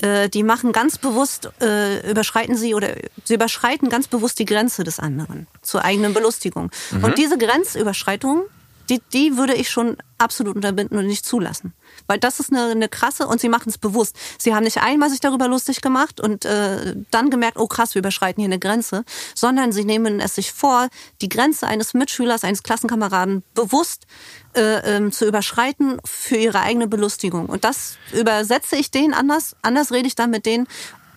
äh, 0.01 0.29
die 0.29 0.43
machen 0.43 0.73
ganz 0.73 0.99
bewusst, 0.99 1.51
äh, 1.61 2.09
überschreiten 2.11 2.57
sie 2.57 2.75
oder 2.75 2.95
sie 3.25 3.35
überschreiten 3.35 3.89
ganz 3.89 4.09
bewusst 4.09 4.39
die 4.39 4.45
Grenze 4.45 4.85
des 4.85 4.99
anderen 4.99 5.47
zur 5.63 5.85
eigenen 5.85 6.15
Belustigung. 6.15 6.71
Mhm. 6.91 7.05
Und 7.05 7.19
diese 7.19 7.39
Grenzüberschreitung, 7.39 8.45
die, 8.88 9.01
die 9.12 9.37
würde 9.37 9.55
ich 9.55 9.71
schon 9.71 9.97
absolut 10.18 10.57
unterbinden 10.57 10.99
und 10.99 11.07
nicht 11.07 11.27
zulassen. 11.27 11.75
Weil 12.07 12.18
das 12.18 12.40
ist 12.40 12.53
eine, 12.53 12.71
eine 12.71 12.88
krasse 12.88 13.27
und 13.27 13.40
sie 13.40 13.49
machen 13.49 13.68
es 13.68 13.79
bewusst. 13.79 14.16
Sie 14.38 14.55
haben 14.55 14.64
nicht 14.64 14.79
einmal 14.79 15.11
sich 15.11 15.21
darüber 15.21 15.49
lustig 15.49 15.81
gemacht 15.81 16.21
und 16.21 16.45
äh, 16.45 16.95
dann 17.11 17.31
gemerkt, 17.31 17.59
oh 17.59 17.66
krass, 17.66 17.95
wir 17.95 18.01
überschreiten 18.01 18.40
hier 18.40 18.49
eine 18.49 18.59
Grenze, 18.59 19.05
sondern 19.35 19.73
sie 19.73 19.85
nehmen 19.85 20.21
es 20.21 20.35
sich 20.35 20.53
vor, 20.53 20.88
die 21.21 21.29
Grenze 21.29 21.66
eines 21.66 21.95
Mitschülers, 21.95 22.45
eines 22.45 22.62
Klassenkameraden 22.62 23.42
bewusst 23.55 24.07
äh, 24.55 24.97
ähm, 24.97 25.12
zu 25.12 25.27
überschreiten 25.27 25.99
für 26.05 26.37
ihre 26.37 26.61
eigene 26.61 26.87
Belustigung. 26.87 27.47
Und 27.47 27.64
das 27.64 27.97
übersetze 28.12 28.77
ich 28.77 28.90
denen 28.90 29.14
anders, 29.14 29.57
anders 29.62 29.92
rede 29.92 30.07
ich 30.07 30.14
dann 30.14 30.31
mit 30.31 30.47
denen 30.47 30.66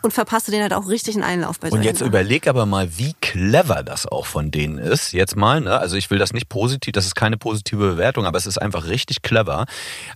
und 0.05 0.11
verpasse 0.11 0.51
denen 0.51 0.63
halt 0.63 0.73
auch 0.73 0.87
richtig 0.87 1.15
einen 1.15 1.23
Einlauf 1.23 1.59
bei 1.59 1.67
Und 1.67 1.71
solchen 1.73 1.83
jetzt 1.85 1.99
Sachen. 1.99 2.07
überleg 2.09 2.47
aber 2.47 2.65
mal, 2.65 2.97
wie 2.97 3.13
clever 3.21 3.83
das 3.83 4.05
auch 4.05 4.25
von 4.25 4.51
denen 4.51 4.77
ist. 4.77 5.11
Jetzt 5.11 5.35
mal, 5.35 5.59
ne? 5.61 5.77
also 5.77 5.97
ich 5.97 6.09
will 6.09 6.19
das 6.19 6.31
nicht 6.31 6.47
positiv, 6.47 6.93
das 6.93 7.05
ist 7.05 7.15
keine 7.15 7.37
positive 7.37 7.77
Bewertung, 7.77 8.25
aber 8.25 8.37
es 8.37 8.45
ist 8.45 8.57
einfach 8.61 8.85
richtig 8.87 9.21
clever, 9.23 9.65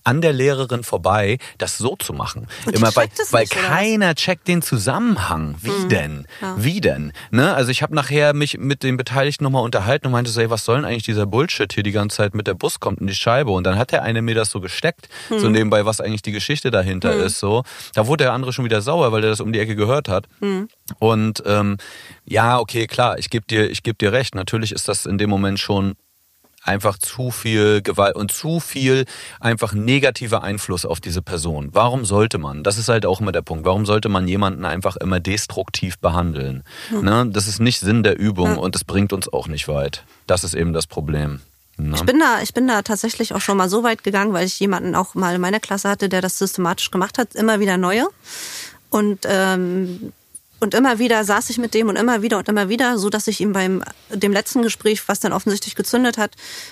an 0.03 0.21
der 0.21 0.31
Lehrerin 0.31 0.83
vorbei 0.83 1.37
das 1.57 1.77
so 1.77 1.95
zu 1.97 2.13
machen. 2.13 2.47
Und 2.65 2.75
Immer 2.75 2.95
weil, 2.95 3.09
weil 3.31 3.41
nicht, 3.43 3.55
was? 3.55 3.63
keiner 3.63 4.15
checkt 4.15 4.47
den 4.47 4.61
Zusammenhang. 4.61 5.55
Wie 5.61 5.87
denn? 5.87 6.27
Wie 6.55 6.81
denn? 6.81 7.11
Ne? 7.31 7.53
Also 7.53 7.71
ich 7.71 7.81
habe 7.81 7.95
nachher 7.95 8.33
mich 8.33 8.57
mit 8.57 8.83
den 8.83 8.95
Beteiligten 8.97 9.43
nochmal 9.43 9.63
unterhalten 9.63 10.05
und 10.07 10.11
meinte 10.13 10.31
so, 10.31 10.39
ey, 10.39 10.49
was 10.49 10.63
soll 10.65 10.75
denn 10.77 10.85
eigentlich 10.85 11.03
dieser 11.03 11.25
Bullshit 11.25 11.73
hier 11.73 11.83
die 11.83 11.91
ganze 11.91 12.17
Zeit 12.17 12.35
mit 12.35 12.47
der 12.47 12.53
Bus 12.53 12.79
kommt 12.79 13.01
und 13.01 13.07
die 13.07 13.15
Scheibe? 13.15 13.51
Und 13.51 13.63
dann 13.65 13.77
hat 13.77 13.91
der 13.91 14.03
eine 14.03 14.21
mir 14.21 14.35
das 14.35 14.51
so 14.51 14.61
gesteckt, 14.61 15.09
so 15.29 15.49
nebenbei, 15.49 15.85
was 15.85 15.99
eigentlich 15.99 16.21
die 16.21 16.31
Geschichte 16.31 16.69
dahinter 16.71 17.13
ist. 17.13 17.39
So, 17.39 17.63
Da 17.95 18.05
wurde 18.07 18.25
der 18.25 18.33
andere 18.33 18.53
schon 18.53 18.65
wieder 18.65 18.81
sauer, 18.81 19.11
weil 19.11 19.21
der 19.21 19.31
das 19.31 19.39
um 19.41 19.51
die 19.51 19.59
Ecke 19.59 19.75
gehört 19.79 20.07
hat. 20.07 20.27
Und 20.99 21.41
ähm, 21.45 21.77
ja, 22.25 22.59
okay, 22.59 22.85
klar, 22.85 23.17
ich 23.17 23.31
gebe 23.31 23.47
dir, 23.47 23.69
ich 23.69 23.81
geb 23.81 23.97
dir 23.97 24.11
recht. 24.11 24.35
Natürlich 24.35 24.71
ist 24.71 24.87
das 24.87 25.07
in 25.07 25.17
dem 25.17 25.29
Moment 25.29 25.59
schon 25.59 25.95
einfach 26.63 26.97
zu 26.97 27.31
viel 27.31 27.81
Gewalt 27.81 28.15
und 28.15 28.31
zu 28.31 28.59
viel 28.59 29.05
einfach 29.39 29.73
negativer 29.73 30.43
Einfluss 30.43 30.85
auf 30.85 30.99
diese 30.99 31.21
Person. 31.21 31.69
Warum 31.71 32.05
sollte 32.05 32.37
man? 32.37 32.63
Das 32.63 32.77
ist 32.77 32.89
halt 32.89 33.05
auch 33.05 33.21
immer 33.21 33.31
der 33.31 33.41
Punkt. 33.41 33.65
Warum 33.65 33.85
sollte 33.85 34.09
man 34.09 34.27
jemanden 34.27 34.65
einfach 34.65 34.95
immer 34.97 35.19
destruktiv 35.19 35.97
behandeln? 35.99 36.63
Ne? 36.91 37.27
Das 37.31 37.47
ist 37.47 37.59
nicht 37.59 37.79
Sinn 37.79 38.03
der 38.03 38.19
Übung 38.19 38.57
und 38.57 38.75
das 38.75 38.83
bringt 38.83 39.13
uns 39.13 39.31
auch 39.31 39.47
nicht 39.47 39.67
weit. 39.67 40.03
Das 40.27 40.43
ist 40.43 40.53
eben 40.53 40.73
das 40.73 40.85
Problem. 40.85 41.41
Ne? 41.77 41.95
Ich 41.95 42.03
bin 42.03 42.19
da, 42.19 42.41
ich 42.41 42.53
bin 42.53 42.67
da 42.67 42.81
tatsächlich 42.81 43.33
auch 43.33 43.39
schon 43.41 43.57
mal 43.57 43.69
so 43.69 43.83
weit 43.83 44.03
gegangen, 44.03 44.33
weil 44.33 44.45
ich 44.45 44.59
jemanden 44.59 44.95
auch 44.95 45.15
mal 45.15 45.35
in 45.35 45.41
meiner 45.41 45.61
Klasse 45.61 45.89
hatte, 45.89 46.09
der 46.09 46.21
das 46.21 46.37
systematisch 46.37 46.91
gemacht 46.91 47.17
hat, 47.17 47.35
immer 47.35 47.61
wieder 47.61 47.77
neue. 47.77 48.07
Und 48.89 49.19
ähm, 49.25 50.13
und 50.59 50.73
immer 50.73 50.99
wieder 50.99 51.23
saß 51.23 51.49
ich 51.49 51.57
mit 51.57 51.73
dem 51.73 51.89
und 51.89 51.95
immer 51.95 52.21
wieder 52.21 52.37
und 52.37 52.47
immer 52.49 52.69
wieder, 52.69 52.97
so 52.97 53.09
dass 53.09 53.27
ich 53.27 53.41
ihm 53.41 53.53
beim 53.53 53.83
dem 54.09 54.31
letzten 54.31 54.61
Gespräch, 54.61 55.07
was 55.07 55.19
dann 55.19 55.33
offensichtlich 55.33 55.75
gezündet 55.75 56.17
hat, 56.17 56.31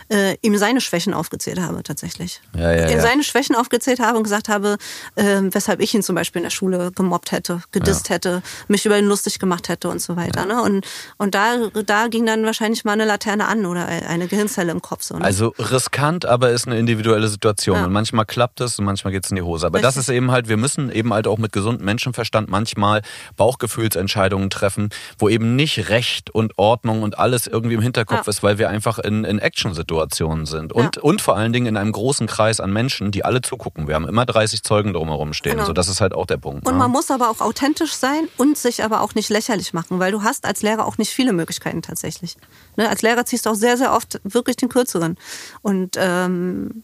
äh, 0.10 0.38
ihm 0.42 0.58
seine 0.58 0.82
Schwächen 0.82 1.14
aufgezählt 1.14 1.60
habe 1.60 1.84
tatsächlich. 1.84 2.42
Ja, 2.56 2.72
ja, 2.72 2.86
ihm 2.88 2.98
ja. 2.98 3.02
seine 3.02 3.24
Schwächen 3.24 3.56
aufgezählt 3.56 4.00
habe 4.00 4.18
und 4.18 4.24
gesagt 4.24 4.50
habe, 4.50 4.78
äh, 5.16 5.42
weshalb 5.52 5.80
ich 5.82 5.94
ihn 5.94 6.04
zum 6.04 6.16
Beispiel 6.16 6.40
in 6.40 6.44
der 6.44 6.52
Schule 6.52 6.92
gemobbt 6.94 7.32
hätte, 7.32 7.62
gedisst 7.72 8.10
hätte, 8.10 8.42
mich 8.68 8.86
über 8.86 8.98
ihn 8.98 9.06
lustig 9.06 9.40
gemacht 9.40 9.70
hätte 9.70 9.90
und 9.90 10.02
so 10.02 10.16
weiter. 10.16 10.46
Ne? 10.46 10.62
Und, 10.62 10.86
und 11.18 11.36
da, 11.36 11.68
da 11.86 12.08
ging 12.08 12.26
dann 12.26 12.46
wahrscheinlich 12.46 12.84
mal 12.86 12.94
eine 12.94 13.06
Laterne 13.06 13.48
an 13.48 13.66
oder 13.66 13.86
eine 13.86 14.28
Gehirnzelle 14.28 14.72
im 14.72 14.82
Kopf. 14.82 15.04
So, 15.04 15.18
ne? 15.18 15.24
Also 15.24 15.54
riskant, 15.58 16.26
aber 16.26 16.52
ist 16.52 16.68
eine 16.68 16.78
individuelle 16.78 17.28
Situation. 17.28 17.78
Ja. 17.78 17.86
Und 17.86 17.92
manchmal 17.92 18.26
klappt 18.26 18.62
es 18.62 18.80
und 18.80 18.86
manchmal 18.86 19.14
geht 19.14 19.26
es 19.26 19.32
in 19.32 19.36
die 19.36 19.42
Hose. 19.42 19.68
Aber 19.68 19.80
das 19.80 19.98
Richtig. 19.98 20.10
ist 20.10 20.16
eben 20.16 20.32
halt, 20.32 20.50
wir 20.50 20.58
müssen 20.58 20.92
eben 20.92 21.14
halt 21.14 21.28
auch 21.28 21.38
mit 21.38 21.52
gesundem 21.52 21.86
Menschenverstand 21.86 22.50
manchmal 22.50 23.02
Bauchgefühlsentscheidungen 23.78 24.50
treffen, 24.50 24.90
wo 25.18 25.30
eben 25.30 25.56
nicht 25.56 25.90
Recht 25.90 26.30
und 26.32 26.58
Ordnung 26.58 27.04
und 27.04 27.20
alles 27.20 27.48
irgendwie 27.48 27.76
im 27.76 27.82
Hinterkopf 27.82 28.26
Ja. 28.26 28.30
ist, 28.30 28.44
weil 28.44 28.58
wir 28.58 28.70
einfach 28.70 29.00
in, 29.00 29.24
in 29.24 29.40
Action-Situationen 29.40 30.46
sind. 30.46 30.74
Und, 30.74 30.96
Ja. 30.98 31.02
und 31.04 31.22
vor 31.22 31.38
allen 31.38 31.54
Dingen 31.54 31.68
in 31.68 31.78
einem 31.78 31.92
großen 31.92 32.28
Kreis 32.28 32.60
an 32.60 32.74
Menschen, 32.74 33.12
die 33.12 33.24
alle 33.24 33.42
zugucken. 33.42 33.88
Wir 33.88 33.96
haben 33.96 34.08
immer 34.08 34.26
30 34.26 34.64
Zeugen 34.64 34.94
drumherum 34.94 35.34
stehen. 35.34 35.54
Genau. 35.54 35.66
So, 35.66 35.74
das 35.74 35.88
ist 35.88 36.02
halt 36.02 36.14
auch 36.14 36.26
der 36.26 36.38
Punkt. 36.38 36.66
Und 36.68 36.74
ne? 36.74 36.80
man 36.80 36.92
muss 36.92 37.12
aber 37.12 37.30
auch 37.30 37.42
authentisch 37.42 37.94
sein 37.94 38.28
und 38.38 38.58
sich 38.58 38.84
aber 38.84 39.02
auch 39.02 39.16
nicht 39.16 39.30
lächerlich 39.30 39.74
machen, 39.74 40.00
weil 40.00 40.12
du 40.12 40.24
hast 40.24 40.46
als 40.46 40.62
Lehrer 40.64 40.86
auch 40.86 40.98
nicht 40.98 41.12
viele 41.12 41.34
Möglichkeiten 41.34 41.82
tatsächlich. 41.82 42.36
Ne? 42.76 42.90
Als 42.90 43.02
Lehrer 43.02 43.26
ziehst 43.26 43.46
du 43.46 43.52
auch 43.52 43.56
sehr, 43.56 43.78
sehr 43.78 43.94
oft 43.94 44.20
wirklich 44.24 44.58
den 44.58 44.70
kürzeren. 44.70 45.18
Und 45.62 45.96
ähm. 45.98 46.84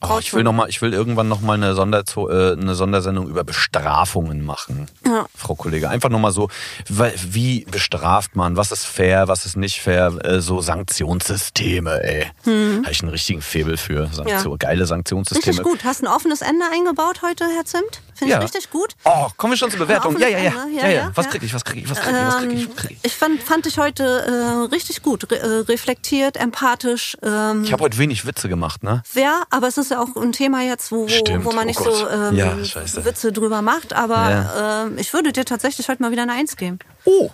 Oh, 0.00 0.18
ich 0.20 0.32
will 0.32 0.44
noch 0.44 0.52
mal, 0.52 0.68
ich 0.68 0.80
will 0.80 0.92
irgendwann 0.92 1.26
noch 1.28 1.40
mal 1.40 1.54
eine, 1.54 1.74
Sonderzo 1.74 2.28
äh, 2.30 2.52
eine 2.52 2.76
Sondersendung 2.76 3.26
über 3.28 3.42
Bestrafungen 3.42 4.44
machen, 4.44 4.86
Ja. 5.04 5.26
Frau 5.34 5.56
Kollege. 5.56 5.88
Einfach 5.90 6.08
noch 6.08 6.20
mal 6.20 6.30
so, 6.30 6.48
wie 6.88 7.64
bestraft 7.68 8.36
man? 8.36 8.56
Was 8.56 8.70
ist 8.70 8.84
fair? 8.84 9.26
Was 9.26 9.44
ist 9.44 9.56
nicht 9.56 9.80
fair? 9.80 10.12
Äh, 10.24 10.40
so 10.40 10.60
Sanktionssysteme, 10.60 12.02
ey. 12.02 12.26
Habe 12.44 12.90
ich 12.92 13.02
einen 13.02 13.10
richtigen 13.10 13.42
Febel 13.42 13.76
für. 13.76 14.06
Sanktion, 14.12 14.44
Hm. 14.44 14.50
Ja. 14.52 14.56
Geile 14.58 14.86
Sanktionssysteme. 14.86 15.46
Richtig 15.58 15.64
gut. 15.64 15.84
Hast 15.84 16.02
ein 16.02 16.06
offenes 16.08 16.42
Ende 16.42 16.64
eingebaut 16.72 17.22
heute, 17.22 17.44
Herr 17.56 17.64
Zimt? 17.64 18.02
Finde 18.18 18.32
Ja. 18.32 18.38
ich 18.38 18.44
richtig 18.44 18.70
gut. 18.70 18.94
Oh, 19.04 19.28
kommen 19.36 19.52
wir 19.52 19.56
schon 19.56 19.70
zur 19.70 19.78
Bewertung? 19.78 20.18
Ja, 20.18 20.26
ja, 20.28 20.38
ja. 20.38 20.52
ja, 20.74 20.88
ja, 20.88 21.10
Was 21.14 21.26
ja. 21.26 21.30
krieg 21.32 21.42
ich? 21.44 21.54
Was 21.54 21.64
krieg 21.64 21.84
ich? 21.84 21.90
Was 21.90 22.00
krieg 22.00 22.12
ich? 22.14 22.26
Was 22.26 22.36
krieg 22.38 22.52
ich? 22.52 22.68
Was 22.68 22.76
krieg 22.76 22.90
ich? 22.90 23.04
ich 23.04 23.14
fand, 23.14 23.42
fand 23.42 23.66
ich 23.66 23.78
heute 23.78 24.02
äh, 24.04 24.72
richtig 24.74 25.02
gut. 25.02 25.30
Re 25.30 25.38
äh, 25.38 25.46
reflektiert, 25.70 26.36
empathisch. 26.36 27.16
Ähm, 27.22 27.62
Ich 27.64 27.72
habe 27.72 27.84
heute 27.84 27.96
wenig 27.98 28.26
Witze 28.26 28.48
gemacht, 28.48 28.82
ne? 28.82 29.02
Ja, 29.14 29.44
aber 29.50 29.68
es 29.68 29.78
ist 29.78 29.90
ja 29.92 30.00
auch 30.02 30.16
ein 30.16 30.32
Thema 30.32 30.62
jetzt, 30.62 30.90
wo, 30.90 31.08
wo, 31.08 31.44
wo 31.44 31.52
man 31.52 31.64
oh 31.64 31.66
nicht 31.68 31.78
Gott. 31.78 31.94
so 31.94 32.08
ähm, 32.08 32.34
Ja. 32.34 32.56
Witze 33.04 33.32
drüber 33.32 33.62
macht. 33.62 33.92
Aber 33.92 34.86
ähm, 34.88 34.98
ich 34.98 35.12
würde 35.12 35.32
dir 35.32 35.44
tatsächlich 35.44 35.88
heute 35.88 36.02
mal 36.02 36.10
wieder 36.10 36.22
eine 36.22 36.32
Eins 36.32 36.56
geben. 36.56 36.80
Oh, 37.04 37.30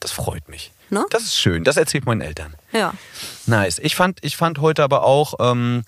das 0.00 0.12
freut 0.12 0.48
mich. 0.48 0.72
Ne? 0.90 1.04
Das 1.10 1.22
ist 1.22 1.36
schön. 1.38 1.64
Das 1.64 1.76
erzählt 1.76 2.04
meinen 2.06 2.20
Eltern. 2.20 2.54
Ja. 2.72 2.92
Nice. 3.46 3.78
Ich 3.78 3.96
fand, 3.96 4.18
ich 4.22 4.36
fand 4.36 4.58
heute 4.58 4.82
aber 4.82 5.04
auch, 5.04 5.34
ähm, 5.40 5.84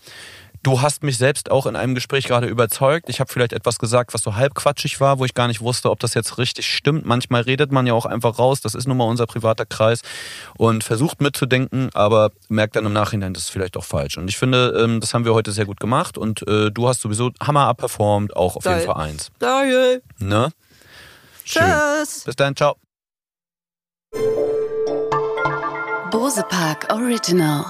du 0.64 0.80
hast 0.82 1.02
mich 1.02 1.18
selbst 1.18 1.50
auch 1.50 1.66
in 1.66 1.76
einem 1.76 1.94
Gespräch 1.94 2.24
gerade 2.24 2.48
überzeugt. 2.48 3.08
Ich 3.08 3.20
habe 3.20 3.32
vielleicht 3.32 3.52
etwas 3.52 3.78
gesagt, 3.78 4.14
was 4.14 4.22
so 4.22 4.34
halb 4.34 4.54
quatschig 4.54 5.00
war, 5.00 5.18
wo 5.18 5.24
ich 5.24 5.34
gar 5.34 5.46
nicht 5.46 5.60
wusste, 5.60 5.90
ob 5.90 6.00
das 6.00 6.14
jetzt 6.14 6.38
richtig 6.38 6.66
stimmt. 6.66 7.06
Manchmal 7.06 7.42
redet 7.42 7.70
man 7.70 7.86
ja 7.86 7.92
auch 7.92 8.06
einfach 8.06 8.38
raus. 8.38 8.60
Das 8.60 8.74
ist 8.74 8.88
nun 8.88 8.96
mal 8.96 9.04
unser 9.04 9.26
privater 9.26 9.66
Kreis 9.66 10.00
und 10.56 10.82
versucht 10.82 11.20
mitzudenken, 11.20 11.90
aber 11.94 12.30
merkt 12.48 12.76
dann 12.76 12.86
im 12.86 12.92
Nachhinein, 12.92 13.34
das 13.34 13.44
ist 13.44 13.50
vielleicht 13.50 13.76
auch 13.76 13.84
falsch. 13.84 14.18
Und 14.18 14.28
ich 14.28 14.36
finde, 14.36 14.82
ähm, 14.82 15.00
das 15.00 15.14
haben 15.14 15.24
wir 15.24 15.34
heute 15.34 15.52
sehr 15.52 15.66
gut 15.66 15.78
gemacht 15.78 16.18
und 16.18 16.46
äh, 16.48 16.70
du 16.70 16.88
hast 16.88 17.02
sowieso 17.02 17.30
Hammer 17.40 17.66
abperformt, 17.68 18.34
auch 18.34 18.56
auf 18.56 18.64
Geil. 18.64 18.80
jeden 18.80 18.92
Fall 18.92 19.04
eins. 19.04 19.30
Geil. 19.38 20.02
Ne? 20.18 20.50
Schön. 21.44 21.62
Tschüss. 21.62 22.24
Bis 22.24 22.36
dann, 22.36 22.56
ciao. 22.56 22.76
Bose 26.10 26.44
Park 26.48 26.86
Original. 26.90 27.64